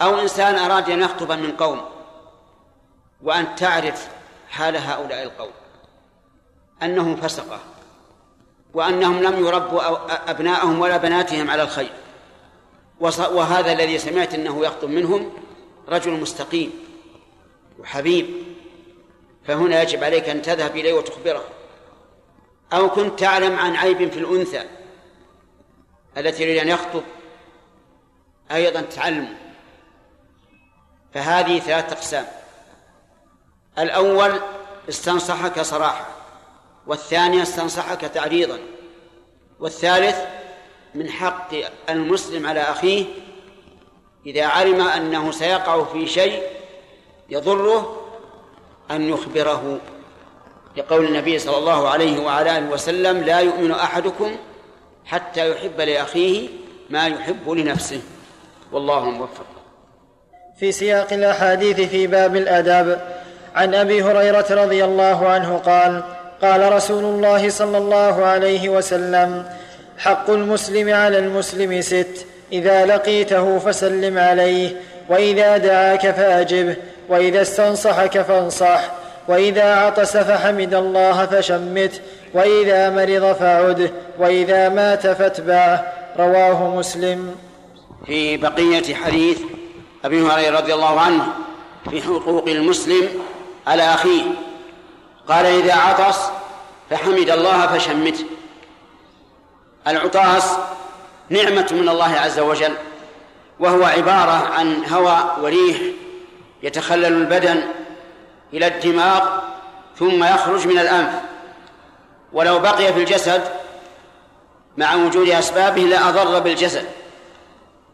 أو 0.01 0.19
إنسان 0.19 0.55
أراد 0.55 0.89
أن 0.89 1.01
يخطب 1.01 1.31
من 1.31 1.51
قوم 1.51 1.85
وأن 3.21 3.55
تعرف 3.55 4.09
حال 4.49 4.77
هؤلاء 4.77 5.23
القوم. 5.23 5.51
أنهم 6.83 7.15
فسقة. 7.15 7.59
وأنهم 8.73 9.23
لم 9.23 9.45
يربوا 9.45 9.81
أبناءهم 10.31 10.79
ولا 10.79 10.97
بناتهم 10.97 11.51
على 11.51 11.63
الخير. 11.63 11.93
وهذا 12.99 13.71
الذي 13.71 13.97
سمعت 13.97 14.33
أنه 14.33 14.65
يخطب 14.65 14.89
منهم 14.89 15.33
رجل 15.89 16.11
مستقيم 16.11 16.71
وحبيب 17.79 18.27
فهنا 19.45 19.81
يجب 19.81 20.03
عليك 20.03 20.29
أن 20.29 20.41
تذهب 20.41 20.75
إليه 20.75 20.93
وتخبره. 20.93 21.43
أو 22.73 22.89
كنت 22.89 23.19
تعلم 23.19 23.55
عن 23.55 23.75
عيب 23.75 24.11
في 24.11 24.19
الأنثى 24.19 24.63
التي 26.17 26.43
يريد 26.43 26.57
أن 26.57 26.67
يخطب 26.67 27.03
أيضا 28.51 28.81
تعلم 28.81 29.37
فهذه 31.13 31.59
ثلاثة 31.59 31.93
أقسام. 31.93 32.25
الأول 33.79 34.39
استنصحك 34.89 35.61
صراحة 35.61 36.07
والثاني 36.87 37.41
استنصحك 37.41 38.01
تعريضا 38.01 38.59
والثالث 39.59 40.17
من 40.97 41.09
حق 41.09 41.49
المسلم 41.89 42.47
على 42.47 42.59
أخيه 42.61 43.05
إذا 44.25 44.45
علم 44.45 44.81
أنه 44.81 45.31
سيقع 45.31 45.83
في 45.83 46.07
شيء 46.07 46.43
يضره 47.29 48.01
أن 48.91 49.09
يخبره 49.09 49.79
لقول 50.77 51.05
النبي 51.05 51.39
صلى 51.39 51.57
الله 51.57 51.89
عليه 51.89 52.19
وعلى 52.19 52.57
آله 52.57 52.69
وسلم 52.69 53.23
لا 53.23 53.39
يؤمن 53.39 53.71
أحدكم 53.71 54.35
حتى 55.05 55.51
يحب 55.51 55.81
لأخيه 55.81 56.47
ما 56.89 57.07
يحب 57.07 57.49
لنفسه. 57.49 58.01
والله 58.71 59.09
موفق. 59.09 59.45
في 60.59 60.71
سياق 60.71 61.13
الأحاديث 61.13 61.81
في 61.81 62.07
باب 62.07 62.35
الأدب 62.35 62.99
عن 63.55 63.75
أبي 63.75 64.03
هريرة 64.03 64.45
رضي 64.63 64.85
الله 64.85 65.27
عنه 65.27 65.57
قال 65.57 66.03
قال 66.41 66.73
رسول 66.73 67.03
الله 67.03 67.49
صلى 67.49 67.77
الله 67.77 68.25
عليه 68.25 68.69
وسلم 68.69 69.57
حق 69.97 70.29
المسلم 70.29 70.93
على 70.93 71.19
المسلم 71.19 71.81
ست. 71.81 72.25
إذا 72.51 72.85
لقيته 72.85 73.59
فسلم 73.59 74.17
عليه 74.17 74.81
وإذا 75.09 75.57
دعاك 75.57 76.11
فاجبه 76.11 76.75
وإذا 77.09 77.41
استنصحك 77.41 78.21
فانصح 78.21 78.81
وإذا 79.27 79.75
عطس 79.75 80.17
فحمد 80.17 80.73
الله 80.73 81.25
فشمته 81.25 81.99
وإذا 82.33 82.89
مرض 82.89 83.35
فعده 83.35 83.91
وإذا 84.19 84.69
مات 84.69 85.07
فاتبعه 85.07 85.93
رواه 86.19 86.75
مسلم. 86.75 87.35
في 88.05 88.37
بقية 88.37 88.95
حديث 88.95 89.39
أبي 90.05 90.21
هريرة 90.21 90.57
رضي 90.57 90.73
الله 90.73 90.99
عنه 90.99 91.23
في 91.89 92.01
حقوق 92.01 92.47
المسلم 92.47 93.09
على 93.67 93.83
أخيه 93.83 94.21
قال 95.27 95.45
إذا 95.45 95.73
عطس 95.73 96.19
فحمد 96.89 97.29
الله 97.29 97.67
فشمته 97.67 98.25
العطاس 99.87 100.57
نعمة 101.29 101.67
من 101.71 101.89
الله 101.89 102.19
عز 102.19 102.39
وجل 102.39 102.73
وهو 103.59 103.83
عبارة 103.83 104.53
عن 104.53 104.85
هواء 104.85 105.39
وريح 105.41 105.77
يتخلل 106.63 107.05
البدن 107.05 107.63
إلى 108.53 108.67
الدماغ 108.67 109.21
ثم 109.99 110.23
يخرج 110.23 110.67
من 110.67 110.79
الأنف. 110.79 111.13
ولو 112.33 112.59
بقي 112.59 112.93
في 112.93 112.99
الجسد 112.99 113.43
مع 114.77 114.95
وجود 114.95 115.29
أسبابه 115.29 115.81
لأضر 115.81 116.39
بالجسد. 116.39 116.85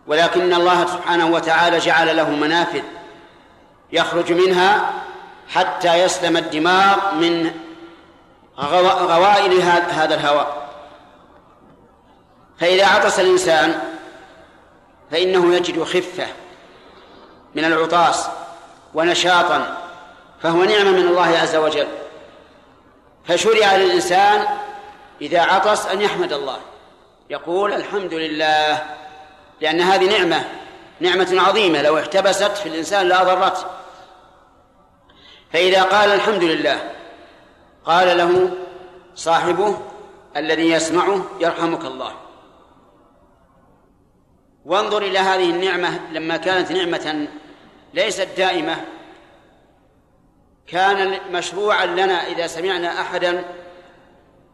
ولكن 0.07 0.53
الله 0.53 0.85
سبحانه 0.85 1.27
وتعالى 1.27 1.77
جعل 1.77 2.17
له 2.17 2.29
منافذ 2.29 2.83
يخرج 3.91 4.33
منها 4.33 4.93
حتى 5.49 6.03
يسلم 6.03 6.37
الدماغ 6.37 7.15
من 7.15 7.51
غوائل 8.59 9.61
هذا 9.91 10.15
الهواء. 10.15 10.62
فإذا 12.63 12.85
عطس 12.85 13.19
الإنسان 13.19 13.79
فإنه 15.11 15.55
يجد 15.55 15.83
خفة 15.83 16.27
من 17.55 17.65
العطاس 17.65 18.27
ونشاطا 18.93 19.77
فهو 20.41 20.63
نعمة 20.63 20.91
من 20.91 21.07
الله 21.07 21.37
عز 21.37 21.55
وجل. 21.55 21.87
فشرع 23.27 23.75
للإنسان 23.75 24.45
إذا 25.21 25.41
عطس 25.41 25.85
أن 25.85 26.01
يحمد 26.01 26.33
الله. 26.33 26.57
يقول 27.29 27.73
الحمد 27.73 28.13
لله 28.13 28.85
لأن 29.61 29.81
هذه 29.81 30.17
نعمة 30.17 30.43
نعمة 30.99 31.41
عظيمة. 31.41 31.81
لو 31.81 31.99
احتبست 31.99 32.57
في 32.57 32.69
الإنسان 32.69 33.07
لأضرته 33.07 33.65
فإذا 35.53 35.83
قال 35.83 36.11
الحمد 36.11 36.43
لله 36.43 36.91
قال 37.85 38.17
له 38.17 38.51
صاحبه 39.15 39.77
الذي 40.37 40.69
يسمعه 40.69 41.25
يرحمك 41.39 41.85
الله. 41.85 42.22
وانظر 44.65 45.01
إلى 45.01 45.19
هذه 45.19 45.49
النعمة 45.49 45.99
لما 46.11 46.37
كانت 46.37 46.71
نعمة 46.71 47.27
ليست 47.93 48.27
دائمة 48.37 48.75
كان 50.67 51.19
مشروعا 51.31 51.85
لنا 51.85 52.27
إذا 52.27 52.47
سمعنا 52.47 53.01
أحدا 53.01 53.43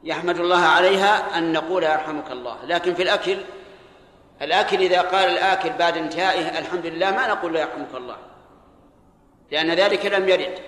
يحمد 0.03 0.39
الله 0.39 0.61
عليها 0.61 1.37
أن 1.37 1.53
نقول 1.53 1.83
يرحمك 1.83 2.31
الله. 2.31 2.57
لكن 2.65 2.93
في 2.93 3.03
الأكل 3.03 3.37
الأكل 4.41 4.81
إذا 4.81 5.01
قال 5.01 5.29
الآكل 5.29 5.69
بعد 5.69 5.97
انتهائه 5.97 6.59
الحمد 6.59 6.85
لله 6.85 7.11
ما 7.11 7.27
نقول 7.27 7.53
له 7.53 7.59
يرحمك 7.59 7.95
الله 7.95 8.17
لأن 9.51 9.71
ذلك 9.71 10.05
لم 10.05 10.29
يرد. 10.29 10.59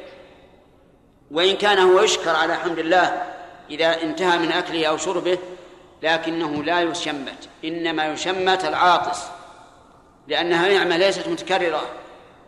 وإن 1.32 1.58
كان 1.58 1.78
هو 1.78 2.00
يشكر 2.00 2.36
على 2.36 2.56
حمد 2.56 2.80
الله 2.80 3.24
إذا 3.70 4.02
انتهى 4.02 4.38
من 4.38 4.52
أكله 4.52 4.86
أو 4.86 4.98
شربه 4.98 5.38
لكنه 6.02 6.64
لا 6.64 6.82
يشمت 6.82 7.50
إنما 7.66 8.06
يشمت 8.06 8.66
العاطس 8.66 9.24
لأنها 10.28 10.70
نعمة 10.70 10.98
ليست 10.98 11.28
متكررة 11.28 11.82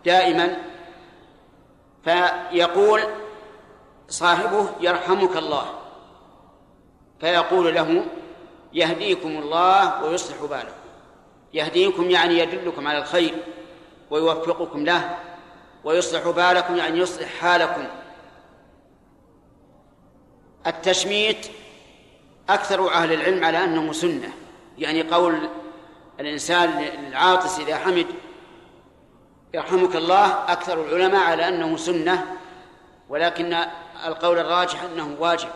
دائما. 0.06 0.58
فيقول 2.04 3.01
صاحبه 4.10 4.70
يرحمك 4.80 5.38
الله 5.38 5.66
فيقول 7.20 7.76
له 7.76 8.06
يهديكم 8.74 9.30
الله 9.30 10.04
ويصلح 10.04 10.41
بالكم. 10.41 10.84
يهديكم 11.54 12.10
يعني 12.10 12.39
يدلكم 12.39 12.88
على 12.88 12.97
الخير 12.97 13.36
ويوفقكم 14.10 14.86
له 14.86 15.18
ويصلح 15.84 16.30
بالكم 16.30 16.76
يعني 16.76 16.99
يصلح 16.99 17.28
حالكم. 17.39 17.88
التشميت 20.68 21.47
أكثر 22.49 22.93
أهل 22.93 23.13
العلم 23.13 23.45
على 23.45 23.63
أنه 23.63 23.93
سنة. 23.93 24.33
يعني 24.77 25.01
قول 25.01 25.49
الإنسان 26.19 26.69
العاطس 27.07 27.59
إذا 27.59 27.77
حمد 27.77 28.07
يرحمك 29.53 29.95
الله 29.95 30.51
أكثر 30.51 30.85
العلماء 30.85 31.23
على 31.23 31.47
أنه 31.47 31.77
سنة 31.77 32.35
ولكن 33.09 33.57
القول 34.05 34.39
الراجح 34.39 34.83
أنه 34.83 35.15
واجب. 35.19 35.49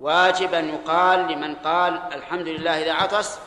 واجب 0.00 0.54
أن 0.54 0.68
يقال 0.68 1.32
لمن 1.32 1.54
قال 1.54 2.00
الحمد 2.12 2.48
لله 2.48 2.82
إذا 2.82 2.92
عطس 2.92 3.38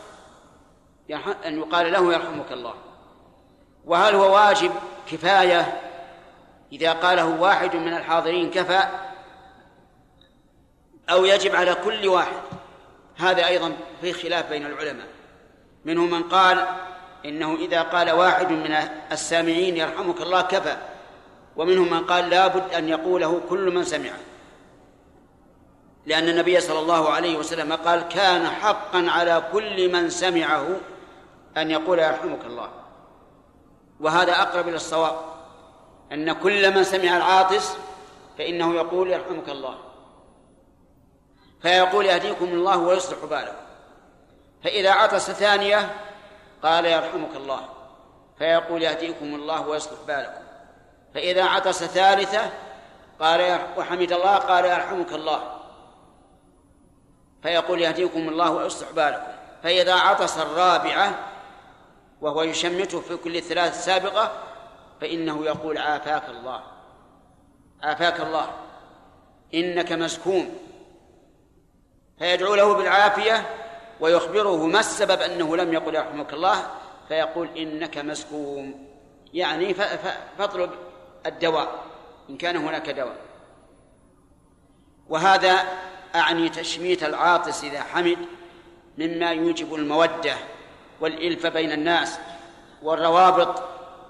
أن 1.45 1.59
يقال 1.59 1.91
له 1.91 2.13
يرحمك 2.13 2.51
الله. 2.51 2.73
وهل 3.85 4.15
هو 4.15 4.35
واجب؟ 4.35 4.71
كفاية. 5.11 5.81
إذا 6.71 6.93
قاله 6.93 7.25
واحد 7.25 7.75
من 7.75 7.93
الحاضرين 7.93 8.51
كفى 8.51 8.83
أو 11.09 11.25
يجب 11.25 11.55
على 11.55 11.75
كل 11.75 12.07
واحد. 12.07 12.41
هذا 13.17 13.47
أيضا 13.47 13.73
في 14.01 14.13
خلاف 14.13 14.49
بين 14.49 14.65
العلماء. 14.65 15.07
منهم 15.85 16.11
من 16.11 16.23
قال 16.23 16.67
إنه 17.25 17.55
إذا 17.55 17.81
قال 17.81 18.11
واحد 18.11 18.51
من 18.51 18.71
السامعين 19.11 19.77
يرحمك 19.77 20.21
الله 20.21 20.41
كفى. 20.41 20.77
ومنهم 21.55 21.89
من 21.89 22.05
قال 22.05 22.29
لابد 22.29 22.73
أن 22.73 22.89
يقوله 22.89 23.41
كل 23.49 23.73
من 23.75 23.83
سمعه 23.83 24.17
لأن 26.05 26.29
النبي 26.29 26.59
صلى 26.59 26.79
الله 26.79 27.09
عليه 27.09 27.37
وسلم 27.37 27.73
قال 27.73 28.01
كان 28.01 28.47
حقا 28.47 29.05
على 29.09 29.43
كل 29.51 29.91
من 29.91 30.09
سمعه 30.09 30.67
أن 31.57 31.71
يقول 31.71 31.99
يرحمك 31.99 32.45
الله. 32.45 32.69
وهذا 33.99 34.31
أقرب 34.31 34.67
إلى 34.67 34.75
الصواب. 34.75 35.15
أن 36.11 36.31
كل 36.31 36.73
من 36.73 36.83
سمع 36.83 37.17
العاطس 37.17 37.77
فإنه 38.37 38.75
يقول 38.75 39.11
يرحمك 39.11 39.49
الله. 39.49 39.77
فيقول 41.65 42.05
يهديكم 42.05 42.45
الله 42.45 42.77
ويصلح 42.77 43.25
باله 43.25 43.53
فإذا 44.63 44.91
عطس 44.91 45.31
ثانية 45.31 45.95
قال 46.63 46.85
يرحمك 46.85 47.35
الله. 47.35 47.69
فيقول 48.37 48.83
يهديكم 48.83 49.25
الله 49.35 49.67
ويصلح 49.67 49.99
بالكم. 50.07 50.43
فإذا 51.13 51.43
عطس 51.43 51.83
ثالثة 51.83 52.51
قال 53.19 53.59
وحمد 53.77 54.11
الله 54.11 54.35
قال 54.35 54.65
يرحمك 54.65 55.13
الله. 55.13 55.59
فيقول 57.43 57.81
يهديكم 57.81 58.29
الله 58.29 58.51
ويصلح 58.51 58.91
بالكم. 58.91 59.31
فإذا 59.63 59.93
عطس 59.93 60.37
الرابعة 60.37 61.19
وهو 62.21 62.43
يشمته 62.43 63.01
في 63.01 63.17
كل 63.17 63.35
الثلاث 63.35 63.73
السابقة 63.77 64.31
فإنه 65.01 65.45
يقول 65.45 65.77
عافاك 65.77 66.29
الله. 66.29 66.63
عافاك 67.83 68.19
الله. 68.19 68.47
إنك 69.53 69.91
مسكون. 69.91 70.64
فيدعو 72.19 72.55
له 72.55 72.73
بالعافية 72.73 73.45
ويخبره 73.99 74.65
ما 74.65 74.79
السبب 74.79 75.21
أنه 75.21 75.57
لم 75.57 75.73
يقل 75.73 75.95
يرحمك 75.95 76.33
الله 76.33 76.67
فيقول 77.07 77.49
إنك 77.57 77.97
مسكوم. 77.97 78.87
يعني 79.33 79.73
فاطلب 80.37 80.71
الدواء 81.25 81.83
إن 82.29 82.37
كان 82.37 82.57
هناك 82.57 82.89
دواء. 82.89 83.17
وهذا 85.09 85.63
أعني 86.15 86.49
تشميت 86.49 87.03
العاطس 87.03 87.63
إذا 87.63 87.81
حمد 87.81 88.17
مما 88.97 89.31
يوجب 89.31 89.75
المودة 89.75 90.35
والإلفة 91.01 91.49
بين 91.49 91.71
الناس 91.71 92.19
والروابط 92.83 93.63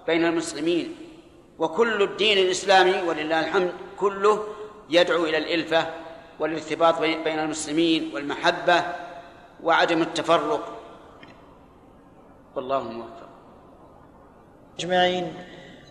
بين 0.07 0.25
المسلمين. 0.25 0.95
وكل 1.59 2.01
الدين 2.01 2.37
الإسلامي 2.37 3.01
ولله 3.01 3.39
الحمد 3.39 3.73
كله 3.97 4.47
يدعو 4.89 5.25
إلى 5.25 5.37
الإلفة 5.37 6.04
والارتباط 6.39 6.99
بين 6.99 7.39
المسلمين 7.39 8.11
والمحبة 8.13 8.83
وعدم 9.63 10.01
التفرق. 10.01 10.77
والله 12.55 12.83
موفق. 12.83 13.29
أجمعين. 14.79 15.33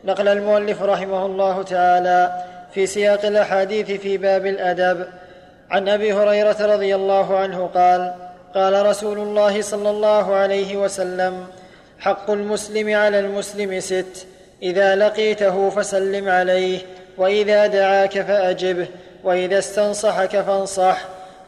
نقل 0.04 0.28
المؤلف 0.28 0.82
رحمه 0.82 1.26
الله 1.26 1.62
تعالى 1.62 2.44
في 2.72 2.86
سياق 2.86 3.24
الأحاديث 3.24 3.90
في 4.00 4.16
باب 4.18 4.46
الأدب. 4.46 5.06
عن 5.70 5.88
أبي 5.88 6.12
هريرة 6.12 6.74
رضي 6.74 6.94
الله 6.94 7.38
عنه 7.38 7.66
قال 7.66 8.14
قال 8.54 8.86
رسول 8.86 9.18
الله 9.18 9.62
صلى 9.62 9.90
الله 9.90 10.34
عليه 10.34 10.76
وسلم 10.76 11.46
حق 11.98 12.30
المسلم 12.30 12.94
على 12.94 13.18
المسلم 13.20 13.80
ست 13.80 14.26
إذا 14.62 14.96
لقيته 14.96 15.70
فسلم 15.70 16.28
عليه 16.28 16.78
وإذا 17.16 17.66
دعاك 17.66 18.20
فأجبه 18.22 18.86
وإذا 19.24 19.58
استنصحك 19.58 20.40
فانصح 20.40 20.98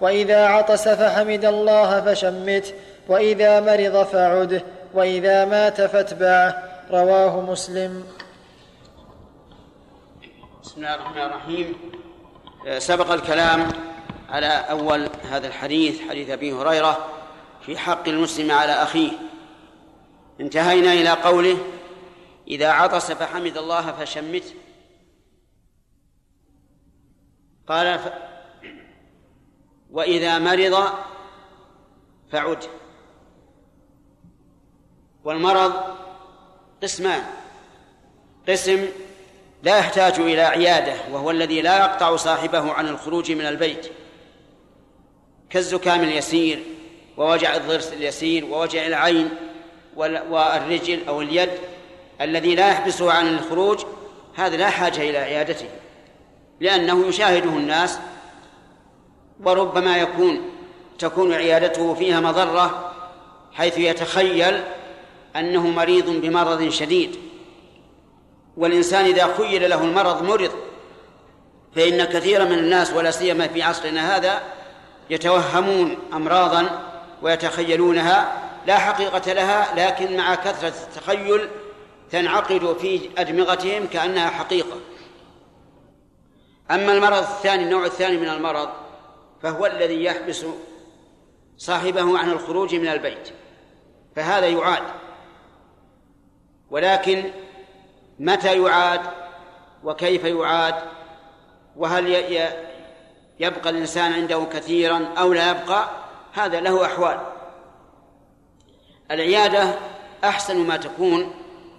وإذا 0.00 0.46
عطس 0.46 0.88
فحمد 0.88 1.44
الله 1.44 2.00
فشمته 2.00 2.72
وإذا 3.08 3.60
مرض 3.60 4.06
فعده 4.06 4.62
وإذا 4.94 5.44
مات 5.44 5.80
فاتبعه 5.80 6.62
رواه 6.90 7.40
مسلم. 7.40 8.04
بسم 10.62 10.76
الله 10.76 10.94
الرحمن 10.94 11.22
الرحيم. 11.22 11.74
سبق 12.78 13.12
الكلام 13.12 13.68
على 14.28 14.46
أول 14.46 15.08
هذا 15.30 15.46
الحديث 15.46 16.00
حديث 16.08 16.30
أبي 16.30 16.52
هريرة 16.52 16.98
في 17.66 17.78
حق 17.78 18.08
المسلم 18.08 18.50
على 18.50 18.72
أخيه. 18.72 19.10
انتهينا 20.40 20.92
إلى 20.92 21.10
قوله 21.10 21.56
إذا 22.48 22.68
عطس 22.68 23.12
فحمد 23.12 23.56
الله 23.56 23.92
فشمته 23.92 24.54
قال 27.68 27.98
ف... 27.98 28.02
وإذا 29.90 30.38
مرض 30.38 30.88
فعد. 32.32 32.64
والمرض 35.24 35.72
قسمان. 36.82 37.22
قسم 38.48 38.86
لا 39.62 39.78
يحتاج 39.78 40.20
إلى 40.20 40.42
عيادة 40.42 40.94
وهو 41.12 41.30
الذي 41.30 41.62
لا 41.62 41.78
يقطع 41.78 42.16
صاحبه 42.16 42.72
عن 42.72 42.88
الخروج 42.88 43.32
من 43.32 43.46
البيت. 43.46 43.92
كالزكام 45.50 46.00
اليسير 46.00 46.62
ووجع 47.16 47.56
الضرس 47.56 47.92
اليسير 47.92 48.44
ووجع 48.44 48.86
العين 48.86 49.30
والرجل 49.96 51.08
أو 51.08 51.22
اليد 51.22 51.50
الذي 52.20 52.54
لا 52.54 52.68
يحبسه 52.68 53.12
عن 53.12 53.28
الخروج 53.28 53.84
هذا 54.34 54.56
لا 54.56 54.70
حاجة 54.70 55.10
إلى 55.10 55.18
عيادته. 55.18 55.68
لأنه 56.61 57.07
يشاهده 57.07 57.50
الناس 57.50 57.98
وربما 59.44 59.96
يكون 59.96 60.40
تكون 60.98 61.32
عيادته 61.32 61.94
فيها 61.94 62.20
مضرة 62.20 62.92
حيث 63.52 63.78
يتخيل 63.78 64.62
أنه 65.36 65.66
مريض 65.66 66.11
بمرض 66.11 66.68
شديد. 66.68 67.16
والإنسان 68.57 69.04
إذا 69.04 69.34
خيل 69.38 69.70
له 69.70 69.84
المرض 69.84 70.22
مرض 70.22 70.50
فإن 71.76 72.04
كثيرا 72.04 72.44
من 72.44 72.59
الناس 72.59 72.92
ولا 72.92 73.11
سيما 73.11 73.48
في 73.48 73.62
عصرنا 73.62 74.16
هذا 74.16 74.40
يتوهمون 75.11 75.96
أمراضا 76.12 76.82
ويتخيلونها 77.22 78.42
لا 78.66 78.78
حقيقة 78.78 79.32
لها 79.32 79.74
لكن 79.76 80.16
مع 80.16 80.34
كثرة 80.34 80.72
التخيل 80.88 81.48
تنعقد 82.11 82.76
في 82.80 83.00
أدمغتهم 83.18 83.86
كأنها 83.86 84.30
حقيقة. 84.30 84.76
أما 86.70 86.92
المرض 86.92 87.22
الثاني 87.22 87.62
النوع 87.62 87.84
الثاني 87.84 88.16
من 88.16 88.28
المرض 88.28 88.68
فهو 89.42 89.66
الذي 89.66 90.04
يحبس 90.04 90.46
صاحبه 91.56 92.18
عن 92.18 92.30
الخروج 92.30 92.74
من 92.74 92.88
البيت 92.88 93.28
فهذا 94.16 94.46
يعاد. 94.46 94.82
ولكن 96.70 97.30
متى 98.18 98.62
يعاد؟ 98.62 99.00
وكيف 99.84 100.24
يعاد؟ 100.24 100.74
وهل 101.76 102.08
يبقى 103.40 103.70
الإنسان 103.70 104.12
عنده 104.12 104.44
كثيرا 104.52 105.08
أو 105.18 105.32
لا 105.32 105.50
يبقى؟ 105.50 105.90
هذا 106.32 106.60
له 106.60 106.86
أحوال. 106.86 107.20
العيادة 109.10 109.74
أحسن 110.24 110.56
ما 110.56 110.76
تكون 110.76 111.34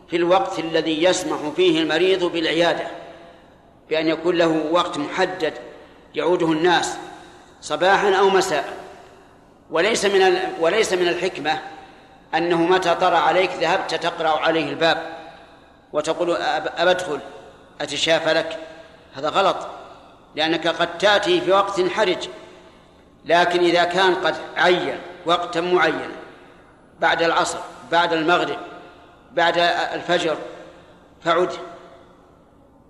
في 0.09 0.15
الوقت 0.15 0.59
الذي 0.59 1.03
يسمح 1.03 1.38
فيه 1.55 1.81
المريض 1.81 2.23
بالعيادة. 2.23 2.88
بأن 3.89 4.07
يكون 4.07 4.35
له 4.35 4.65
وقت 4.71 4.97
محدد 4.97 5.53
يعوده 6.15 6.51
الناس 6.51 6.97
صباحا 7.61 8.15
أو 8.15 8.29
مساء. 8.29 8.77
وليس 9.71 10.05
من 10.05 10.39
وليس 10.59 10.93
من 10.93 11.07
الحكمة 11.07 11.59
أنه 12.35 12.57
متى 12.57 12.95
طرى 12.95 13.15
عليك 13.15 13.51
ذهبت 13.61 13.95
تقرأ 13.95 14.39
عليه 14.39 14.69
الباب 14.69 15.17
وتقول 15.93 16.31
أبدخل 16.77 17.19
أتشافى 17.81 18.33
لك؟ 18.33 18.59
هذا 19.15 19.29
غلط 19.29 19.67
لأنك 20.35 20.67
قد 20.67 20.97
تأتي 20.97 21.41
في 21.41 21.51
وقت 21.51 21.81
حرج. 21.81 22.29
لكن 23.25 23.59
إذا 23.59 23.83
كان 23.83 24.15
قد 24.15 24.35
عين 24.57 24.99
وقتا 25.25 25.61
معينا 25.61 26.09
بعد 26.99 27.21
العصر 27.21 27.59
بعد 27.91 28.13
المغرب 28.13 28.57
بعد 29.33 29.57
الفجر 29.93 30.38
فعد. 31.23 31.49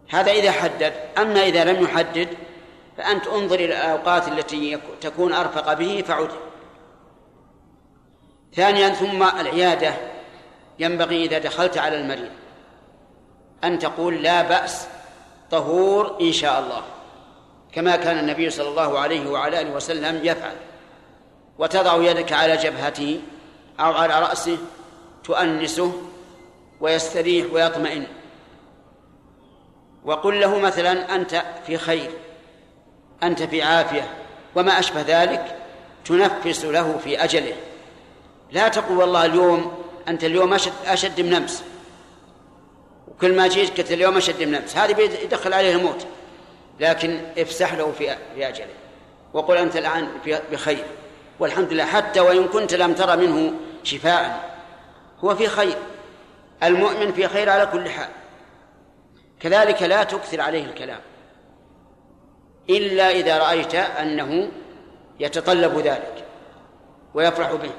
هذا 0.10 0.32
إذا 0.32 0.52
حدد. 0.52 0.94
أما 1.18 1.44
إذا 1.44 1.64
لم 1.64 1.84
يحدد 1.84 2.28
فأنت 2.98 3.28
انظر 3.28 3.56
إلى 3.56 3.66
الأوقات 3.66 4.28
التي 4.28 4.78
تكون 5.02 5.34
أرفق 5.34 5.74
به 5.74 6.04
فعد. 6.08 6.30
ثانيا 8.56 8.90
ثم 8.90 9.24
العيادة. 9.24 9.94
ينبغي 10.80 11.26
إذا 11.26 11.38
دخلت 11.38 11.78
على 11.78 11.96
المريض 12.02 12.30
أن 13.64 13.80
تقول 13.80 14.24
لا 14.24 14.42
بأس 14.42 14.88
طهور 15.52 16.18
إن 16.22 16.32
شاء 16.32 16.60
الله 16.60 16.82
كما 17.74 17.96
كان 17.96 18.20
النبي 18.20 18.50
صلى 18.50 18.70
الله 18.70 19.00
عليه 19.00 19.30
وعلى 19.30 19.62
آله 19.62 19.72
وسلم 19.76 20.20
يفعل. 20.24 20.56
وتضع 21.58 22.12
يدك 22.12 22.34
على 22.34 22.58
جبهته 22.58 23.22
أو 23.80 23.94
على 23.94 24.20
رأسه 24.20 24.58
تؤنسه 25.24 25.94
ويستريح 26.80 27.46
ويطمئن. 27.54 28.08
وقل 30.08 30.40
له 30.40 30.60
مثلا 30.60 31.16
أنت 31.16 31.44
في 31.68 31.78
خير 31.78 32.12
أنت 33.24 33.44
في 33.44 33.62
عافية 33.62 34.10
وما 34.56 34.80
أشبه 34.80 35.02
ذلك 35.02 35.56
تنفس 36.06 36.66
له 36.66 36.98
في 37.04 37.24
أجله. 37.24 37.54
لا 38.52 38.68
تقول 38.68 38.98
والله 38.98 39.26
اليوم 39.26 39.84
أنت 40.08 40.24
اليوم 40.24 40.54
أشد, 40.54 40.72
أشد 40.86 41.22
من 41.22 41.34
أمس. 41.34 41.64
وكل 43.08 43.36
ما 43.36 43.48
جيت 43.48 43.78
قلت 43.78 43.92
اليوم 43.92 44.18
أشد 44.18 44.44
من 44.44 44.56
أمس. 44.56 44.78
هذه 44.78 45.02
يدخل 45.02 45.54
عليه 45.54 45.76
الموت. 45.76 46.06
لكن 46.80 47.22
افسح 47.38 47.74
له 47.74 47.92
في 47.92 48.18
في 48.36 48.48
أجله. 48.48 48.68
وقل 49.34 49.58
أنت 49.58 49.76
الآن 49.76 50.08
بخير. 50.52 50.86
والحمد 51.40 51.74
لله 51.74 51.86
حتى 51.86 52.20
وإن 52.20 52.48
كنت 52.48 52.74
لم 52.74 52.94
ترى 52.94 53.28
منه 53.28 53.54
شفاء. 53.84 54.58
هو 55.20 55.36
في 55.36 55.48
خير. 55.48 55.78
المؤمن 56.64 57.12
في 57.12 57.28
خير 57.28 57.50
على 57.50 57.66
كل 57.66 57.90
حال. 57.90 58.10
كذلك 59.40 59.84
لا 59.84 60.04
تكثر 60.04 60.42
عليه 60.42 60.66
الكلام. 60.66 61.00
إلا 62.70 63.12
إذا 63.12 63.38
رأيت 63.38 63.76
أنه 63.76 64.50
يتطلب 65.20 65.78
ذلك 65.78 66.26
ويفرح 67.14 67.54
به. 67.54 67.72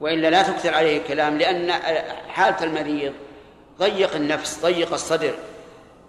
وإلا 0.00 0.30
لا 0.30 0.42
تكثر 0.42 0.74
عليه 0.74 0.98
الكلام 0.98 1.38
لأن 1.38 1.72
حالة 2.28 2.64
المريض 2.64 3.12
ضيق 3.78 4.14
النفس 4.14 4.62
ضيق 4.62 4.92
الصدر. 4.92 5.34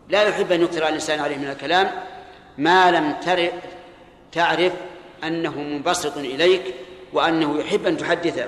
لا 0.09 0.23
يحب 0.23 0.51
أن 0.51 0.61
يكثر 0.61 0.87
الإنسان 0.87 1.19
عليه 1.19 1.37
من 1.37 1.49
الكلام 1.49 1.91
ما 2.57 2.91
لم 2.91 3.15
تعرف 4.31 4.73
أنه 5.23 5.61
منبسط 5.61 6.17
إليك 6.17 6.75
وأنه 7.13 7.59
يحب 7.59 7.87
أن 7.87 7.97
تحدثه. 7.97 8.47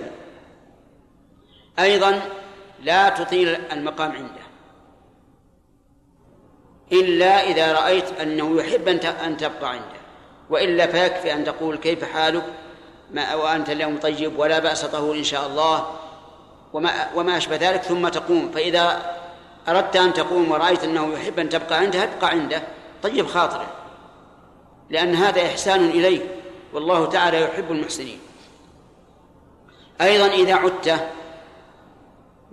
أيضا 1.80 2.22
لا 2.84 3.10
تطيل 3.10 3.58
المقام 3.72 4.12
عنده. 4.12 4.43
إلا 6.92 7.44
إذا 7.50 7.74
رأيت 7.74 8.20
أنه 8.20 8.62
يحب 8.62 8.88
أن 8.88 9.38
تبقى 9.38 9.70
عنده 9.70 10.04
وإلا 10.50 10.88
فيكفي 10.88 11.34
أن 11.34 11.44
تقول 11.44 11.78
كيف 11.78 12.04
حالك؟ 12.04 12.44
ما 13.12 13.36
وأنت 13.36 13.70
اليوم 13.70 13.98
طيب 13.98 14.40
ولا 14.40 14.60
بأس 14.60 14.86
طهور 14.86 15.16
إن 15.16 15.24
شاء 15.24 15.48
الله 15.48 15.88
وما, 16.74 17.10
وما 17.16 17.38
أشبه 17.38 17.56
ذلك 17.56 17.82
ثم 17.82 18.08
تقوم. 18.08 18.52
فإذا 18.52 19.16
أردت 19.68 19.96
أن 19.96 20.14
تقوم 20.14 20.52
ورأيت 20.52 20.84
أنه 20.84 21.14
يحب 21.14 21.40
أن 21.40 21.50
تبقى 21.50 21.80
عنده 21.80 22.04
ابقى 22.04 22.30
عنده. 22.30 22.62
طيب 23.04 23.28
خاطره 23.28 23.68
لأن 24.90 25.16
هذا 25.16 25.46
إحسان 25.46 25.86
إليه 25.86 26.22
والله 26.74 27.06
تعالى 27.06 27.42
يحب 27.42 27.72
المحسنين. 27.72 28.20
أيضا 30.02 30.28
إذا 30.28 30.56
عدت 30.56 31.00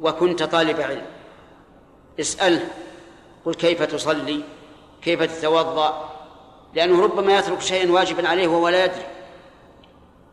وكنت 0.01 0.43
طالب 0.43 0.81
علم 0.81 1.07
اسأله 2.21 2.69
قل 3.45 3.55
كيف 3.55 3.83
تصلي؟ 3.83 4.43
كيف 5.03 5.23
تتوضأ؟ 5.23 6.11
لأنه 6.75 7.03
ربما 7.03 7.39
يترك 7.39 7.61
شيئا 7.61 7.93
واجبا 7.93 8.29
عليه 8.29 8.49
وهو 8.49 8.69
لا 8.69 8.85
يدري. 8.85 9.07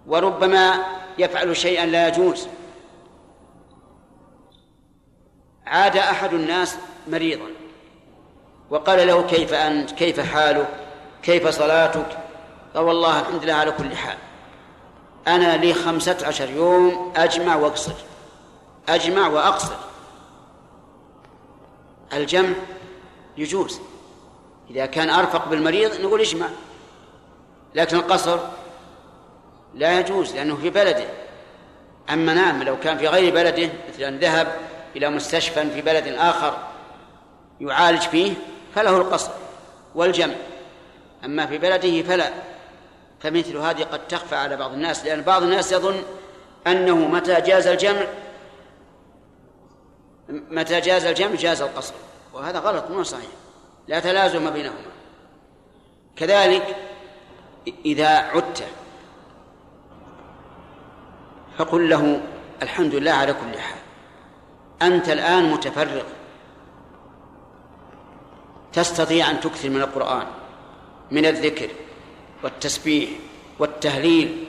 وربما 0.07 0.85
يفعل 1.17 1.57
شيئا 1.57 1.85
لا 1.85 2.07
يجوز. 2.07 2.47
عاد 5.65 5.97
أحد 5.97 6.33
الناس 6.33 6.77
مريضا. 7.07 7.47
وقال 8.69 9.07
له 9.07 9.21
كيف 9.21 9.53
أنت؟ 9.53 9.91
كيف 9.91 10.19
حالك؟ 10.19 10.67
كيف 11.23 11.47
صلاتك؟ 11.47 12.17
قال 12.75 12.83
والله 12.83 13.19
الحمد 13.19 13.43
لله 13.43 13.53
على 13.53 13.71
كل 13.71 13.95
حال. 13.95 14.17
أنا 15.27 15.57
لي 15.57 15.73
خمسة 15.73 16.17
عشر 16.27 16.49
يوم 16.49 17.13
أجمع 17.15 17.55
وأقصر. 17.55 17.93
أجمع 18.89 19.27
وأقصر. 19.27 19.75
الجمع 22.13 22.53
يجوز. 23.38 23.79
إذا 24.69 24.85
كان 24.85 25.09
أرفق 25.09 25.47
بالمريض 25.47 26.01
نقول 26.01 26.21
اجمع. 26.21 26.47
لكن 27.75 27.97
القصر 27.97 28.39
لا 29.73 29.99
يجوز 29.99 30.35
لأنه 30.35 30.55
في 30.55 30.69
بلده. 30.69 31.05
أما 32.09 32.33
نعم 32.33 32.63
لو 32.63 32.79
كان 32.79 32.97
في 32.97 33.07
غير 33.07 33.33
بلده 33.33 33.69
مثل 33.89 34.03
أن 34.03 34.19
ذهب 34.19 34.55
إلى 34.95 35.09
مستشفى 35.09 35.69
في 35.69 35.81
بلد 35.81 36.07
آخر 36.07 36.57
يعالج 37.61 38.01
فيه 38.01 38.33
فله 38.75 38.97
القصر 38.97 39.31
والجمع. 39.95 40.35
أما 41.25 41.45
في 41.45 41.57
بلده 41.57 42.01
فلا. 42.01 42.33
فمثل 43.19 43.57
هذه 43.57 43.83
قد 43.83 44.07
تخفى 44.07 44.35
على 44.35 44.55
بعض 44.55 44.73
الناس 44.73 45.05
لأن 45.05 45.21
بعض 45.21 45.43
الناس 45.43 45.71
يظن 45.71 46.03
أنه 46.67 46.95
متى 46.95 47.41
جاز 47.41 47.67
الجمع 47.67 48.05
متى 50.29 50.79
جاز 50.79 51.05
الجمع 51.05 51.35
جاز 51.35 51.61
القصر. 51.61 51.93
وهذا 52.38 52.59
غلط 52.59 52.91
مو 52.91 53.03
صحيح. 53.03 53.29
لا 53.88 53.99
تلازم 53.99 54.49
بينهما. 54.49 54.91
كذلك 56.15 56.75
إذا 57.85 58.07
عدت 58.07 58.63
فقل 61.57 61.89
له 61.89 62.21
الحمد 62.61 62.95
لله 62.95 63.11
على 63.11 63.33
كل 63.33 63.59
حال. 63.59 63.79
أنت 64.81 65.09
الآن 65.09 65.51
متفرغ 65.51 66.03
تستطيع 68.73 69.31
أن 69.31 69.39
تكثر 69.39 69.69
من 69.69 69.81
القرآن 69.81 70.27
من 71.11 71.25
الذكر 71.25 71.69
والتسبيح 72.43 73.09
والتهليل 73.59 74.45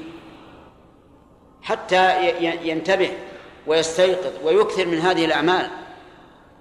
حتى 1.62 2.28
ينتبه 2.43 3.11
ويستيقظ 3.66 4.32
ويكثر 4.45 4.86
من 4.86 4.99
هذه 4.99 5.24
الأعمال. 5.24 5.70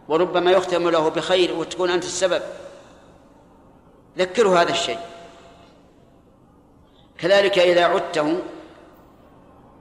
وربما 0.09 0.51
يختم 0.51 0.89
له 0.89 1.09
بخير 1.09 1.53
وتكون 1.53 1.89
أنت 1.89 2.03
السبب. 2.03 2.41
ذكره 4.17 4.61
هذا 4.61 4.71
الشيء. 4.71 4.99
كذلك 7.17 7.59
إذا 7.59 7.85
عدته 7.85 8.39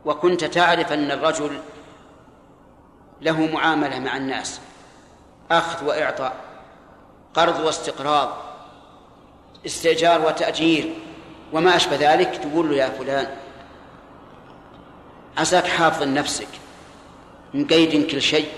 وكنت 0.05 0.45
تعرف 0.45 0.93
أن 0.93 1.11
الرجل 1.11 1.61
له 3.21 3.47
معاملة 3.47 3.99
مع 3.99 4.17
الناس 4.17 4.61
أخذ 5.51 5.87
وإعطاء 5.87 6.37
قرض 7.35 7.61
واستقراض 7.61 8.37
استئجار 9.67 10.27
وتأجير 10.27 10.95
وما 11.53 11.77
أشبه 11.77 11.97
ذلك 12.15 12.37
تقول 12.37 12.71
له 12.71 12.77
يا 12.77 12.89
فلان 12.89 13.37
عساك 15.39 15.67
حافظ 15.67 16.03
نفسك 16.03 16.49
مقيد 17.55 18.11
كل 18.11 18.23
شيء. 18.23 18.49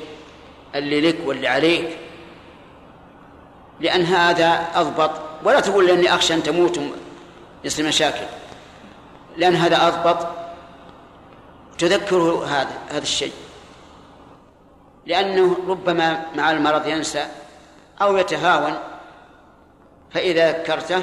اللي 0.75 1.01
لك 1.01 1.17
واللي 1.25 1.49
عليك؟ 1.49 1.99
لأن 3.81 4.03
هذا 4.03 4.67
أضبط 4.75 5.11
ولا 5.45 5.61
تقول 5.61 5.87
لأني 5.87 6.15
أخشى 6.15 6.35
أن 6.35 6.43
تموت 6.43 6.81
يصير 7.65 7.87
مشاكل. 7.87 8.27
لأن 9.37 9.55
هذا 9.57 9.89
أضبط. 9.89 10.27
تذكره 11.79 12.47
هذا 12.47 12.79
هذا 12.91 13.03
الشيء. 13.03 13.33
لأنه 15.07 15.57
ربما 15.69 16.27
مع 16.35 16.51
المرض 16.51 16.87
ينسى 16.87 17.27
أو 18.03 18.17
يتهاون 18.17 18.79
فإذا 20.11 20.53
ذكرته 20.53 21.03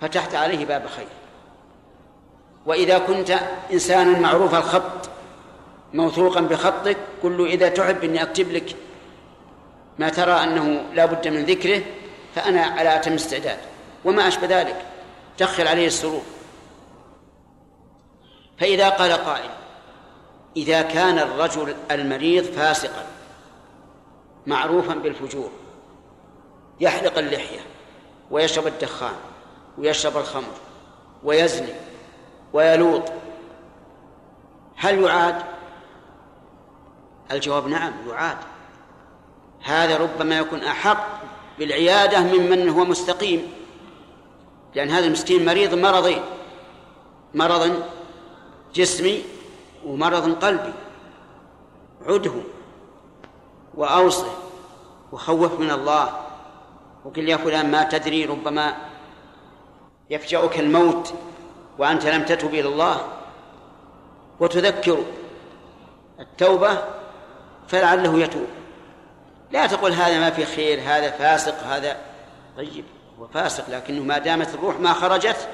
فتحت 0.00 0.34
عليه 0.34 0.64
باب 0.64 0.86
خير. 0.96 1.06
وإذا 2.66 2.98
كنت 2.98 3.38
إنسانا 3.72 4.18
معروف 4.18 4.54
الخط 4.54 5.10
موثوقا 5.94 6.40
بخطك 6.40 6.96
قل 7.22 7.38
له 7.38 7.46
إذا 7.46 7.68
تحب 7.68 8.04
أني 8.04 8.22
أكتب 8.22 8.52
لك 8.52 8.76
ما 9.98 10.08
ترى 10.08 10.32
أنه 10.32 10.82
لا 10.94 11.06
بد 11.06 11.28
من 11.28 11.44
ذكره 11.44 11.82
فأنا 12.34 12.60
على 12.60 12.96
أتم 12.96 13.12
استعداد. 13.12 13.58
وما 14.04 14.28
أشبه 14.28 14.60
ذلك. 14.60 14.86
دخل 15.38 15.68
عليه 15.68 15.86
السرور. 15.86 16.22
فإذا 18.58 18.88
قال 18.88 19.12
قائل 19.12 19.50
إذا 20.56 20.82
كان 20.82 21.18
الرجل 21.18 21.74
المريض 21.90 22.44
فاسقا 22.44 23.06
معروفا 24.46 24.94
بالفجور 24.94 25.50
يحلق 26.80 27.18
اللحية 27.18 27.60
ويشرب 28.30 28.66
الدخان 28.66 29.16
ويشرب 29.78 30.16
الخمر 30.16 30.54
ويزني 31.24 31.72
ويلوط 32.52 33.02
هل 34.76 35.02
يعاد؟ 35.02 35.42
الجواب 37.32 37.66
نعم 37.66 37.92
يعاد. 38.08 38.36
هذا 39.62 39.96
ربما 39.96 40.38
يكون 40.38 40.62
أحق 40.62 41.06
بالعيادة 41.58 42.20
ممن 42.20 42.68
هو 42.68 42.84
مستقيم. 42.84 43.52
لأن 44.74 44.90
هذا 44.90 45.06
المسكين 45.06 45.44
مريض 45.44 45.74
مرضين 45.74 46.22
مرض 47.34 47.82
جسمي 48.74 49.22
ومرض 49.86 50.44
قلبي. 50.44 50.72
عده 52.06 52.32
وأوصه 53.74 54.32
وخوف 55.12 55.60
من 55.60 55.70
الله. 55.70 56.20
وقل 57.04 57.28
يا 57.28 57.36
فلان 57.36 57.70
ما 57.70 57.82
تدري 57.82 58.24
ربما 58.24 58.76
يفجأك 60.10 60.58
الموت 60.58 61.14
وأنت 61.78 62.06
لم 62.06 62.22
تتب 62.24 62.54
إلى 62.54 62.68
الله. 62.68 63.00
وتذكر 64.40 64.98
التوبة 66.20 66.99
فلعله 67.70 68.18
يتوب. 68.18 68.46
لا 69.50 69.66
تقول 69.66 69.92
هذا 69.92 70.20
ما 70.20 70.30
في 70.30 70.44
خير 70.44 70.80
هذا 70.80 71.10
فاسق 71.10 71.62
هذا 71.62 71.96
طيب 72.56 72.84
هو 73.18 73.26
فاسق 73.26 73.70
لكنه 73.70 74.02
ما 74.02 74.18
دامت 74.18 74.54
الروح 74.54 74.80
ما 74.80 74.92
خرجت 74.92 75.48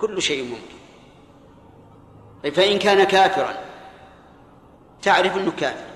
كل 0.00 0.22
شيء 0.22 0.44
ممكن. 0.44 0.78
طيب 2.42 2.54
فإن 2.54 2.78
كان 2.78 3.04
كافرا 3.04 3.54
تعرف 5.02 5.36
أنه 5.36 5.50
كافر. 5.50 5.88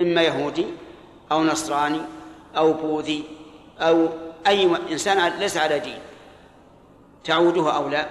إما 0.00 0.22
يهودي 0.22 0.66
أو 1.32 1.44
نصراني 1.44 2.00
أو 2.56 2.72
بوذي 2.72 3.24
أو 3.78 4.08
أي 4.46 4.76
إنسان 4.92 5.38
ليس 5.38 5.56
على 5.56 5.78
دين. 5.78 5.98
تعوده 7.24 7.76
أو 7.76 7.88
لا 7.88 8.06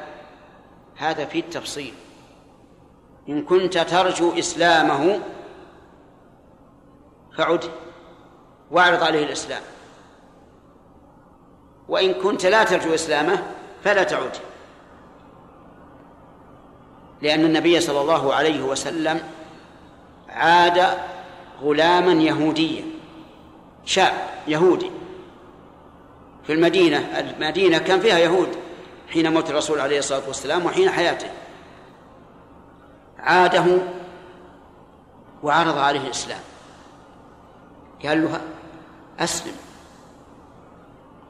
هذا 0.95 1.25
في 1.25 1.39
التفصيل. 1.39 1.93
إن 3.29 3.43
كنت 3.43 3.77
ترجو 3.77 4.39
إسلامه 4.39 5.19
فعد 7.37 7.63
واعرض 8.71 9.03
عليه 9.03 9.25
الإسلام. 9.25 9.61
وإن 11.87 12.13
كنت 12.13 12.45
لا 12.45 12.63
ترجو 12.63 12.93
إسلامه 12.93 13.43
فلا 13.83 14.03
تعد. 14.03 14.37
لأن 17.21 17.45
النبي 17.45 17.79
صلى 17.79 18.01
الله 18.01 18.33
عليه 18.33 18.61
وسلم 18.61 19.21
عاد 20.29 20.97
غلاما 21.61 22.11
يهوديا 22.11 22.85
شاب 23.85 24.13
يهودي. 24.47 24.91
في 26.43 26.53
المدينة 26.53 26.97
المدينة 26.97 27.77
كان 27.77 27.99
فيها 27.99 28.19
يهود 28.19 28.49
حين 29.09 29.33
موت 29.33 29.49
الرسول 29.49 29.79
عليه 29.79 29.99
الصلاة 29.99 30.27
والسلام 30.27 30.65
وحين 30.65 30.89
حياته. 30.89 31.27
عاده 33.19 33.65
وعرض 35.43 35.77
عليه 35.77 35.99
الإسلام. 35.99 36.39
قال 38.05 38.23
له 38.23 38.41
أسلم. 39.19 39.55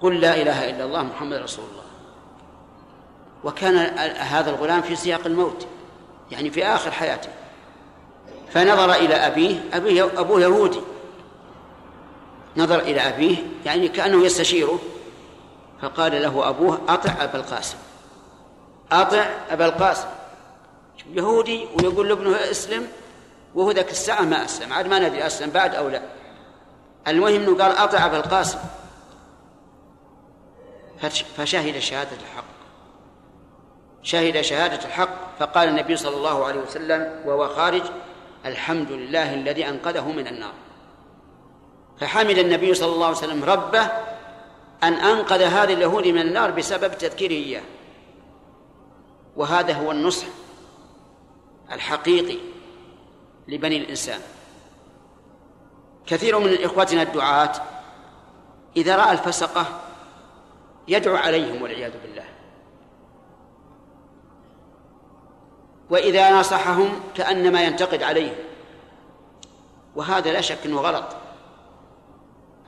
قل 0.01 0.21
لا 0.21 0.41
إله 0.41 0.69
إلا 0.69 0.85
الله 0.85 1.03
محمد 1.03 1.37
رسول 1.37 1.65
الله. 1.71 1.83
وكان 3.43 3.75
هذا 4.17 4.49
الغلام 4.49 4.81
في 4.81 4.95
سياق 4.95 5.21
الموت 5.25 5.67
يعني 6.31 6.51
في 6.51 6.65
آخر 6.65 6.91
حياته. 6.91 7.29
فنظر 8.49 8.93
إلى 8.93 9.15
أبيه 9.15 9.63
أبيه 9.73 10.03
أبوه 10.03 10.41
يهودي. 10.41 10.81
نظر 12.57 12.79
إلى 12.79 13.01
أبيه 13.01 13.37
يعني 13.65 13.87
كأنه 13.87 14.25
يستشيره. 14.25 14.79
فقال 15.81 16.21
له 16.21 16.49
أبوه 16.49 16.79
أطع 16.87 17.23
أبا 17.23 17.39
القاسم. 17.39 17.77
أطع 18.91 19.25
أبا 19.49 19.65
القاسم. 19.65 20.07
يهودي 21.11 21.67
ويقول 21.75 22.09
لابنه 22.09 22.35
اسلم 22.35 22.87
وهو 23.55 23.71
ذاك 23.71 23.91
الساعة 23.91 24.21
ما 24.21 24.45
أسلم 24.45 24.73
عاد 24.73 24.87
ما 24.87 24.99
ندري 24.99 25.27
أسلم 25.27 25.49
بعد 25.49 25.75
أو 25.75 25.89
لا. 25.89 26.01
المهم 27.07 27.33
أنه 27.35 27.57
قال 27.57 27.71
أطع 27.71 28.05
أبا 28.05 28.17
القاسم. 28.17 28.59
فشهد 31.37 31.79
شهادة 31.79 32.17
الحق. 32.17 32.43
شهد 34.03 34.41
شهادة 34.41 34.85
الحق. 34.85 35.37
فقال 35.39 35.69
النبي 35.69 35.97
صلى 35.97 36.17
الله 36.17 36.45
عليه 36.45 36.59
وسلم 36.59 37.21
وهو 37.25 37.47
خارج 37.47 37.83
الحمد 38.45 38.91
لله 38.91 39.33
الذي 39.33 39.69
أنقذه 39.69 40.11
من 40.11 40.27
النار. 40.27 40.53
فحمد 41.99 42.37
النبي 42.37 42.73
صلى 42.73 42.93
الله 42.93 43.05
عليه 43.05 43.17
وسلم 43.17 43.43
ربه 43.43 43.89
أن 44.83 44.93
أنقذ 44.93 45.41
هذا 45.41 45.73
اليهود 45.73 46.07
من 46.07 46.21
النار 46.21 46.51
بسبب 46.51 46.97
تذكيره 46.97 47.31
إياه. 47.31 47.63
وهذا 49.35 49.73
هو 49.73 49.91
النصح 49.91 50.27
الحقيقي 51.71 52.37
لبني 53.47 53.77
الإنسان. 53.77 54.19
كثير 56.07 56.39
من 56.39 56.63
إخوتنا 56.63 57.01
الدعاة 57.01 57.51
إذا 58.77 58.95
رأى 58.95 59.11
الفسقة 59.11 59.65
يدعو 60.87 61.15
عليهم 61.15 61.61
والعياذ 61.61 61.91
بالله. 62.01 62.23
وإذا 65.89 66.39
نصحهم 66.39 66.99
كأنما 67.15 67.63
ينتقد 67.63 68.03
عليهم 68.03 68.35
وهذا 69.95 70.31
لا 70.31 70.41
شك 70.41 70.65
أنه 70.65 70.81
غلط. 70.81 71.15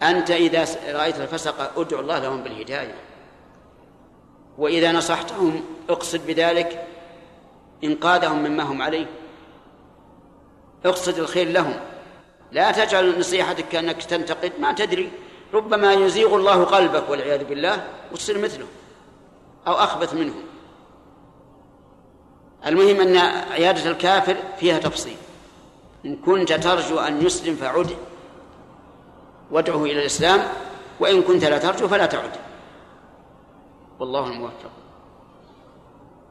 أنت 0.03 0.31
إذا 0.31 0.65
رأيت 0.93 1.19
الفسقة 1.21 1.81
ادعو 1.81 1.99
الله 1.99 2.19
لهم 2.19 2.43
بالهداية. 2.43 2.95
وإذا 4.57 4.91
نصحتهم 4.91 5.63
اقصد 5.89 6.27
بذلك 6.27 6.87
إنقاذهم 7.83 8.43
مما 8.43 8.63
هم 8.63 8.81
عليه. 8.81 9.05
اقصد 10.85 11.19
الخير 11.19 11.47
لهم. 11.47 11.79
لا 12.51 12.71
تجعل 12.71 13.19
نصيحتك 13.19 13.65
كأنك 13.69 14.03
تنتقد 14.03 14.51
ما 14.59 14.73
تدري. 14.73 15.11
ربما 15.53 15.93
يزيغ 15.93 16.35
الله 16.35 16.63
قلبك 16.63 17.09
والعياذ 17.09 17.43
بالله 17.43 17.83
وتصير 18.11 18.37
مثله 18.37 18.65
أو 19.67 19.73
أخبث 19.73 20.13
منه. 20.13 20.33
المهم 22.65 23.01
أن 23.01 23.17
عيادة 23.51 23.91
الكافر 23.91 24.37
فيها 24.59 24.79
تفصيل. 24.79 25.17
إن 26.05 26.15
كنت 26.15 26.53
ترجو 26.53 26.99
أن 26.99 27.25
يسلم 27.25 27.55
فعد 27.55 27.97
وادعه 29.51 29.83
إلى 29.83 29.99
الإسلام 29.99 30.47
وإن 30.99 31.21
كنت 31.21 31.45
لا 31.45 31.57
ترجو 31.57 31.87
فلا 31.87 32.05
تعد. 32.05 32.31
والله 33.99 34.27
الموفق. 34.27 34.71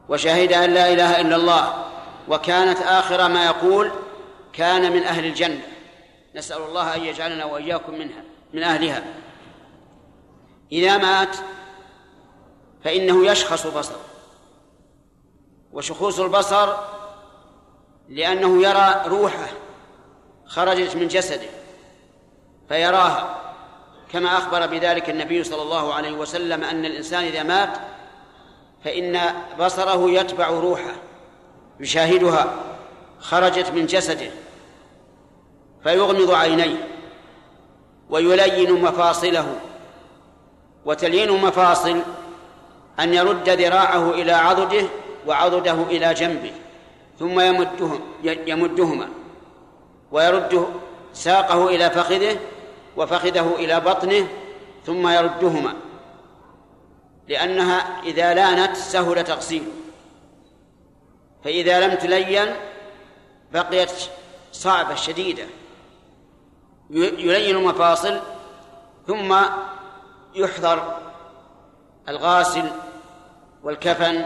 وشهد 0.09 0.53
أن 0.53 0.73
لا 0.73 0.93
إله 0.93 1.21
إلا 1.21 1.35
الله 1.35 1.85
وكانت 2.27 2.81
آخر 2.81 3.29
ما 3.29 3.45
يقول 3.45 3.91
كان 4.53 4.91
من 4.93 5.03
أهل 5.03 5.25
الجنة. 5.25 5.61
نسأل 6.35 6.61
الله 6.61 6.95
أن 6.95 7.03
يجعلنا 7.03 7.45
وإياكم 7.45 7.93
منها 7.93 8.23
من 8.53 8.63
أهلها. 8.63 9.03
إذا 10.71 10.97
مات 10.97 11.37
فإنه 12.83 13.31
يشخص 13.31 13.67
بصره. 13.67 14.01
وشخوص 15.73 16.19
البصر 16.19 16.75
لأنه 18.09 18.63
يرى 18.63 19.03
روحه 19.05 19.47
خرجت 20.45 20.95
من 20.95 21.07
جسده 21.07 21.49
فيراها. 22.69 23.35
كما 24.11 24.37
أخبر 24.37 24.67
بذلك 24.67 25.09
النبي 25.09 25.43
صلى 25.43 25.61
الله 25.61 25.93
عليه 25.93 26.11
وسلم 26.11 26.63
أن 26.63 26.85
الإنسان 26.85 27.23
إذا 27.23 27.43
مات 27.43 27.77
فإن 28.83 29.19
بصره 29.59 30.09
يتبع 30.09 30.47
روحه 30.47 30.95
يشاهدها 31.79 32.55
خرجت 33.19 33.69
من 33.69 33.85
جسده. 33.85 34.31
فيغمض 35.83 36.31
عينيه 36.31 36.87
ويلين 38.09 38.81
مفاصله 38.81 39.55
وتليين 40.85 41.31
مفاصل 41.31 42.01
أن 42.99 43.13
يرد 43.13 43.49
ذراعه 43.49 44.11
إلى 44.11 44.31
عضده 44.31 44.85
وعضده 45.27 45.83
إلى 45.83 46.13
جنبه 46.13 46.51
ثم 47.19 47.39
يمدهم 47.39 47.99
يمدهما 48.23 49.07
ويرد 50.11 50.67
ساقه 51.13 51.67
إلى 51.67 51.89
فخذه 51.89 52.39
وفخذه 52.97 53.55
إلى 53.55 53.79
بطنه 53.79 54.27
ثم 54.85 55.07
يردهما 55.07 55.73
لأنها 57.27 58.01
إذا 58.03 58.33
لانت 58.33 58.75
سهل 58.75 59.23
تغسيله 59.23 59.71
فإذا 61.43 61.87
لم 61.87 61.95
تلين 61.95 62.47
بقيت 63.53 63.91
صعبة 64.51 64.95
شديدة. 64.95 65.43
يلين 66.89 67.55
المفاصل 67.55 68.19
ثم 69.07 69.35
يحضر 70.35 70.97
الغاسل 72.09 72.69
والكفن 73.63 74.25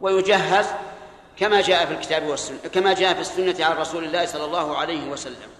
ويجهز 0.00 0.66
كما 1.36 1.60
جاء 1.60 1.86
في 1.86 1.92
الكتاب 1.92 2.22
والسنة 2.26 2.58
كما 2.58 2.92
جاء 2.92 3.14
في 3.14 3.20
السنة 3.20 3.64
عن 3.64 3.76
رسول 3.76 4.04
الله 4.04 4.26
صلى 4.26 4.44
الله 4.44 4.76
عليه 4.76 5.10
وسلم. 5.10 5.50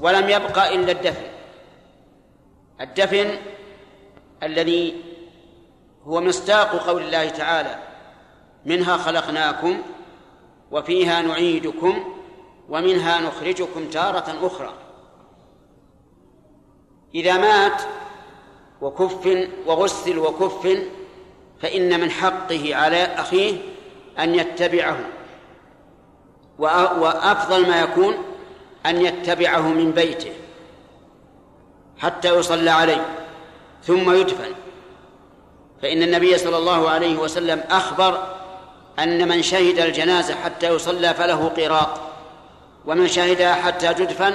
ولم 0.00 0.28
يبقى 0.28 0.74
إلا 0.74 0.92
الدفن. 0.92 1.26
الدفن 2.80 3.38
الذي 4.42 5.04
هو 6.04 6.20
مصداق 6.20 6.76
قول 6.88 7.02
الله 7.02 7.28
تعالى 7.28 7.78
منها 8.64 8.96
خلقناكم 8.96 9.82
وفيها 10.70 11.22
نعيدكم 11.22 12.14
ومنها 12.68 13.20
نخرجكم 13.20 13.90
تارة 13.90 14.46
أخرى. 14.46 14.87
إذا 17.14 17.36
مات 17.36 17.82
وكف 18.80 19.48
وغسل 19.66 20.18
وكف 20.18 20.78
فإن 21.62 22.00
من 22.00 22.10
حقه 22.10 22.74
على 22.74 23.04
أخيه 23.04 23.56
أن 24.18 24.34
يتبعه. 24.34 24.98
وأفضل 26.58 27.68
ما 27.68 27.80
يكون 27.80 28.14
أن 28.86 29.00
يتبعه 29.00 29.68
من 29.68 29.92
بيته 29.92 30.32
حتى 31.98 32.28
يصلى 32.28 32.70
عليه 32.70 33.06
ثم 33.82 34.10
يدفن. 34.20 34.52
فإن 35.82 36.02
النبي 36.02 36.38
صلى 36.38 36.56
الله 36.56 36.90
عليه 36.90 37.16
وسلم 37.16 37.64
أخبر 37.70 38.38
أن 38.98 39.28
من 39.28 39.42
شهد 39.42 39.78
الجنازة 39.78 40.34
حتى 40.34 40.68
يصلى 40.68 41.14
فله 41.14 41.48
قيراط 41.48 42.00
ومن 42.86 43.08
شهدها 43.08 43.54
حتى 43.54 43.94
تدفن 43.94 44.34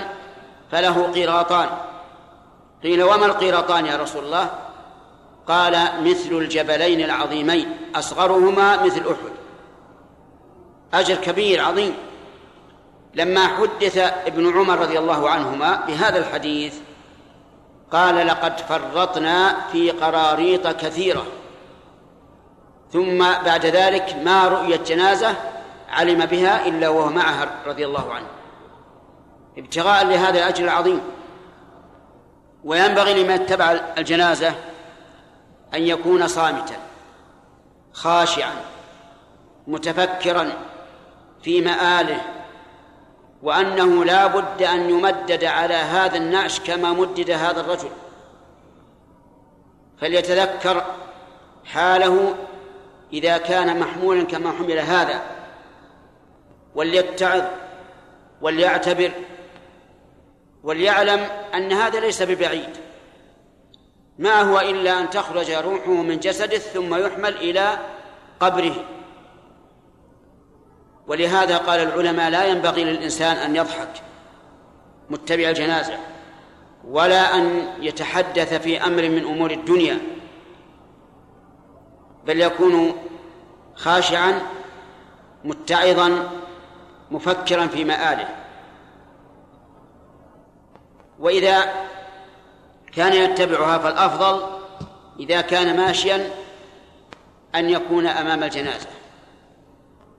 فله 0.72 1.12
قيراطان 1.12 1.70
قيل 2.84 3.04
وما 3.04 3.26
القيراطان 3.26 3.86
يا 3.86 3.98
رسول 3.98 4.26
الله؟ 4.26 4.50
قال 5.48 5.90
مثل 6.02 6.32
الجبلين 6.32 7.02
العظيمين 7.02 7.78
أصغرهما 7.96 8.84
مثل 8.84 9.02
أحد. 9.02 9.34
أجر 10.94 11.16
كبير 11.16 11.64
عظيم. 11.64 11.94
لما 13.14 13.48
حدث 13.48 13.98
ابن 13.98 14.58
عمر 14.58 14.80
رضي 14.80 15.00
الله 15.00 15.30
عنهما 15.30 15.86
بهذا 15.88 16.18
الحديث 16.18 16.76
قال 17.92 18.28
لقد 18.28 18.60
فرطنا 18.60 19.56
في 19.72 19.92
قراريط 19.92 20.68
كثيرة. 20.68 21.26
ثم 22.92 23.18
بعد 23.20 23.66
ذلك 23.66 24.16
ما 24.24 24.48
رؤيت 24.48 24.88
جنازة 24.88 25.36
علم 25.90 26.26
بها 26.26 26.68
إلا 26.68 26.90
وهو 26.90 27.10
معها 27.10 27.50
رضي 27.66 27.86
الله 27.86 28.14
عنه. 28.14 28.28
ابتغاء 29.58 30.06
لهذا 30.06 30.38
الأجر 30.40 30.64
العظيم 30.64 31.02
وينبغي 32.64 33.24
لمن 33.24 33.32
اتبع 33.32 33.72
الجنازة 33.98 34.56
أن 35.74 35.84
يكون 35.84 36.28
صامتا 36.28 36.76
خاشعا 37.94 38.54
متفكرا 39.68 40.54
في 41.44 41.62
مآله 41.62 42.22
وأنه 43.44 44.06
لا 44.06 44.28
بد 44.28 44.64
أن 44.64 44.90
يمدد 44.90 45.44
على 45.44 45.74
هذا 45.74 46.18
النعش 46.18 46.60
كما 46.60 46.94
مدد 46.94 47.32
هذا 47.32 47.62
الرجل. 47.62 47.90
فليتذكر 50.02 50.84
حاله 51.66 52.36
إذا 53.14 53.38
كان 53.38 53.80
محمولا 53.80 54.24
كما 54.24 54.52
حمل 54.52 54.80
هذا 54.80 55.22
وليتعظ 56.76 57.44
وليعتبر 58.42 59.12
وليعلم 60.64 61.20
أن 61.54 61.72
هذا 61.74 62.00
ليس 62.00 62.22
ببعيد. 62.22 62.70
ما 64.20 64.42
هو 64.42 64.60
إلا 64.60 65.00
أن 65.00 65.10
تخرج 65.10 65.52
روحه 65.52 65.92
من 65.92 66.20
جسده 66.20 66.58
ثم 66.58 66.96
يحمل 66.96 67.36
إلى 67.36 67.78
قبره. 68.40 68.76
ولهذا 71.08 71.58
قال 71.58 71.80
العلماء 71.80 72.30
لا 72.30 72.46
ينبغي 72.46 72.84
للإنسان 72.84 73.36
أن 73.36 73.56
يضحك 73.56 73.90
متبع 75.10 75.50
الجنازة 75.50 75.98
ولا 76.88 77.36
أن 77.36 77.68
يتحدث 77.80 78.54
في 78.54 78.86
أمر 78.86 79.10
من 79.10 79.24
أمور 79.24 79.52
الدنيا 79.52 80.00
بل 82.26 82.42
يكون 82.42 82.94
خاشعا 83.76 84.42
متعظا 85.44 86.30
مفكرا 87.12 87.68
في 87.68 87.84
مآله. 87.84 88.43
وإذا 91.20 91.74
كان 92.96 93.14
يتبعها 93.14 93.78
فالأفضل 93.78 94.42
إذا 95.20 95.42
كان 95.42 95.78
ماشيا 95.78 96.30
أن 97.56 97.70
يكون 97.70 98.08
أمام 98.08 98.44
الجنازة 98.44 98.88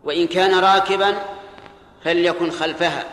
وإن 0.04 0.26
كان 0.26 0.58
راكبا 0.58 1.14
فليكن 2.04 2.50
خلفها. 2.50 3.04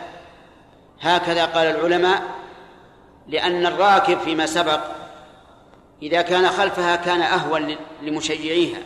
هكذا 1.00 1.44
قال 1.44 1.66
العلماء 1.66 2.22
لأن 3.28 3.66
الراكب 3.66 4.18
فيما 4.18 4.46
سبق 4.46 4.80
إذا 6.02 6.22
كان 6.22 6.48
خلفها 6.48 6.96
كان 6.96 7.22
أهون 7.22 7.76
لمشيعيها 8.02 8.78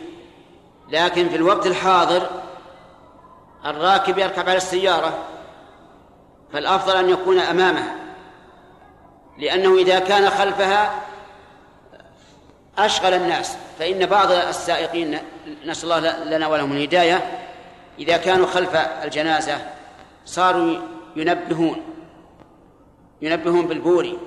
لكن 0.89 1.29
في 1.29 1.35
الوقت 1.35 1.67
الحاضر 1.67 2.29
الراكب 3.65 4.17
يركب 4.17 4.49
على 4.49 4.57
السيارة 4.57 5.17
فالأفضل 6.53 6.95
أن 6.97 7.09
يكون 7.09 7.39
أمامها. 7.39 7.95
لأنه 9.37 9.77
إذا 9.77 9.99
كان 9.99 10.29
خلفها 10.29 11.01
أشغل 12.77 13.13
الناس 13.13 13.57
فإن 13.79 14.05
بعض 14.05 14.31
السائقين 14.31 15.19
نسأل 15.65 15.91
الله 15.91 16.23
لنا 16.23 16.47
ولهم 16.47 16.71
الهداية 16.71 17.43
إذا 17.99 18.17
كانوا 18.17 18.47
خلف 18.47 18.75
الجنازة 18.75 19.57
صاروا 20.25 20.77
ينبهون 21.15 21.81
ينبهون 23.21 23.67
بالبوري 23.67 24.17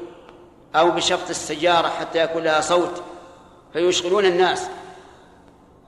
أو 0.74 0.90
بشفط 0.90 1.30
السيارة 1.30 1.88
حتى 1.88 2.18
يكون 2.18 2.42
لها 2.42 2.60
صوت 2.60 3.02
فيشغلون 3.72 4.24
الناس. 4.24 4.68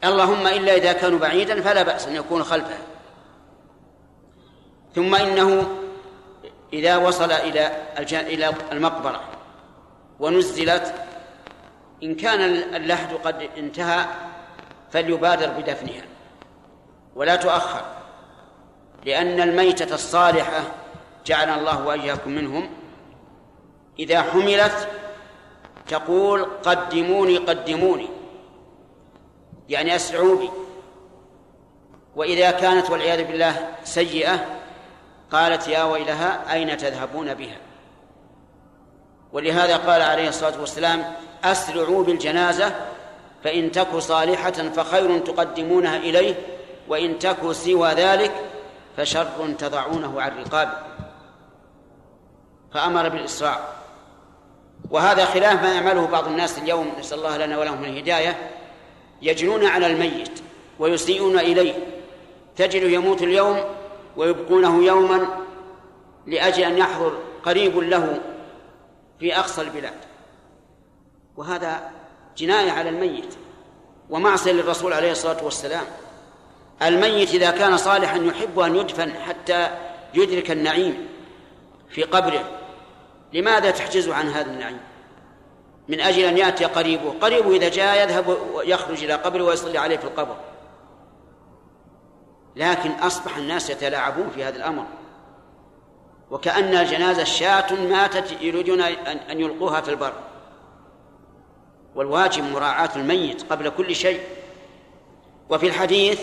اللهم 0.04 0.46
إلا 0.46 0.76
إذا 0.76 0.92
كانوا 0.92 1.18
بعيدا 1.18 1.62
فلا 1.62 1.82
بأس 1.82 2.08
أن 2.08 2.14
يكونوا 2.14 2.44
خلفه. 2.44 2.78
ثم 4.94 5.14
إنه 5.14 5.66
إذا 6.72 6.96
وصل 6.96 7.32
إلى 7.32 7.76
إلى 8.12 8.52
المقبرة 8.72 9.20
ونزلت 10.20 10.94
إن 12.02 12.14
كان 12.14 12.40
اللحد 12.74 13.14
قد 13.14 13.48
انتهى 13.58 14.04
فليبادر 14.90 15.50
بدفنها. 15.50 16.02
ولا 17.14 17.36
تؤخر 17.36 17.84
لأن 19.04 19.40
الميتة 19.40 19.94
الصالحة 19.94 20.62
جعلنا 21.26 21.58
الله 21.58 21.86
وإياكم 21.86 22.30
منهم. 22.30 22.70
إذا 23.98 24.22
حملت 24.22 24.88
تقول 25.88 26.44
قدموني 26.44 27.36
قدموني 27.36 28.08
يعني 29.68 29.96
أسرعوا 29.96 30.36
بي. 30.38 30.50
وإذا 32.16 32.50
كانت 32.50 32.90
والعياذ 32.90 33.24
بالله 33.24 33.68
سيئة 33.84 34.61
قالت 35.32 35.68
يا 35.68 35.84
ويلها 35.84 36.52
أين 36.52 36.76
تذهبون 36.76 37.34
بها؟ 37.34 37.56
ولهذا 39.32 39.76
قال 39.76 40.02
عليه 40.02 40.28
الصلاة 40.28 40.60
والسلام 40.60 41.04
أسرعوا 41.44 42.04
بالجنازة 42.04 42.74
فإن 43.44 43.72
تك 43.72 43.96
صالحة 43.96 44.50
فخير 44.50 45.18
تقدمونها 45.18 45.96
إليه 45.96 46.34
وإن 46.88 47.18
تك 47.18 47.52
سوى 47.52 47.88
ذلك 47.88 48.32
فشر 48.96 49.54
تضعونه 49.58 50.22
عن 50.22 50.38
رقابه 50.38 50.72
فأمر 52.74 53.08
بالإسراع. 53.08 53.58
وهذا 54.90 55.24
خلاف 55.24 55.62
ما 55.62 55.74
يعمله 55.74 56.06
بعض 56.06 56.26
الناس 56.26 56.58
اليوم 56.58 56.92
نسأل 56.98 57.18
الله 57.18 57.36
لنا 57.36 57.58
ولهم 57.58 57.84
الهداية 57.84 58.50
يجنون 59.22 59.66
على 59.66 59.86
الميت 59.86 60.42
ويسيئون 60.78 61.38
إليه. 61.38 61.74
تجد 62.56 62.82
يموت 62.82 63.22
اليوم 63.22 63.64
ويبقونه 64.16 64.84
يوما 64.84 65.28
لأجل 66.26 66.62
أن 66.62 66.78
يحضر 66.78 67.18
قريب 67.44 67.78
له 67.78 68.20
في 69.20 69.38
أقصى 69.38 69.60
البلاد. 69.60 69.94
وهذا 71.36 71.90
جناية 72.36 72.70
على 72.70 72.88
الميت 72.88 73.34
ومعصية 74.10 74.52
للرسول 74.52 74.92
عليه 74.92 75.12
الصلاة 75.12 75.44
والسلام. 75.44 75.84
الميت 76.82 77.34
إذا 77.34 77.50
كان 77.50 77.76
صالحا 77.76 78.16
يحب 78.16 78.58
أن 78.58 78.76
يدفن 78.76 79.12
حتى 79.12 79.70
يدرك 80.14 80.50
النعيم 80.50 81.08
في 81.88 82.02
قبره. 82.02 82.44
لماذا 83.32 83.70
تحجزه 83.70 84.14
عن 84.14 84.28
هذا 84.28 84.50
النعيم؟ 84.50 84.80
من 85.88 86.00
أجل 86.00 86.24
أن 86.24 86.38
يأتي 86.38 86.64
قريبه. 86.64 87.14
قريبه 87.20 87.56
إذا 87.56 87.68
جاء 87.68 88.04
يذهب 88.04 88.38
يخرج 88.64 89.04
إلى 89.04 89.12
قبره 89.12 89.42
ويصلي 89.42 89.78
عليه 89.78 89.96
في 89.96 90.04
القبر. 90.04 90.36
لكن 92.56 92.90
أصبح 92.90 93.36
الناس 93.36 93.70
يتلاعبون 93.70 94.30
في 94.34 94.44
هذا 94.44 94.56
الأمر. 94.56 94.84
وكأن 96.30 96.74
الجنازة 96.74 97.24
شاة 97.24 97.72
ماتت 97.74 98.42
يريدون 98.42 98.80
أن 98.80 99.40
يلقوها 99.40 99.80
في 99.80 99.90
البر. 99.90 100.12
والواجب 101.94 102.44
مراعاة 102.44 102.90
الميت 102.96 103.52
قبل 103.52 103.68
كل 103.68 103.94
شيء. 103.94 104.20
وفي 105.50 105.66
الحديث 105.66 106.20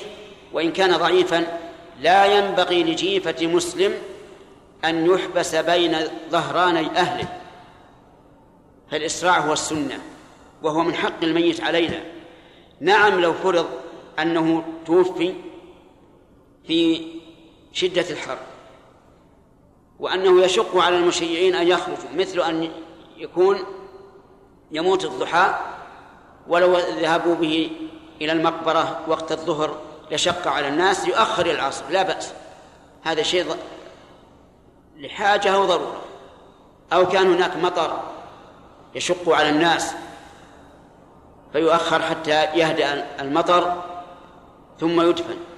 وإن 0.54 0.72
كان 0.72 0.98
ضعيفا 0.98 1.60
لا 2.00 2.26
ينبغي 2.26 2.84
لجيفة 2.84 3.48
مسلم 3.48 3.94
أن 4.86 5.06
يحبس 5.06 5.56
بين 5.56 5.98
ظهراني 6.30 6.98
أهله. 6.98 7.28
فالإسراع 8.92 9.40
هو 9.40 9.54
السنة 9.54 10.00
وهو 10.64 10.84
من 10.84 10.96
حق 10.96 11.24
الميت 11.24 11.62
علينا. 11.62 12.04
نعم 12.82 13.20
لو 13.20 13.34
فرض 13.34 13.68
أنه 14.20 14.64
توفي 14.86 15.34
في 16.70 17.06
شدة 17.74 18.10
الحر 18.10 18.38
وأنه 20.00 20.44
يشق 20.44 20.78
على 20.78 20.98
المشيعين 20.98 21.56
أن 21.56 21.68
يخرجوا 21.68 22.10
مثل 22.16 22.40
أن 22.40 22.72
يكون 23.18 23.60
يموت 24.72 25.06
الضحى 25.06 25.56
ولو 26.48 26.78
ذهبوا 26.78 27.36
به 27.36 27.72
إلى 28.22 28.32
المقبرة 28.32 29.00
وقت 29.08 29.32
الظهر 29.32 29.78
لشق 30.12 30.48
على 30.48 30.68
الناس 30.68 31.08
يؤخر 31.08 31.46
العصر 31.46 31.84
لا 31.90 32.04
بأس. 32.04 32.34
هذا 33.04 33.24
شيء 33.24 33.46
لحاجة 34.98 35.56
أو 35.56 35.66
ضرورة. 35.66 36.02
أو 36.94 37.08
كان 37.08 37.34
هناك 37.34 37.58
مطر 37.58 38.00
يشق 38.96 39.30
على 39.30 39.50
الناس 39.50 39.94
فيؤخر 41.54 42.02
حتى 42.02 42.44
يهدأ 42.44 43.08
المطر 43.22 43.84
ثم 44.80 45.02
يدفن. 45.02 45.49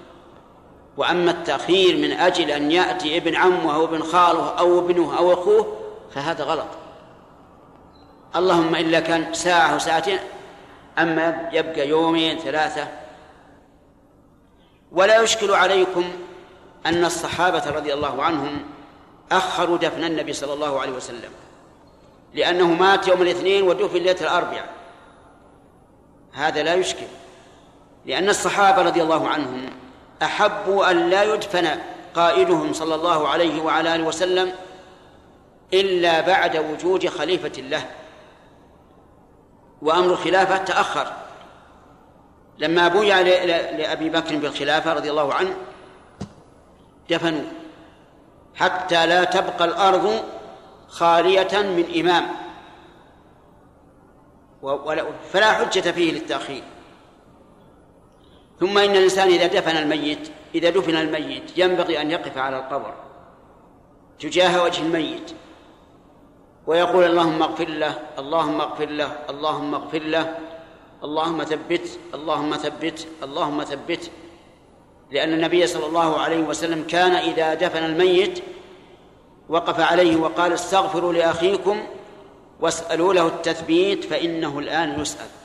وأما 0.97 1.31
التأخير 1.31 1.97
من 1.97 2.11
أجل 2.11 2.51
أن 2.51 2.71
يأتي 2.71 3.17
ابن 3.17 3.35
عمه 3.35 3.75
أو 3.75 3.85
ابن 3.85 4.03
خاله 4.03 4.49
أو 4.59 4.79
ابنه 4.79 5.17
أو 5.17 5.33
أخوه 5.33 5.77
فهذا 6.11 6.43
غلط. 6.43 6.67
اللهم 8.35 8.75
إلا 8.75 8.99
كان 8.99 9.33
ساعة 9.33 9.73
أو 9.73 9.79
ساعتين 9.79 10.19
أما 10.99 11.49
يبقى 11.53 11.87
يومين 11.87 12.39
ثلاثة. 12.39 12.87
ولا 14.91 15.21
يشكل 15.21 15.51
عليكم 15.51 16.03
أن 16.85 17.05
الصحابة 17.05 17.69
رضي 17.69 17.93
الله 17.93 18.23
عنهم 18.23 18.59
أخروا 19.31 19.77
دفن 19.77 20.03
النبي 20.03 20.33
صلى 20.33 20.53
الله 20.53 20.79
عليه 20.81 20.91
وسلم 20.91 21.31
لأنه 22.33 22.67
مات 22.67 23.07
يوم 23.07 23.21
الاثنين 23.21 23.63
ودفن 23.63 23.97
ليلة 23.97 24.21
الأربعاء. 24.21 24.69
هذا 26.33 26.63
لا 26.63 26.73
يشكل 26.73 27.05
لأن 28.05 28.29
الصحابة 28.29 28.81
رضي 28.81 29.01
الله 29.01 29.29
عنهم 29.29 29.69
أحبوا 30.23 30.91
أن 30.91 31.09
لا 31.09 31.23
يدفن 31.23 31.67
قائدهم 32.15 32.73
صلى 32.73 32.95
الله 32.95 33.27
عليه 33.27 33.61
وعلى 33.61 33.95
آله 33.95 34.03
وسلم 34.03 34.53
إلا 35.73 36.21
بعد 36.21 36.57
وجود 36.57 37.07
خليفة 37.07 37.61
له 37.61 37.85
وأمر 39.81 40.05
الخلافة 40.05 40.57
تأخر. 40.57 41.13
لما 42.57 42.87
بويع 42.87 43.19
لأبي 43.19 44.09
بكر 44.09 44.35
بالخلافة 44.37 44.93
رضي 44.93 45.11
الله 45.11 45.33
عنه 45.33 45.55
دفنوا 47.09 47.43
حتى 48.55 49.05
لا 49.05 49.23
تبقى 49.23 49.65
الأرض 49.65 50.23
خالية 50.87 51.61
من 51.61 51.99
إمام 51.99 52.27
فلا 55.33 55.51
حجة 55.51 55.91
فيه 55.91 56.11
للتأخير. 56.11 56.63
ثم 58.61 58.77
إن 58.77 58.95
الإنسان 58.95 59.27
إذا 59.27 59.47
دفن 59.47 59.77
الميت 59.77 60.31
إذا 60.55 60.69
دفن 60.69 60.95
الميت 60.95 61.57
ينبغي 61.57 62.01
أن 62.01 62.11
يقف 62.11 62.37
على 62.37 62.57
القبر 62.59 62.93
تجاه 64.19 64.63
وجه 64.63 64.81
الميت. 64.81 65.31
ويقول 66.67 67.03
اللهم 67.03 67.43
اغفر 67.43 67.69
له 67.69 67.99
اللهم 68.19 68.61
اغفر 68.61 68.89
له 68.89 69.17
اللهم 69.29 69.75
اغفر 69.75 69.99
له 69.99 70.37
اللهم 71.03 71.43
ثبت 71.43 71.99
اللهم 72.13 72.55
ثبت 72.55 73.07
اللهم 73.23 73.63
ثبت. 73.63 74.11
لأن 75.11 75.33
النبي 75.33 75.67
صلى 75.67 75.85
الله 75.85 76.19
عليه 76.19 76.39
وسلم 76.39 76.83
كان 76.83 77.11
إذا 77.11 77.53
دفن 77.53 77.83
الميت 77.85 78.43
وقف 79.49 79.79
عليه 79.79 80.15
وقال 80.15 80.53
استغفروا 80.53 81.13
لأخيكم 81.13 81.83
واسألوا 82.59 83.13
له 83.13 83.27
التثبيت 83.27 84.03
فإنه 84.03 84.59
الآن 84.59 85.01
يسأل. 85.01 85.40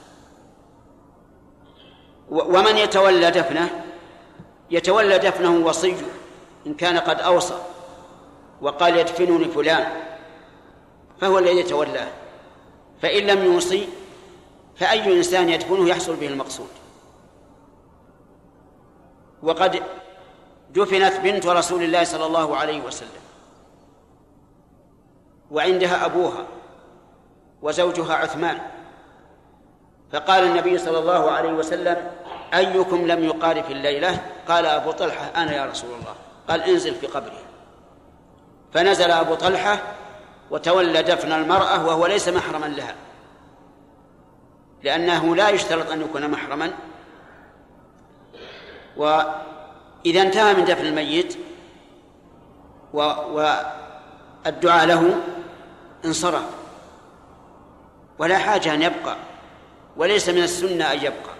ومن 2.30 2.76
يتولى 2.78 3.30
دفنه 3.30 3.84
يتولى 4.70 5.18
دفنه 5.18 5.66
وصيه 5.66 5.96
إن 6.66 6.74
كان 6.74 6.98
قد 6.98 7.20
أوصى 7.20 7.58
وقال 8.60 8.96
يدفنني 8.96 9.44
فلان 9.44 9.86
فهو 11.20 11.38
الذي 11.38 11.58
يتولاه. 11.58 12.08
فإن 13.02 13.26
لم 13.26 13.44
يوصي 13.44 13.88
فأي 14.76 15.18
إنسان 15.18 15.48
يدفنه 15.48 15.88
يحصل 15.88 16.16
به 16.16 16.26
المقصود. 16.26 16.68
وقد 19.42 19.82
دفنت 20.70 21.20
بنت 21.20 21.46
رسول 21.46 21.82
الله 21.82 22.04
صلى 22.04 22.26
الله 22.26 22.56
عليه 22.56 22.80
وسلم 22.80 23.22
وعندها 25.50 26.06
أبوها 26.06 26.46
وزوجها 27.62 28.14
عثمان. 28.14 28.75
فقال 30.12 30.44
النبي 30.44 30.78
صلى 30.78 30.98
الله 30.98 31.30
عليه 31.30 31.52
وسلم 31.52 32.10
أيكم 32.54 33.06
لم 33.06 33.24
يقارف 33.24 33.70
الليلة؟ 33.70 34.20
قال 34.48 34.66
أبو 34.66 34.90
طلحة 34.90 35.30
أنا 35.36 35.54
يا 35.54 35.66
رسول 35.66 35.90
الله. 35.90 36.14
قال 36.48 36.62
انزل 36.62 36.94
في 36.94 37.06
قبره 37.06 37.38
فنزل 38.74 39.10
أبو 39.10 39.34
طلحة 39.34 39.78
وتولى 40.50 41.02
دفن 41.02 41.32
المرأة 41.32 41.86
وهو 41.86 42.06
ليس 42.06 42.28
محرما 42.28 42.66
لها. 42.66 42.94
لأنه 44.82 45.36
لا 45.36 45.48
يشترط 45.48 45.90
أن 45.90 46.00
يكون 46.00 46.30
محرما. 46.30 46.72
وإذا 48.96 50.22
انتهى 50.22 50.54
من 50.54 50.64
دفن 50.64 50.86
الميت 50.86 51.38
والدعاء 52.92 54.86
له 54.86 55.20
انصرف. 56.04 56.44
ولا 58.18 58.38
حاجة 58.38 58.74
أن 58.74 58.82
يبقى. 58.82 59.16
وليس 59.96 60.28
من 60.28 60.42
السنة 60.42 60.92
أن 60.92 60.98
يبقى. 60.98 61.36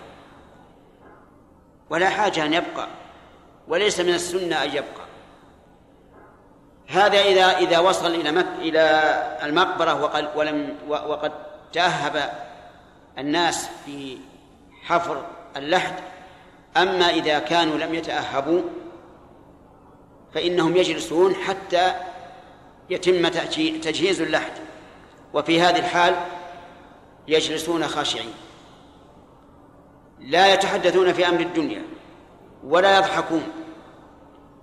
ولا 1.91 2.09
حاجة 2.09 2.45
أن 2.45 2.53
يبقى. 2.53 2.89
وليس 3.69 4.01
من 4.01 4.15
السنة 4.15 4.65
أن 4.65 4.69
يبقى. 4.69 5.07
هذا 6.87 7.21
إذا 7.21 7.59
إذا 7.59 7.79
وصل 7.79 8.15
إلى 8.15 8.33
مك 8.33 8.47
إلى 8.59 8.81
المقبرة 9.43 10.03
وقد 10.03 10.29
ولم 10.37 10.77
وقد 10.89 11.33
تأهب 11.73 12.33
الناس 13.19 13.69
في 13.87 14.19
حفر 14.83 15.27
اللحد. 15.57 15.95
أما 16.77 17.11
إذا 17.11 17.39
كانوا 17.39 17.79
لم 17.79 17.95
يتأهبوا 17.95 18.63
فإنهم 20.35 20.77
يجلسون 20.77 21.35
حتى 21.35 21.95
يتم 22.91 23.29
تجهيز 23.29 24.21
اللحد. 24.21 24.53
وفي 25.35 25.61
هذه 25.61 25.79
الحال 25.79 26.15
يجلسون 27.29 27.89
خاشعين. 27.89 28.46
لا 30.21 30.55
يتحدثون 30.55 31.13
في 31.13 31.29
أمر 31.29 31.41
الدنيا 31.41 31.83
ولا 32.65 32.97
يضحكون 32.97 33.43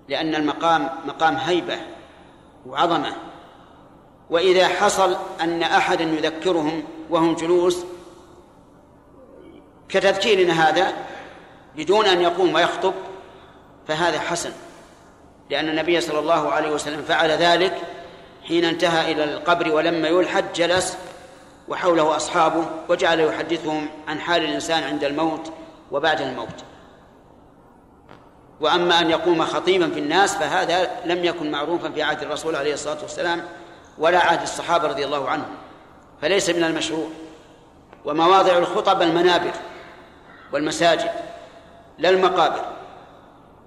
لأن 0.08 0.34
المقام 0.34 0.88
مقام 1.06 1.36
هيبة 1.36 1.78
وعظمة. 2.66 3.12
وإذا 4.30 4.68
حصل 4.68 5.16
أن 5.40 5.62
أحدا 5.62 6.04
يذكرهم 6.04 6.84
وهم 7.10 7.34
جلوس 7.34 7.84
كتذكيرنا 9.88 10.68
هذا 10.68 10.92
بدون 11.76 12.06
أن 12.06 12.20
يقوم 12.20 12.54
ويخطب 12.54 12.94
فهذا 13.88 14.20
حسن 14.20 14.50
لأن 15.50 15.68
النبي 15.68 16.00
صلى 16.00 16.18
الله 16.18 16.52
عليه 16.52 16.70
وسلم 16.70 17.02
فعل 17.02 17.30
ذلك 17.30 17.74
حين 18.48 18.64
انتهى 18.64 19.12
إلى 19.12 19.24
القبر 19.24 19.72
ولما 19.72 20.08
يلحد 20.08 20.52
جلس 20.52 20.96
وحوله 21.68 22.16
أصحابه 22.16 22.64
وجعل 22.88 23.20
يحدثهم 23.20 23.88
عن 24.08 24.20
حال 24.20 24.44
الإنسان 24.44 24.82
عند 24.82 25.04
الموت 25.04 25.52
وبعد 25.92 26.20
الموت. 26.20 26.64
وأما 28.60 29.00
أن 29.00 29.10
يقوم 29.10 29.44
خطيبا 29.44 29.90
في 29.90 29.98
الناس 29.98 30.34
فهذا 30.34 30.90
لم 31.04 31.24
يكن 31.24 31.50
معروفا 31.50 31.90
في 31.90 32.02
عهد 32.02 32.22
الرسول 32.22 32.56
عليه 32.56 32.74
الصلاة 32.74 33.02
والسلام 33.02 33.44
ولا 33.98 34.18
عهد 34.18 34.42
الصحابة 34.42 34.88
رضي 34.88 35.04
الله 35.04 35.28
عنهم 35.28 35.56
فليس 36.22 36.50
من 36.50 36.64
المشروع. 36.64 37.06
ومواضع 38.04 38.58
الخطب 38.58 39.02
المنابر 39.02 39.52
والمساجد 40.52 41.10
لا 41.98 42.08
المقابر. 42.08 42.64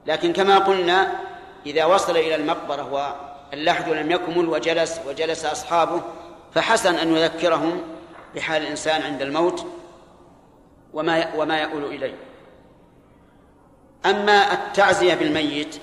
لكن 0.06 0.34
كما 0.34 0.58
قلنا 0.58 1.12
إذا 1.66 1.86
وصل 1.86 2.18
إلى 2.18 2.36
المقبرة 2.36 3.16
واللحد 3.52 3.90
لم 3.90 4.12
يكمل 4.12 4.50
وجلس 4.50 5.00
وجلس 5.08 5.46
أصحابه 5.46 6.02
فحسن 6.58 6.96
أن 6.96 7.16
يذكرهم 7.16 7.82
بحال 8.36 8.62
الإنسان 8.62 9.02
عند 9.02 9.22
الموت 9.22 9.66
وما 10.94 11.36
وما 11.36 11.62
يؤول 11.62 11.86
إليه. 11.86 12.16
أما 14.06 14.54
التعزية 14.54 15.14
بالميت 15.14 15.80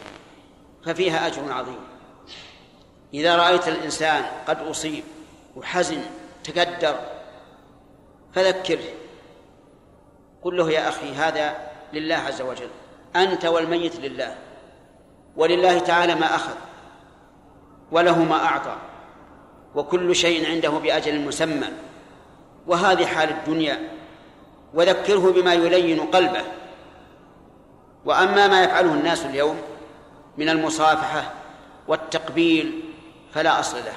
ففيها 0.85 1.27
أجر 1.27 1.53
عظيم. 1.53 1.79
إذا 3.15 3.37
رأيت 3.37 3.69
الإنسان 3.69 4.25
قد 4.47 4.59
أصيب 4.59 5.05
وحزن 5.57 6.01
تكدر 6.45 7.01
فذكره 8.33 8.85
قل 10.43 10.57
له 10.57 10.71
يا 10.71 10.89
أخي 10.89 11.15
هذا 11.15 11.57
لله 11.93 12.17
عز 12.17 12.43
وجل. 12.43 12.71
أنت 13.17 13.45
والميت 13.45 13.97
لله 13.97 14.37
ولله 15.37 15.79
تعالى 15.79 16.15
ما 16.15 16.35
أخذ 16.35 16.55
وله 17.93 18.25
ما 18.25 18.45
أعطى. 18.45 18.94
وكل 19.75 20.17
شيء 20.17 20.51
عنده 20.51 20.71
بأجل 20.71 21.21
مسمى. 21.21 21.69
وهذه 22.67 23.07
حال 23.07 23.29
الدنيا. 23.29 23.91
وذكره 24.75 25.33
بما 25.33 25.55
يلين 25.55 26.01
قلبه. 26.01 26.43
وأما 28.05 28.49
ما 28.49 28.65
يفعله 28.65 28.95
الناس 28.95 29.27
اليوم 29.27 29.57
من 30.39 30.49
المصافحة 30.49 31.33
والتقبيل 31.89 32.83
فلا 33.33 33.61
أصل 33.61 33.77
له. 33.77 33.97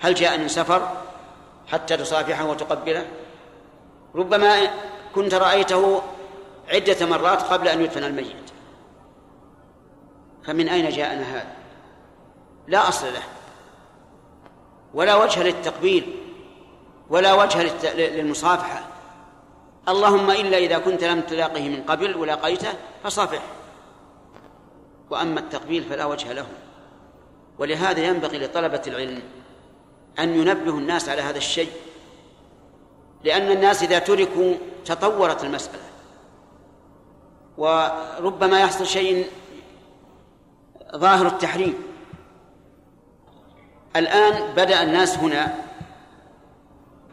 هل 0.00 0.14
جاء 0.14 0.38
من 0.38 0.48
سفر 0.48 0.96
حتى 1.66 1.96
تصافحه 1.96 2.46
وتقبله؟ 2.46 3.06
ربما 4.14 4.70
كنت 5.14 5.34
رأيته 5.34 6.02
عدة 6.68 7.06
مرات 7.06 7.42
قبل 7.42 7.68
أن 7.68 7.80
يدفن 7.80 8.04
الميت. 8.04 8.50
فمن 10.44 10.68
أين 10.68 10.88
جاءنا 10.88 11.22
هذا؟ 11.22 11.46
لا 12.66 12.88
أصل 12.88 13.06
له. 13.06 13.22
ولا 14.94 15.16
وجه 15.16 15.42
للتقبيل 15.42 16.16
ولا 17.10 17.34
وجه 17.34 17.86
للمصافحة. 17.94 18.86
اللهم 19.88 20.30
إلا 20.30 20.58
إذا 20.58 20.78
كنت 20.78 21.04
لم 21.04 21.20
تلاقه 21.20 21.68
من 21.68 21.82
قبل 21.82 22.16
ولاقيته 22.16 22.72
فصافح. 23.04 23.42
وأما 25.10 25.40
التقبيل 25.40 25.84
فلا 25.84 26.04
وجه 26.04 26.32
له. 26.32 26.46
ولهذا 27.58 28.00
ينبغي 28.00 28.38
لطلبة 28.38 28.82
العلم 28.86 29.22
أن 30.18 30.34
ينبهوا 30.34 30.78
الناس 30.78 31.08
على 31.08 31.22
هذا 31.22 31.38
الشيء 31.38 31.70
لأن 33.24 33.50
الناس 33.50 33.82
إذا 33.82 33.98
تركوا 33.98 34.54
تطورت 34.84 35.44
المسألة. 35.44 35.82
وربما 37.58 38.60
يحصل 38.60 38.86
شيء 38.86 39.26
ظاهر 40.96 41.26
التحريم. 41.26 41.89
الآن 43.96 44.54
بدأ 44.56 44.82
الناس 44.82 45.18
هنا 45.18 45.54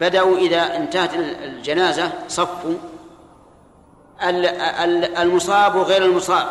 بدأوا 0.02 0.38
إذا 0.38 0.76
انتهت 0.76 1.14
الجنازة 1.44 2.12
صفوا. 2.28 2.78
المصاب 5.22 5.76
وغير 5.76 6.06
المصاب. 6.06 6.48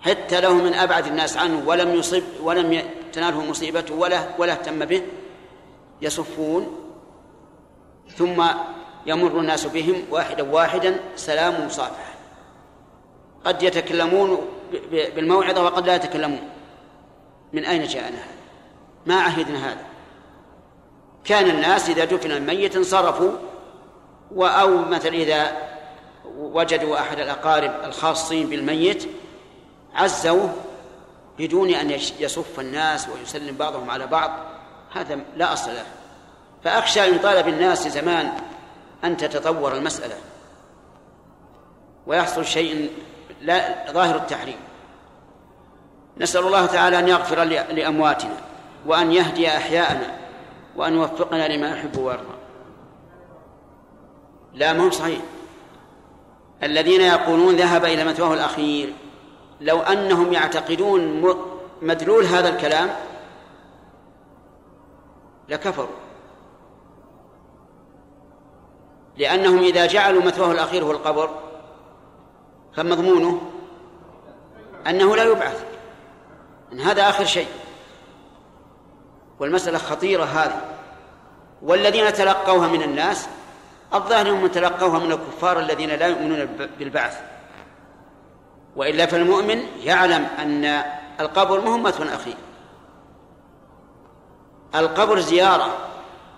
حتى 0.00 0.40
له 0.40 0.54
من 0.54 0.74
أبعد 0.74 1.06
الناس 1.06 1.36
عنه 1.36 1.68
ولم 1.68 1.94
يصب 1.94 2.22
ولم 2.42 2.82
تناله 3.12 3.50
مصيبته 3.50 3.94
ولا 3.94 4.20
ولا 4.38 4.52
اهتم 4.52 4.84
به. 4.84 5.02
يصفون. 6.02 6.76
ثم 8.16 8.44
يمر 9.06 9.40
الناس 9.40 9.66
بهم 9.66 10.02
واحدا 10.10 10.52
واحدا 10.52 11.00
سلام 11.16 11.66
مصافحة. 11.66 12.14
قد 13.44 13.62
يتكلمون 13.62 14.40
بالموعظة 14.90 15.64
وقد 15.64 15.86
لا 15.86 15.94
يتكلمون. 15.94 16.48
من 17.52 17.64
أين 17.64 17.84
جاءنا 17.84 18.16
هذا؟ 18.16 18.39
ما 19.06 19.20
عهدنا 19.20 19.66
هذا. 19.66 19.84
كان 21.24 21.50
الناس 21.50 21.88
إذا 21.88 22.04
دفن 22.04 22.30
الميت 22.30 22.76
انصرفوا 22.76 23.32
أو 24.36 24.78
مثلا 24.78 25.12
إذا 25.12 25.52
وجدوا 26.36 26.98
أحد 27.00 27.20
الأقارب 27.20 27.72
الخاصين 27.84 28.48
بالميت 28.48 29.08
عزوه 29.94 30.54
بدون 31.38 31.70
أن 31.70 31.90
يصف 32.20 32.60
الناس 32.60 33.08
ويسلم 33.08 33.56
بعضهم 33.56 33.90
على 33.90 34.06
بعض. 34.06 34.30
هذا 34.92 35.18
لا 35.36 35.52
أصل 35.52 35.70
له. 35.70 35.86
فأخشى 36.64 37.08
إن 37.08 37.18
طال 37.18 37.42
بالناس 37.42 37.88
زمان 37.88 38.32
أن 39.04 39.16
تتطور 39.16 39.76
المسألة. 39.76 40.16
ويحصل 42.06 42.44
شيء 42.44 42.90
لا 43.40 43.92
ظاهر 43.92 44.16
التحريم. 44.16 44.58
نسأل 46.18 46.46
الله 46.46 46.66
تعالى 46.66 46.98
أن 46.98 47.08
يغفر 47.08 47.44
لأمواتنا. 47.44 48.36
وأن 48.86 49.12
يهدي 49.12 49.48
أحياءنا 49.48 50.18
وأن 50.76 50.94
يوفقنا 50.94 51.48
لما 51.48 51.70
يحب 51.70 51.98
ويرضى. 51.98 52.34
لا 54.54 54.72
مهم 54.72 54.90
صحيح. 54.90 55.20
الذين 56.62 57.00
يقولون 57.00 57.56
ذهب 57.56 57.84
إلى 57.84 58.04
مثواه 58.04 58.34
الأخير 58.34 58.92
لو 59.60 59.80
أنهم 59.80 60.32
يعتقدون 60.32 61.34
مدلول 61.82 62.24
هذا 62.24 62.48
الكلام 62.48 62.90
لكفروا. 65.48 65.96
لأنهم 69.16 69.58
إذا 69.58 69.86
جعلوا 69.86 70.22
مثواه 70.22 70.52
الأخير 70.52 70.84
هو 70.84 70.90
القبر 70.90 71.30
فمضمونه 72.76 73.40
أنه 74.86 75.16
لا 75.16 75.24
يبعث. 75.24 75.64
إن 76.72 76.80
هذا 76.80 77.08
آخر 77.08 77.24
شيء. 77.24 77.48
والمسألة 79.40 79.78
خطيرة 79.78 80.24
هذه. 80.24 80.60
والذين 81.62 82.12
تلقوها 82.12 82.68
من 82.68 82.82
الناس 82.82 83.28
الظاهر 83.94 84.20
أنهم 84.20 84.46
تلقوها 84.46 84.98
من 84.98 85.12
الكفار 85.12 85.58
الذين 85.60 85.90
لا 85.90 86.06
يؤمنون 86.06 86.46
بالبعث. 86.78 87.20
وإلا 88.76 89.06
فالمؤمن 89.06 89.62
يعلم 89.82 90.26
أن 90.38 90.82
القبر 91.20 91.60
مهمة 91.60 92.08
أخيه 92.14 92.34
القبر 94.74 95.20
زيارة. 95.20 95.76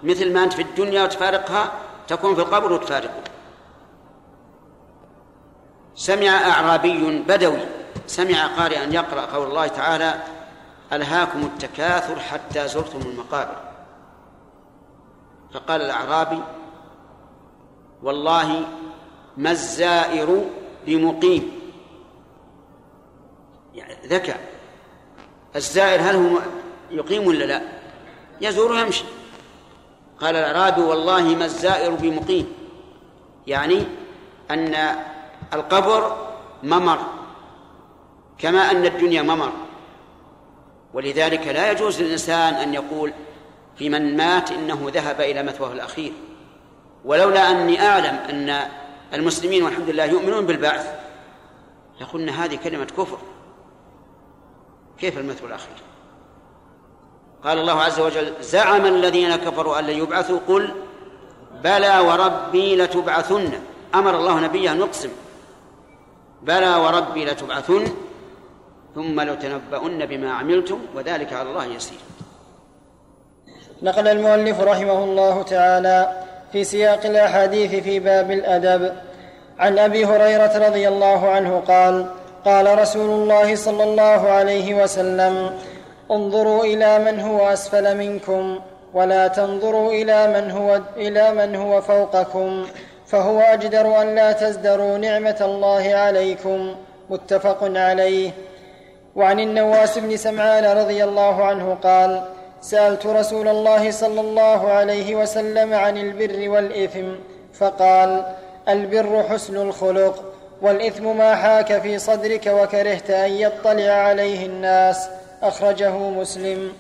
مثل 0.03 0.33
ما 0.33 0.45
أنت 0.45 0.53
في 0.53 0.63
الدنيا 0.63 1.03
وتفارقها 1.03 1.73
تكون 2.09 2.35
في 2.35 2.41
القبر 2.41 2.73
وتفارقه. 2.73 3.23
سمع 5.95 6.29
أعرابي 6.29 7.19
بدوي 7.29 7.61
سمع 8.07 8.47
قارئا 8.47 8.85
يقرأ 8.85 9.21
قول 9.21 9.47
الله 9.49 9.67
تعالى 9.67 10.15
ألهاكم 10.93 11.43
التكاثر 11.43 12.21
حتى 12.21 12.69
زرتم 12.69 13.01
المقابر. 13.01 13.57
فقال 15.55 15.83
الأعرابي 15.83 16.43
والله 18.03 18.65
ما 19.37 19.51
الزائر 19.51 20.45
بمقيم 20.87 21.61
يعني 23.75 24.07
ذكى. 24.07 24.35
الزائر 25.57 26.01
هل 26.01 26.17
هو 26.17 26.39
يقيم 26.91 27.27
ولا 27.27 27.45
لا؟ 27.45 27.63
يزور 28.41 28.73
ويمشي 28.73 29.05
قال 30.21 30.37
الأعرابي 30.37 30.81
والله 30.81 31.23
ما 31.23 31.45
الزائر 31.45 31.95
بمقيم. 31.95 32.53
يعني 33.47 33.87
أن 34.51 34.75
القبر 35.55 36.17
ممر 36.63 36.99
كما 38.39 38.71
أن 38.71 38.85
الدنيا 38.87 39.23
ممر. 39.23 39.53
ولذلك 40.95 41.47
لا 41.47 41.71
يجوز 41.71 42.03
للإنسان 42.03 42.55
أن 42.55 42.75
يقول 42.75 43.13
في 43.77 43.89
من 43.89 44.17
مات 44.17 44.51
إنه 44.51 44.91
ذهب 44.95 45.21
إلى 45.21 45.43
مثواه 45.43 45.73
الأخير. 45.73 46.13
ولولا 47.05 47.51
أني 47.51 47.87
أعلم 47.87 48.15
أن 48.31 48.69
المسلمين 49.15 49.63
والحمد 49.63 49.91
لله 49.91 50.05
يؤمنون 50.05 50.47
بالبعث 50.47 50.95
لقلنا 52.01 52.45
هذه 52.45 52.57
كلمة 52.57 52.85
كفر. 52.85 53.19
كيف 54.99 55.19
المثوى 55.19 55.49
الأخير؟ 55.49 55.77
قال 57.45 57.59
الله 57.59 57.83
عز 57.83 58.01
وجل 58.01 58.33
زعم 58.41 58.87
الذين 58.87 59.37
كفروا 59.37 59.79
أن 59.79 59.85
لن 59.85 59.99
يبعثوا 59.99 60.39
قل 60.49 60.75
بلى 61.65 61.99
وربي 61.99 62.77
لتبعثن. 62.77 63.53
أمر 63.95 64.17
الله 64.17 64.41
نبيه 64.41 64.73
أن 64.73 64.79
يقسم 64.79 65.11
بلى 66.43 66.77
وربي 66.77 67.25
لتبعثن. 67.25 67.93
ثم 68.95 69.21
لتنبؤن 69.21 70.07
بما 70.07 70.33
عملتم 70.33 70.79
وذلك 70.95 71.33
على 71.33 71.49
الله 71.51 71.67
يسير. 71.67 71.99
نقل 73.83 74.09
المؤلف 74.09 74.61
رحمه 74.61 75.05
الله 75.05 75.43
تعالى 75.43 76.23
في 76.53 76.65
سياق 76.65 77.07
الأحاديث 77.07 77.75
في 77.75 77.99
باب 77.99 78.31
الأدب. 78.31 78.93
عن 79.59 79.79
أبي 79.79 80.05
هريرة 80.05 80.69
رضي 80.69 80.89
الله 80.89 81.29
عنه 81.29 81.63
قال 81.69 82.07
قال 82.45 82.79
رسول 82.79 83.11
الله 83.11 83.55
صلى 83.55 83.85
الله 83.85 84.29
عليه 84.29 84.83
وسلم 84.83 85.51
انظروا 86.11 86.65
إلى 86.65 86.99
من 86.99 87.21
هو 87.21 87.49
أسفل 87.49 87.97
منكم 87.97 88.59
ولا 88.95 89.29
تنظروا 89.29 89.93
إلى 89.93 90.19
من 90.35 90.51
هو 90.51 90.81
إلى 90.97 91.35
من 91.35 91.57
هو 91.57 91.81
فوقكم 91.81 92.67
فهو 93.07 93.41
أجدر 93.41 94.03
أن 94.03 94.15
لا 94.15 94.33
تزدروا 94.33 94.99
نعمة 94.99 95.41
الله 95.41 95.95
عليكم. 95.95 96.75
متفق 97.11 97.59
عليه. 97.63 98.31
وعن 99.17 99.41
النواس 99.41 99.99
بن 99.99 100.17
سمعان 100.17 100.65
رضي 100.79 101.05
الله 101.05 101.45
عنه 101.45 101.79
قال 101.83 102.23
سألت 102.61 103.07
رسول 103.07 103.49
الله 103.49 103.91
صلى 103.91 104.21
الله 104.21 104.69
عليه 104.69 105.15
وسلم 105.17 105.75
عن 105.75 105.97
البر 105.97 106.49
والإثم 106.49 107.09
فقال 107.55 108.25
البر 108.69 109.25
حسن 109.31 109.57
الخلق 109.57 110.25
والإثم 110.63 111.17
ما 111.17 111.35
حاك 111.35 111.83
في 111.83 111.99
صدرك 111.99 112.47
وكرهت 112.47 113.11
أن 113.11 113.31
يطلع 113.31 113.93
عليه 113.93 114.47
الناس. 114.47 115.09
أخرجه 115.43 115.99
مسلم. 115.99 116.73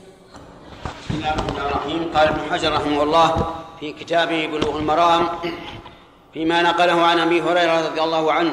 بسم 1.10 1.14
الله 1.14 1.34
الرحمن 1.34 1.56
الرحيم. 1.56 2.10
قال 2.14 2.28
ابن 2.28 2.40
حجر 2.50 2.72
رحمه 2.72 3.02
الله 3.02 3.46
في 3.80 3.92
كتابه 3.92 4.46
بلوغ 4.46 4.78
المرام 4.78 5.28
فيما 6.32 6.62
نقله 6.62 7.02
عن 7.02 7.18
أبي 7.18 7.42
هريرة 7.42 7.86
رضي 7.88 8.00
الله 8.02 8.32
عنه 8.32 8.52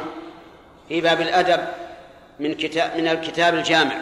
في 0.89 1.01
باب 1.01 1.21
الأدب. 1.21 1.59
من 2.39 2.53
كتاب 2.53 2.97
من 2.97 3.07
الكتاب 3.07 3.53
الجامع. 3.53 3.95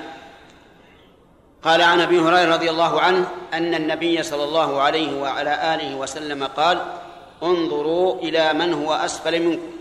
قال 1.64 1.82
عن 1.82 2.02
أبي 2.02 2.20
هريرة 2.20 2.54
رضي 2.54 2.70
الله 2.70 3.02
عنه 3.02 3.28
أن 3.54 3.76
النبي 3.76 4.24
صلى 4.24 4.44
الله 4.44 4.82
عليه 4.82 5.22
وعلى 5.22 5.76
آله 5.76 5.96
وسلم 5.96 6.44
قال 6.44 6.82
انظروا 7.44 8.16
إلى 8.16 8.54
من 8.54 8.74
هو 8.74 8.94
أسفل 8.94 9.44
منكم 9.44 9.72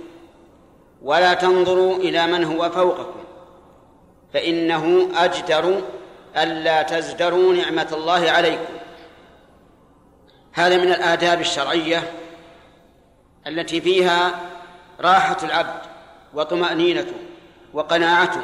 ولا 1.02 1.34
تنظروا 1.34 1.96
إلى 1.96 2.26
من 2.26 2.44
هو 2.44 2.70
فوقكم 2.70 3.20
فإنه 4.32 5.08
أجدر 5.16 5.82
ألا 6.36 6.82
تزدروا 6.82 7.52
نعمة 7.52 7.88
الله 7.92 8.30
عليكم. 8.30 8.74
هذا 10.52 10.76
من 10.76 10.92
الآداب 10.92 11.40
الشرعية 11.40 12.12
التي 13.46 13.80
فيها 13.80 14.30
راحة 15.00 15.36
العبد 15.42 15.80
وطمأنينته 16.34 17.25
وقناعته 17.72 18.42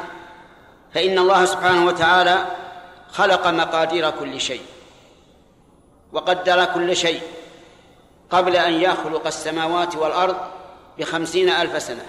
فإن 0.93 1.19
الله 1.19 1.45
سبحانه 1.45 1.85
وتعالى 1.85 2.45
خلق 3.11 3.47
مقادير 3.47 4.09
كل 4.09 4.41
شيء 4.41 4.61
وقدر 6.13 6.65
كل 6.65 6.95
شيء 6.95 7.21
قبل 8.29 8.55
أن 8.55 8.73
يخلق 8.73 9.27
السماوات 9.27 9.95
والأرض 9.95 10.35
بخمسين 10.99 11.49
ألف 11.49 11.81
سنة. 11.81 12.05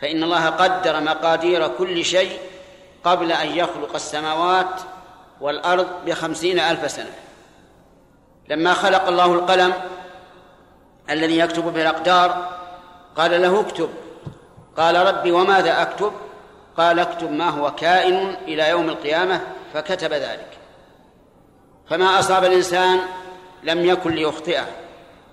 فإن 0.00 0.22
الله 0.22 0.46
قدر 0.46 1.00
مقادير 1.00 1.68
كل 1.68 2.04
شيء 2.04 2.38
قبل 3.04 3.32
أن 3.32 3.48
يخلق 3.48 3.94
السماوات 3.94 4.80
والأرض 5.40 5.86
بخمسين 6.06 6.58
ألف 6.58 6.90
سنة. 6.90 7.14
لما 8.48 8.74
خلق 8.74 9.08
الله 9.08 9.32
القلم 9.32 9.72
الذي 11.10 11.38
يكتب 11.38 11.72
في 11.72 11.82
الأقدار 11.82 12.50
قال 13.16 13.42
له 13.42 13.60
اكتب. 13.60 13.90
قال 14.76 15.06
ربي 15.06 15.32
وماذا 15.32 15.82
أكتب؟ 15.82 16.12
قال 16.76 16.98
اكتب 16.98 17.30
ما 17.32 17.48
هو 17.48 17.74
كائن 17.74 18.36
إلى 18.48 18.68
يوم 18.68 18.88
القيامة 18.88 19.40
فكتب 19.74 20.12
ذلك. 20.12 20.48
فما 21.90 22.18
أصاب 22.18 22.44
الإنسان 22.44 23.00
لم 23.62 23.84
يكن 23.84 24.10
ليخطئه 24.10 24.66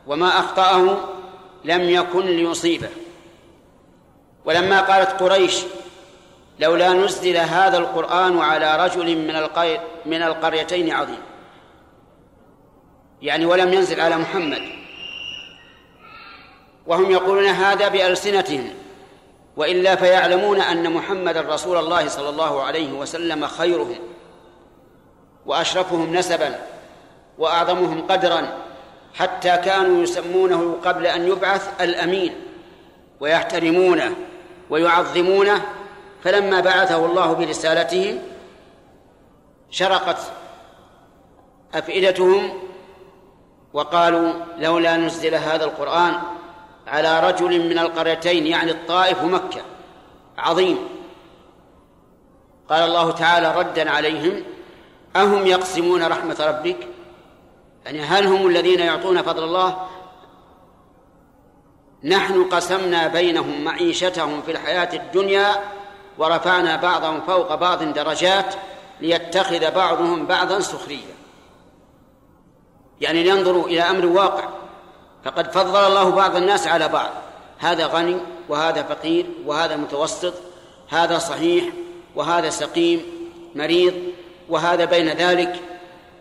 وما 0.07 0.39
أخطأه 0.39 0.97
لم 1.65 1.81
يكن 1.81 2.25
ليصيبه. 2.25 2.89
ولما 4.45 4.81
قالت 4.81 5.23
قريش 5.23 5.63
لولا 6.59 6.89
نزل 6.89 7.37
هذا 7.37 7.77
القرآن 7.77 8.39
على 8.39 8.85
رجل 8.85 9.17
من 9.17 9.47
من 10.05 10.21
القريتين 10.21 10.91
عظيم. 10.91 11.21
يعني 13.21 13.45
ولم 13.45 13.73
ينزل 13.73 14.01
على 14.01 14.17
محمد. 14.17 14.61
وهم 16.87 17.11
يقولون 17.11 17.45
هذا 17.45 17.87
بألسنتهم. 17.87 18.73
وإلا 19.57 19.95
فيعلمون 19.95 20.61
أن 20.61 20.93
محمد 20.93 21.37
رسول 21.37 21.77
الله 21.77 22.07
صلى 22.07 22.29
الله 22.29 22.63
عليه 22.63 22.93
وسلم 22.93 23.47
خيرهم 23.47 23.99
وأشرفهم 25.45 26.15
نسبا 26.15 26.59
وأعظمهم 27.37 28.07
قدرا 28.07 28.57
حتى 29.13 29.57
كانوا 29.57 30.03
يسمونه 30.03 30.77
قبل 30.85 31.07
أن 31.07 31.27
يبعث 31.27 31.81
الأمين 31.81 32.35
ويحترمونه 33.19 34.15
ويعظمونه. 34.69 35.61
فلما 36.23 36.59
بعثه 36.59 37.05
الله 37.05 37.33
برسالته 37.33 38.19
شرقت 39.69 40.17
أفئدتهم 41.73 42.59
وقالوا 43.73 44.33
لولا 44.57 44.97
نزل 44.97 45.35
هذا 45.35 45.65
القرآن 45.65 46.13
على 46.89 47.19
رجل 47.29 47.69
من 47.69 47.79
القريتين 47.79 48.47
يعني 48.47 48.71
الطائف 48.71 49.23
ومكة 49.23 49.61
عظيم. 50.37 50.77
قال 52.69 52.83
الله 52.83 53.11
تعالى 53.11 53.55
ردا 53.55 53.91
عليهم 53.91 54.43
أهم 55.15 55.47
يقسمون 55.47 56.03
رحمة 56.03 56.35
ربك؟ 56.39 56.87
يعني 57.85 58.01
هل 58.01 58.25
هم 58.25 58.47
الذين 58.47 58.79
يعطون 58.79 59.21
فضل 59.21 59.43
الله؟ 59.43 59.87
نحن 62.03 62.43
قسمنا 62.43 63.07
بينهم 63.07 63.63
معيشتهم 63.63 64.41
في 64.41 64.51
الحياة 64.51 64.89
الدنيا 64.93 65.55
ورفعنا 66.17 66.75
بعضهم 66.75 67.21
فوق 67.21 67.55
بعض 67.55 67.83
درجات 67.83 68.55
ليتخذ 69.01 69.71
بعضهم 69.71 70.25
بعضا 70.25 70.59
سخريا. 70.59 71.15
يعني 73.01 73.23
لينظروا 73.23 73.65
إلى 73.65 73.81
أمر 73.81 74.05
واقع. 74.05 74.49
فقد 75.25 75.51
فضل 75.51 75.87
الله 75.87 76.09
بعض 76.09 76.35
الناس 76.35 76.67
على 76.67 76.87
بعض. 76.87 77.09
هذا 77.59 77.87
غني 77.87 78.17
وهذا 78.49 78.83
فقير 78.83 79.25
وهذا 79.45 79.75
متوسط 79.75 80.33
هذا 80.89 81.17
صحيح 81.17 81.65
وهذا 82.15 82.49
سقيم 82.49 83.05
مريض 83.55 83.93
وهذا 84.49 84.85
بين 84.85 85.09
ذلك 85.09 85.59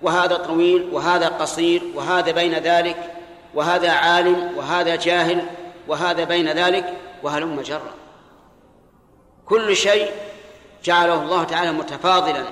وهذا 0.03 0.37
طويل 0.37 0.89
وهذا 0.93 1.29
قصير 1.29 1.83
وهذا 1.95 2.33
بين 2.33 2.55
ذلك 2.55 2.97
وهذا 3.55 3.91
عالم 3.91 4.53
وهذا 4.57 4.97
جاهل 4.97 5.47
وهذا 5.89 6.25
بين 6.25 6.49
ذلك 6.49 6.95
وهلم 7.23 7.61
جرا. 7.61 7.95
كل 9.47 9.77
شيء 9.77 10.11
جعله 10.85 11.23
الله 11.23 11.45
تعالى 11.45 11.73
متفاضلا 11.73 12.45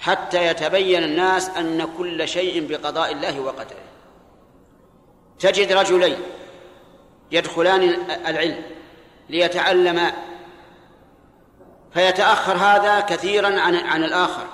حتى 0.00 0.46
يتبين 0.46 1.04
الناس 1.04 1.48
أن 1.48 1.88
كل 1.98 2.28
شيء 2.28 2.66
بقضاء 2.66 3.12
الله 3.12 3.40
وقدره. 3.40 3.93
تجد 5.38 5.72
رجلين 5.72 6.16
يدخلان 7.30 7.82
العلم 8.26 8.62
ليتعلما 9.28 10.12
فيتأخر 11.94 12.56
هذا 12.56 13.00
كثيرا 13.00 13.60
عن 13.60 13.76
عن 13.76 14.04
الآخر 14.04 14.46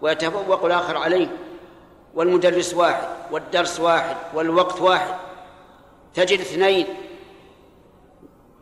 ويتفوق 0.00 0.64
الآخر 0.64 0.96
عليه 0.96 1.28
والمدرس 2.14 2.74
واحد 2.74 3.08
والدرس 3.30 3.80
واحد 3.80 4.16
والوقت 4.34 4.80
واحد. 4.80 5.14
تجد 6.14 6.40
اثنين 6.40 6.86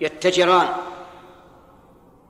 يتجران. 0.01 0.69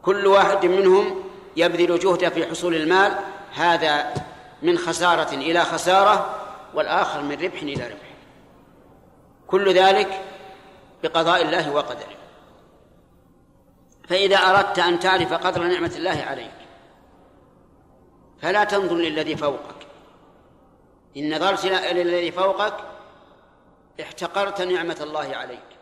كل 0.02 0.26
واحد 0.26 0.66
منهم 0.66 1.22
يبذل 1.56 1.98
جهده 1.98 2.28
في 2.28 2.47
حصول 2.47 2.74
المال 2.74 3.12
هذا 3.55 4.14
من 4.62 4.78
خسارة 4.78 5.34
إلى 5.34 5.64
خسارة 5.64 6.34
والآخر 6.74 7.22
من 7.22 7.32
ربح 7.32 7.62
إلى 7.62 7.84
ربح. 7.84 8.06
كل 9.47 9.74
ذلك 9.74 10.24
بقضاء 11.02 11.43
الله 11.43 11.73
وقدره. 11.73 12.16
فإذا 14.09 14.36
أردت 14.36 14.78
أن 14.78 15.01
تعرف 15.01 15.32
قدر 15.32 15.62
نعمة 15.62 15.93
الله 15.97 16.24
عليك 16.27 16.55
فلا 18.43 18.64
تنظر 18.64 18.97
للذي 18.97 19.36
فوقك. 19.36 19.86
إن 21.16 21.36
نظرت 21.36 21.64
للذي 21.66 22.32
فوقك 22.32 22.77
احتقرت 24.01 24.62
نعمة 24.62 24.97
الله 25.01 25.36
عليك. 25.36 25.76